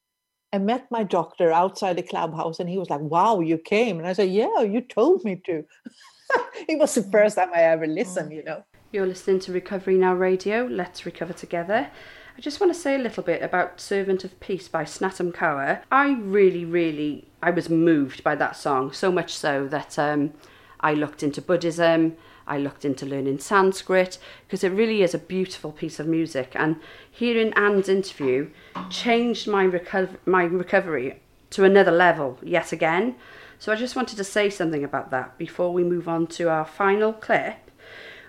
i 0.53 0.59
met 0.59 0.87
my 0.91 1.03
doctor 1.03 1.53
outside 1.53 1.97
the 1.97 2.03
clubhouse 2.03 2.61
and 2.61 2.69
he 2.69 2.79
was 2.79 2.91
like 2.91 3.01
wow 3.01 3.41
you 3.41 3.59
came 3.59 3.99
and 3.99 4.07
i 4.07 4.13
said 4.13 4.31
yeah 4.31 4.61
you 4.63 4.81
told 4.81 5.25
me 5.25 5.41
to 5.45 5.65
it 6.69 6.79
was 6.79 6.95
the 6.95 7.03
first 7.05 7.37
time 7.37 7.51
i 7.55 7.63
ever 7.63 7.87
listened 7.87 8.33
you 8.33 8.45
know 8.45 8.63
You're 8.91 9.07
listening 9.07 9.41
to 9.41 9.53
Recovery 9.53 9.99
Now 9.99 10.15
Radio. 10.15 10.65
Let's 10.65 11.05
recover 11.05 11.35
together. 11.35 11.91
I 12.39 12.41
just 12.41 12.59
want 12.59 12.73
to 12.73 12.81
say 12.81 12.95
a 12.95 12.99
little 12.99 13.23
bit 13.23 13.43
about 13.43 13.83
Servant 13.83 14.25
of 14.25 14.41
Peace 14.41 14.67
by 14.67 14.85
Snatam 14.85 15.31
Kaur. 15.31 15.83
I 15.93 16.13
really, 16.13 16.65
really, 16.65 17.29
I 17.43 17.51
was 17.51 17.69
moved 17.69 18.25
by 18.25 18.35
that 18.37 18.57
song 18.57 18.93
so 18.93 19.13
much 19.13 19.37
so 19.37 19.69
that 19.69 19.99
um, 19.99 20.33
I 20.81 20.95
looked 20.95 21.23
into 21.23 21.43
Buddhism. 21.43 22.17
I 22.49 22.59
looked 22.59 22.85
into 22.85 23.07
learning 23.07 23.39
Sanskrit 23.39 24.19
because 24.47 24.65
it 24.65 24.71
really 24.71 25.03
is 25.03 25.15
a 25.15 25.19
beautiful 25.19 25.73
piece 25.73 26.01
of 26.01 26.07
music. 26.07 26.53
And 26.55 26.77
hearing 27.11 27.53
Anne's 27.55 27.89
interview 27.89 28.51
changed 28.91 29.47
my 29.47 29.67
reco- 29.67 30.19
my 30.27 30.45
recovery 30.45 31.21
to 31.51 31.65
another 31.65 31.93
level 31.93 32.39
yet 32.43 32.73
again. 32.73 33.17
So 33.59 33.73
I 33.73 33.77
just 33.77 33.97
wanted 33.97 34.17
to 34.17 34.25
say 34.25 34.51
something 34.51 34.85
about 34.85 35.11
that 35.11 35.39
before 35.39 35.73
we 35.73 35.85
move 35.85 36.09
on 36.09 36.27
to 36.29 36.49
our 36.49 36.65
final 36.65 37.13
clip 37.13 37.69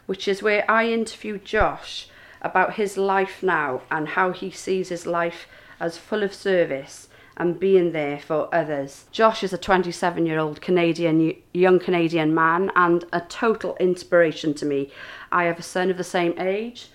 which 0.10 0.28
is 0.28 0.42
where 0.42 0.66
I 0.68 0.90
interviewed 0.90 1.46
Josh 1.46 2.08
about 2.42 2.74
his 2.74 2.98
life 2.98 3.44
now 3.44 3.84
and 3.92 4.08
how 4.08 4.32
he 4.32 4.50
sees 4.50 4.90
his 4.90 5.06
life 5.06 5.48
as 5.80 6.00
full 6.00 6.24
of 6.24 6.34
service 6.34 7.09
and 7.40 7.60
being 7.60 7.94
there 7.94 8.20
for 8.20 8.54
others. 8.54 9.06
Josh 9.12 9.44
is 9.44 9.54
a 9.54 9.58
27 9.58 10.26
year 10.26 10.38
old 10.38 10.62
Canadian, 10.62 11.36
young 11.54 11.80
Canadian 11.80 12.36
man 12.36 12.72
and 12.76 13.06
a 13.14 13.22
total 13.22 13.78
inspiration 13.80 14.54
to 14.56 14.66
me. 14.66 14.92
I 15.32 15.46
have 15.46 15.58
a 15.58 15.64
son 15.64 15.90
of 15.90 15.98
the 15.98 16.04
same 16.04 16.38
age, 16.38 16.90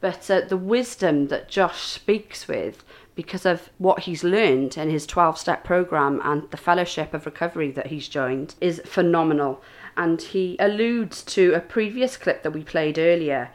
but 0.00 0.30
uh, 0.30 0.40
the 0.40 0.56
wisdom 0.56 1.28
that 1.28 1.48
Josh 1.48 1.82
speaks 1.82 2.48
with 2.48 2.82
because 3.14 3.44
of 3.44 3.68
what 3.76 4.00
he's 4.00 4.24
learned 4.24 4.78
in 4.78 4.88
his 4.88 5.06
12 5.06 5.36
step 5.36 5.62
program 5.62 6.20
and 6.24 6.50
the 6.50 6.56
fellowship 6.56 7.12
of 7.12 7.26
recovery 7.26 7.70
that 7.70 7.88
he's 7.88 8.08
joined 8.08 8.54
is 8.60 8.80
phenomenal 8.86 9.62
and 9.96 10.22
he 10.22 10.56
alludes 10.58 11.22
to 11.22 11.52
a 11.52 11.60
previous 11.60 12.16
clip 12.16 12.42
that 12.42 12.52
we 12.52 12.64
played 12.64 12.98
earlier 12.98 13.50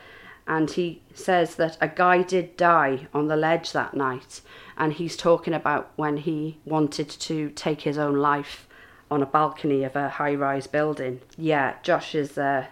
and 0.47 0.71
he 0.71 1.01
says 1.13 1.55
that 1.55 1.77
a 1.81 1.87
guy 1.87 2.21
did 2.21 2.55
die 2.55 3.07
on 3.13 3.27
the 3.27 3.35
ledge 3.35 3.71
that 3.71 3.95
night 3.95 4.41
and 4.77 4.93
he's 4.93 5.15
talking 5.15 5.53
about 5.53 5.91
when 5.95 6.17
he 6.17 6.57
wanted 6.65 7.09
to 7.09 7.49
take 7.51 7.81
his 7.81 7.97
own 7.97 8.15
life 8.15 8.67
on 9.09 9.21
a 9.21 9.25
balcony 9.25 9.83
of 9.83 9.95
a 9.95 10.09
high 10.09 10.35
rise 10.35 10.67
building. 10.67 11.21
Yeah 11.37 11.75
josh 11.83 12.15
is 12.15 12.37
a, 12.37 12.67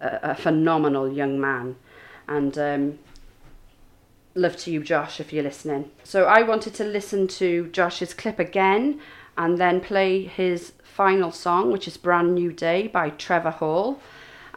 a, 0.00 0.18
a 0.22 0.34
phenomenal 0.34 1.10
young 1.12 1.40
man. 1.40 1.76
And 2.28 2.58
um, 2.58 2.98
love 4.34 4.56
to 4.58 4.70
you 4.70 4.82
josh 4.82 5.20
if 5.20 5.32
you're 5.32 5.44
listening. 5.44 5.90
So 6.04 6.24
i 6.24 6.42
wanted 6.42 6.74
to 6.74 6.84
listen 6.84 7.26
to 7.28 7.68
josh's 7.68 8.14
clip 8.14 8.38
again 8.38 9.00
and 9.36 9.58
then 9.58 9.80
play 9.80 10.22
his 10.22 10.72
final 10.82 11.30
song, 11.30 11.70
which 11.70 11.86
is 11.86 11.98
Brand 11.98 12.34
New 12.34 12.52
Day 12.52 12.86
by 12.86 13.10
Trevor 13.10 13.50
Hall. 13.50 14.00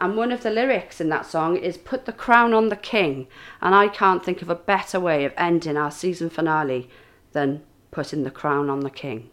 And 0.00 0.16
one 0.16 0.32
of 0.32 0.42
the 0.42 0.50
lyrics 0.50 1.00
in 1.00 1.10
that 1.10 1.26
song 1.26 1.56
is 1.56 1.76
Put 1.76 2.06
the 2.06 2.12
crown 2.12 2.54
on 2.54 2.70
the 2.70 2.76
king. 2.76 3.28
And 3.60 3.74
I 3.74 3.88
can't 3.88 4.24
think 4.24 4.40
of 4.40 4.48
a 4.48 4.54
better 4.54 4.98
way 4.98 5.24
of 5.24 5.34
ending 5.36 5.76
our 5.76 5.90
season 5.90 6.30
finale 6.30 6.88
than 7.32 7.62
putting 7.90 8.24
the 8.24 8.30
crown 8.30 8.70
on 8.70 8.80
the 8.80 8.90
king. 8.90 9.30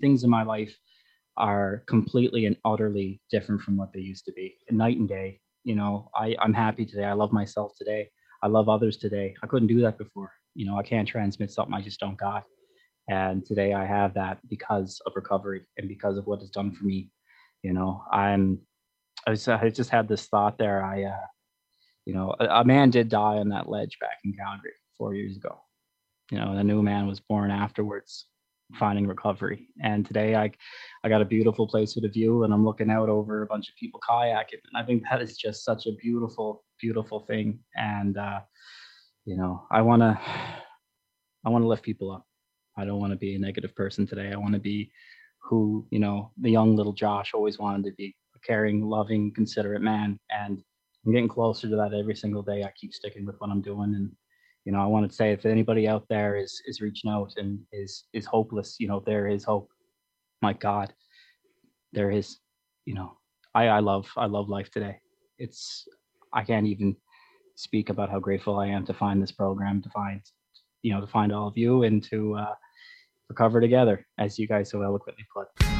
things 0.00 0.24
in 0.24 0.30
my 0.30 0.42
life 0.42 0.76
are 1.36 1.82
completely 1.86 2.46
and 2.46 2.56
utterly 2.64 3.20
different 3.30 3.62
from 3.62 3.76
what 3.76 3.92
they 3.92 4.00
used 4.00 4.24
to 4.24 4.32
be. 4.32 4.56
Night 4.70 4.98
and 4.98 5.08
day 5.08 5.40
you 5.64 5.74
know 5.74 6.10
I, 6.14 6.36
i'm 6.40 6.52
happy 6.52 6.84
today. 6.84 7.04
I 7.04 7.12
love 7.12 7.32
myself 7.32 7.72
today. 7.76 8.10
I 8.42 8.48
love 8.48 8.68
others 8.68 8.96
today. 8.96 9.34
I 9.42 9.46
couldn't 9.46 9.68
do 9.68 9.80
that 9.82 9.98
before. 9.98 10.32
You 10.54 10.66
know 10.66 10.78
i 10.78 10.82
can't 10.82 11.08
transmit 11.08 11.50
something 11.50 11.74
i 11.74 11.80
just 11.80 12.00
don't 12.00 12.18
got. 12.18 12.44
And 13.08 13.44
today 13.44 13.72
i 13.72 13.84
have 13.84 14.14
that 14.14 14.38
because 14.48 15.00
of 15.06 15.12
recovery 15.14 15.62
and 15.76 15.88
because 15.88 16.16
of 16.18 16.26
what 16.26 16.40
it's 16.40 16.50
done 16.50 16.72
for 16.72 16.84
me. 16.84 17.10
You 17.62 17.72
know 17.72 18.02
i'm 18.12 18.60
i, 19.26 19.30
was, 19.30 19.46
I 19.48 19.68
just 19.70 19.90
had 19.90 20.08
this 20.08 20.26
thought 20.26 20.58
there. 20.58 20.84
I 20.84 21.04
uh 21.04 21.26
you 22.04 22.14
know 22.14 22.34
a, 22.40 22.46
a 22.46 22.64
man 22.64 22.90
did 22.90 23.08
die 23.08 23.38
on 23.38 23.48
that 23.50 23.68
ledge 23.68 23.98
back 24.00 24.18
in 24.24 24.32
calgary 24.32 24.72
four 24.96 25.14
years 25.14 25.36
ago. 25.36 25.60
You 26.30 26.38
know 26.38 26.52
a 26.52 26.64
new 26.64 26.82
man 26.82 27.06
was 27.06 27.20
born 27.20 27.50
afterwards 27.50 28.26
finding 28.78 29.06
recovery. 29.06 29.68
And 29.82 30.06
today 30.06 30.34
i 30.34 30.50
i 31.04 31.08
got 31.08 31.22
a 31.22 31.26
beautiful 31.26 31.66
place 31.66 31.94
with 31.94 32.04
a 32.04 32.08
view 32.08 32.44
and 32.44 32.54
i'm 32.54 32.64
looking 32.64 32.90
out 32.90 33.08
over 33.08 33.42
a 33.42 33.46
bunch 33.46 33.68
of 33.68 33.76
people 33.76 34.00
kayaking. 34.08 34.62
And 34.72 34.82
i 34.82 34.84
think 34.84 35.02
that 35.10 35.22
is 35.22 35.36
just 35.36 35.64
such 35.64 35.86
a 35.86 35.92
beautiful 35.92 36.64
beautiful 36.80 37.20
thing. 37.20 37.60
And 37.74 38.16
uh 38.16 38.40
you 39.24 39.36
know 39.36 39.66
i 39.70 39.82
want 39.82 40.02
to 40.02 40.18
i 41.44 41.48
want 41.48 41.62
to 41.62 41.68
lift 41.68 41.82
people 41.82 42.10
up. 42.10 42.26
I 42.76 42.86
don't 42.86 43.00
want 43.00 43.12
to 43.12 43.18
be 43.18 43.34
a 43.34 43.38
negative 43.38 43.76
person 43.76 44.06
today. 44.06 44.32
I 44.32 44.36
want 44.36 44.54
to 44.54 44.60
be 44.60 44.90
who 45.42 45.86
you 45.90 45.98
know 45.98 46.30
the 46.40 46.50
young 46.50 46.76
little 46.76 46.92
josh 46.92 47.34
always 47.34 47.58
wanted 47.58 47.84
to 47.84 47.92
be 47.92 48.16
caring 48.46 48.82
loving 48.82 49.32
considerate 49.34 49.82
man 49.82 50.18
and 50.30 50.62
I'm 51.04 51.12
getting 51.12 51.28
closer 51.28 51.68
to 51.68 51.76
that 51.76 51.94
every 51.94 52.14
single 52.14 52.42
day. 52.42 52.62
I 52.62 52.72
keep 52.76 52.94
sticking 52.94 53.26
with 53.26 53.36
what 53.40 53.50
I'm 53.50 53.60
doing, 53.60 53.94
and 53.94 54.10
you 54.64 54.72
know, 54.72 54.80
I 54.80 54.86
want 54.86 55.08
to 55.08 55.14
say 55.14 55.32
if 55.32 55.44
anybody 55.44 55.88
out 55.88 56.06
there 56.08 56.36
is 56.36 56.62
is 56.66 56.80
reaching 56.80 57.10
out 57.10 57.32
and 57.36 57.58
is 57.72 58.04
is 58.12 58.26
hopeless, 58.26 58.76
you 58.78 58.86
know, 58.86 59.02
there 59.04 59.26
is 59.26 59.44
hope. 59.44 59.68
My 60.42 60.52
God, 60.52 60.92
there 61.92 62.10
is. 62.10 62.38
You 62.84 62.94
know, 62.94 63.16
I 63.54 63.66
I 63.68 63.78
love 63.80 64.08
I 64.16 64.26
love 64.26 64.48
life 64.48 64.70
today. 64.70 65.00
It's 65.38 65.86
I 66.32 66.44
can't 66.44 66.66
even 66.66 66.96
speak 67.56 67.90
about 67.90 68.10
how 68.10 68.20
grateful 68.20 68.58
I 68.58 68.68
am 68.68 68.84
to 68.86 68.94
find 68.94 69.20
this 69.22 69.32
program, 69.32 69.82
to 69.82 69.90
find 69.90 70.20
you 70.82 70.92
know, 70.92 71.00
to 71.00 71.06
find 71.06 71.32
all 71.32 71.48
of 71.48 71.56
you, 71.56 71.82
and 71.82 72.02
to 72.04 72.34
uh, 72.36 72.54
recover 73.28 73.60
together, 73.60 74.06
as 74.18 74.38
you 74.38 74.46
guys 74.46 74.70
so 74.70 74.82
eloquently 74.82 75.24
put. 75.34 75.71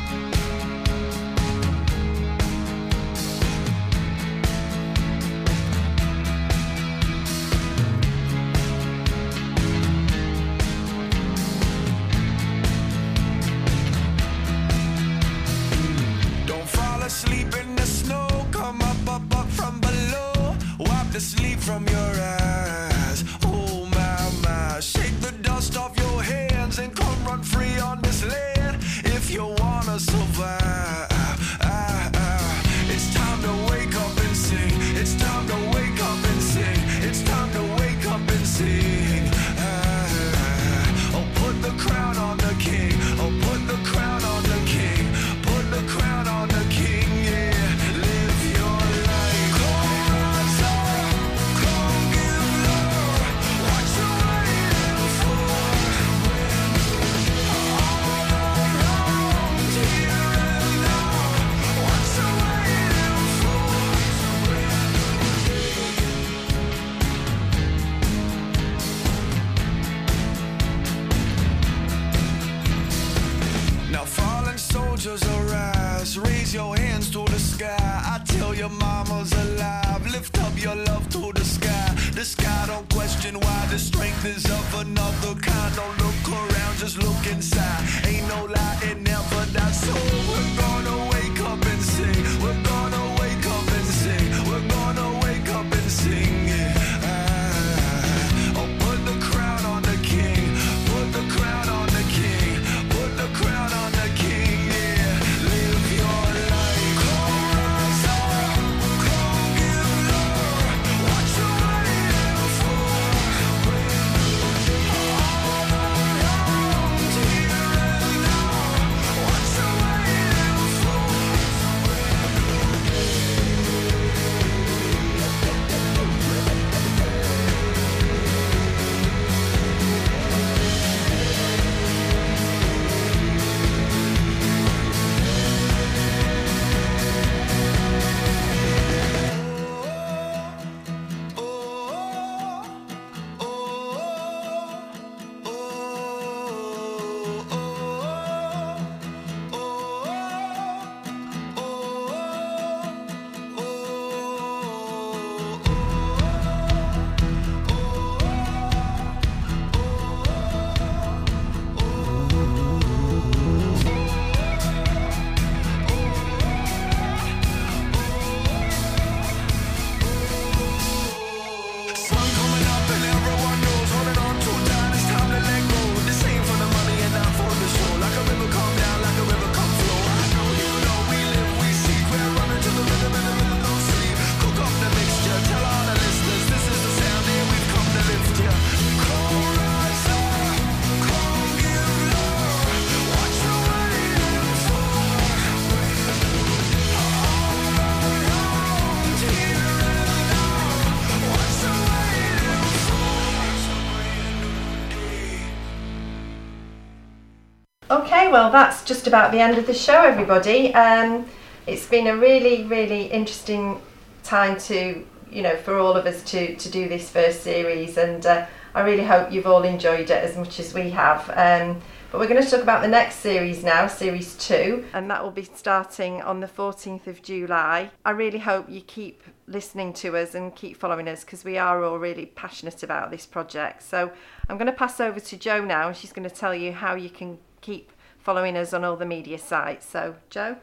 Okay, 208.03 208.26
well, 208.26 208.50
that's 208.50 208.82
just 208.82 209.07
about 209.07 209.30
the 209.30 209.38
end 209.38 209.59
of 209.59 209.66
the 209.68 209.72
show, 209.72 210.03
everybody. 210.03 210.74
Um, 210.74 211.24
it's 211.68 211.86
been 211.86 212.09
a 212.09 212.16
really, 212.16 212.64
really 212.64 213.05
interesting 213.05 213.80
time 214.24 214.59
to, 214.62 215.07
you 215.30 215.40
know, 215.40 215.55
for 215.59 215.78
all 215.78 215.92
of 215.92 216.05
us 216.05 216.24
to, 216.32 216.57
to 216.57 216.68
do 216.68 216.88
this 216.88 217.09
first 217.09 217.44
series, 217.44 217.96
and 217.98 218.26
uh, 218.26 218.46
I 218.74 218.80
really 218.80 219.05
hope 219.05 219.30
you've 219.30 219.46
all 219.46 219.62
enjoyed 219.62 220.11
it 220.11 220.24
as 220.24 220.36
much 220.36 220.59
as 220.59 220.74
we 220.74 220.90
have. 220.90 221.30
Um, 221.30 221.80
but 222.11 222.18
we're 222.18 222.26
going 222.26 222.42
to 222.42 222.50
talk 222.50 222.61
about 222.61 222.82
the 222.82 222.88
next 222.88 223.20
series 223.20 223.62
now, 223.62 223.86
series 223.86 224.36
two, 224.36 224.84
and 224.94 225.09
that 225.09 225.22
will 225.22 225.30
be 225.30 225.44
starting 225.44 226.20
on 226.22 226.40
the 226.40 226.48
14th 226.48 227.07
of 227.07 227.22
July. 227.22 227.92
I 228.05 228.11
really 228.11 228.40
hope 228.40 228.68
you 228.68 228.80
keep 228.80 229.22
listening 229.46 229.92
to 229.92 230.16
us 230.16 230.34
and 230.34 230.53
keep 230.57 230.76
following 230.76 231.07
us 231.07 231.22
because 231.22 231.44
we 231.44 231.57
are 231.57 231.84
all 231.84 232.00
really 232.00 232.26
passionate 232.26 232.82
about 232.82 233.12
this 233.12 233.26
project. 233.26 233.84
So 233.84 234.11
I'm 234.48 234.59
going 234.59 234.66
to 234.66 234.72
pass 234.72 234.98
over 234.98 235.20
to 235.20 235.36
Jo 235.36 235.64
now, 235.64 235.86
and 235.86 235.96
she's 235.96 236.12
going 236.12 236.28
to 236.28 236.34
tell 236.34 236.53
you 236.53 236.72
how 236.72 236.96
you 236.96 237.09
can 237.09 237.38
keep 237.61 237.91
following 238.22 238.56
us 238.56 238.72
on 238.72 238.84
all 238.84 238.96
the 238.96 239.06
media 239.06 239.38
sites. 239.38 239.86
So, 239.86 240.14
Jo? 240.30 240.56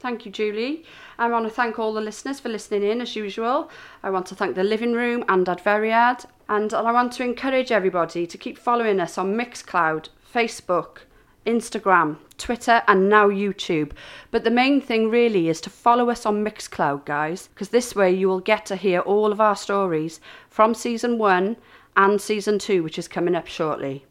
Thank 0.00 0.24
you, 0.24 0.30
Julie. 0.30 0.84
I 1.18 1.28
want 1.28 1.44
to 1.46 1.50
thank 1.50 1.78
all 1.78 1.92
the 1.92 2.00
listeners 2.00 2.38
for 2.38 2.48
listening 2.48 2.84
in 2.84 3.00
as 3.00 3.16
usual. 3.16 3.68
I 4.02 4.10
want 4.10 4.26
to 4.26 4.36
thank 4.36 4.54
the 4.54 4.62
Living 4.62 4.92
Room 4.92 5.24
and 5.28 5.46
Adferiad. 5.46 6.24
And 6.48 6.72
I 6.72 6.92
want 6.92 7.12
to 7.14 7.24
encourage 7.24 7.72
everybody 7.72 8.26
to 8.26 8.38
keep 8.38 8.56
following 8.58 9.00
us 9.00 9.18
on 9.18 9.36
Mixcloud, 9.36 10.08
Facebook, 10.32 10.98
Instagram, 11.44 12.18
Twitter, 12.36 12.82
and 12.86 13.08
now 13.08 13.28
YouTube. 13.28 13.90
But 14.30 14.44
the 14.44 14.50
main 14.50 14.80
thing 14.80 15.10
really 15.10 15.48
is 15.48 15.60
to 15.62 15.70
follow 15.70 16.10
us 16.10 16.24
on 16.24 16.44
Mixcloud, 16.44 17.04
guys, 17.04 17.48
because 17.48 17.70
this 17.70 17.96
way 17.96 18.12
you 18.12 18.28
will 18.28 18.40
get 18.40 18.66
to 18.66 18.76
hear 18.76 19.00
all 19.00 19.32
of 19.32 19.40
our 19.40 19.56
stories 19.56 20.20
from 20.48 20.74
season 20.74 21.18
one 21.18 21.56
and 21.96 22.20
season 22.20 22.58
two, 22.58 22.82
which 22.82 22.98
is 22.98 23.08
coming 23.08 23.34
up 23.34 23.48
shortly. 23.48 24.04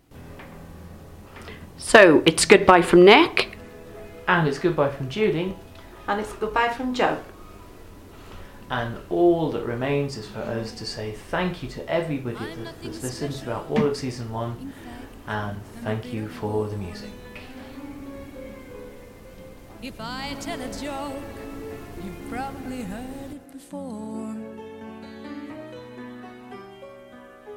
So 1.78 2.23
it's 2.25 2.45
goodbye 2.45 2.82
from 2.82 3.05
Nick. 3.05 3.57
And 4.28 4.47
it's 4.47 4.59
goodbye 4.59 4.89
from 4.89 5.09
Julie. 5.09 5.55
And 6.07 6.19
it's 6.19 6.34
goodbye 6.34 6.69
from 6.69 6.93
Jo. 6.93 7.17
And 8.69 8.97
all 9.09 9.51
that 9.51 9.65
remains 9.65 10.17
is 10.17 10.28
for 10.28 10.39
us 10.39 10.71
to 10.73 10.86
say 10.86 11.13
thank 11.13 11.63
you 11.63 11.69
to 11.69 11.89
everybody 11.89 12.38
that- 12.38 12.82
that's 12.84 13.01
listened 13.03 13.36
throughout 13.36 13.65
all 13.69 13.86
of 13.86 13.95
season 13.95 14.30
one, 14.30 14.73
and 15.25 15.61
thank 15.84 16.11
you 16.13 16.28
for 16.28 16.67
the 16.67 16.75
music. 16.78 17.11
If 19.82 20.01
I 20.01 20.36
tell 20.41 20.59
a 20.59 20.67
joke, 20.73 21.23
you've 22.03 22.30
probably 22.30 22.82
heard 22.82 23.32
it 23.36 23.53
before. 23.53 24.26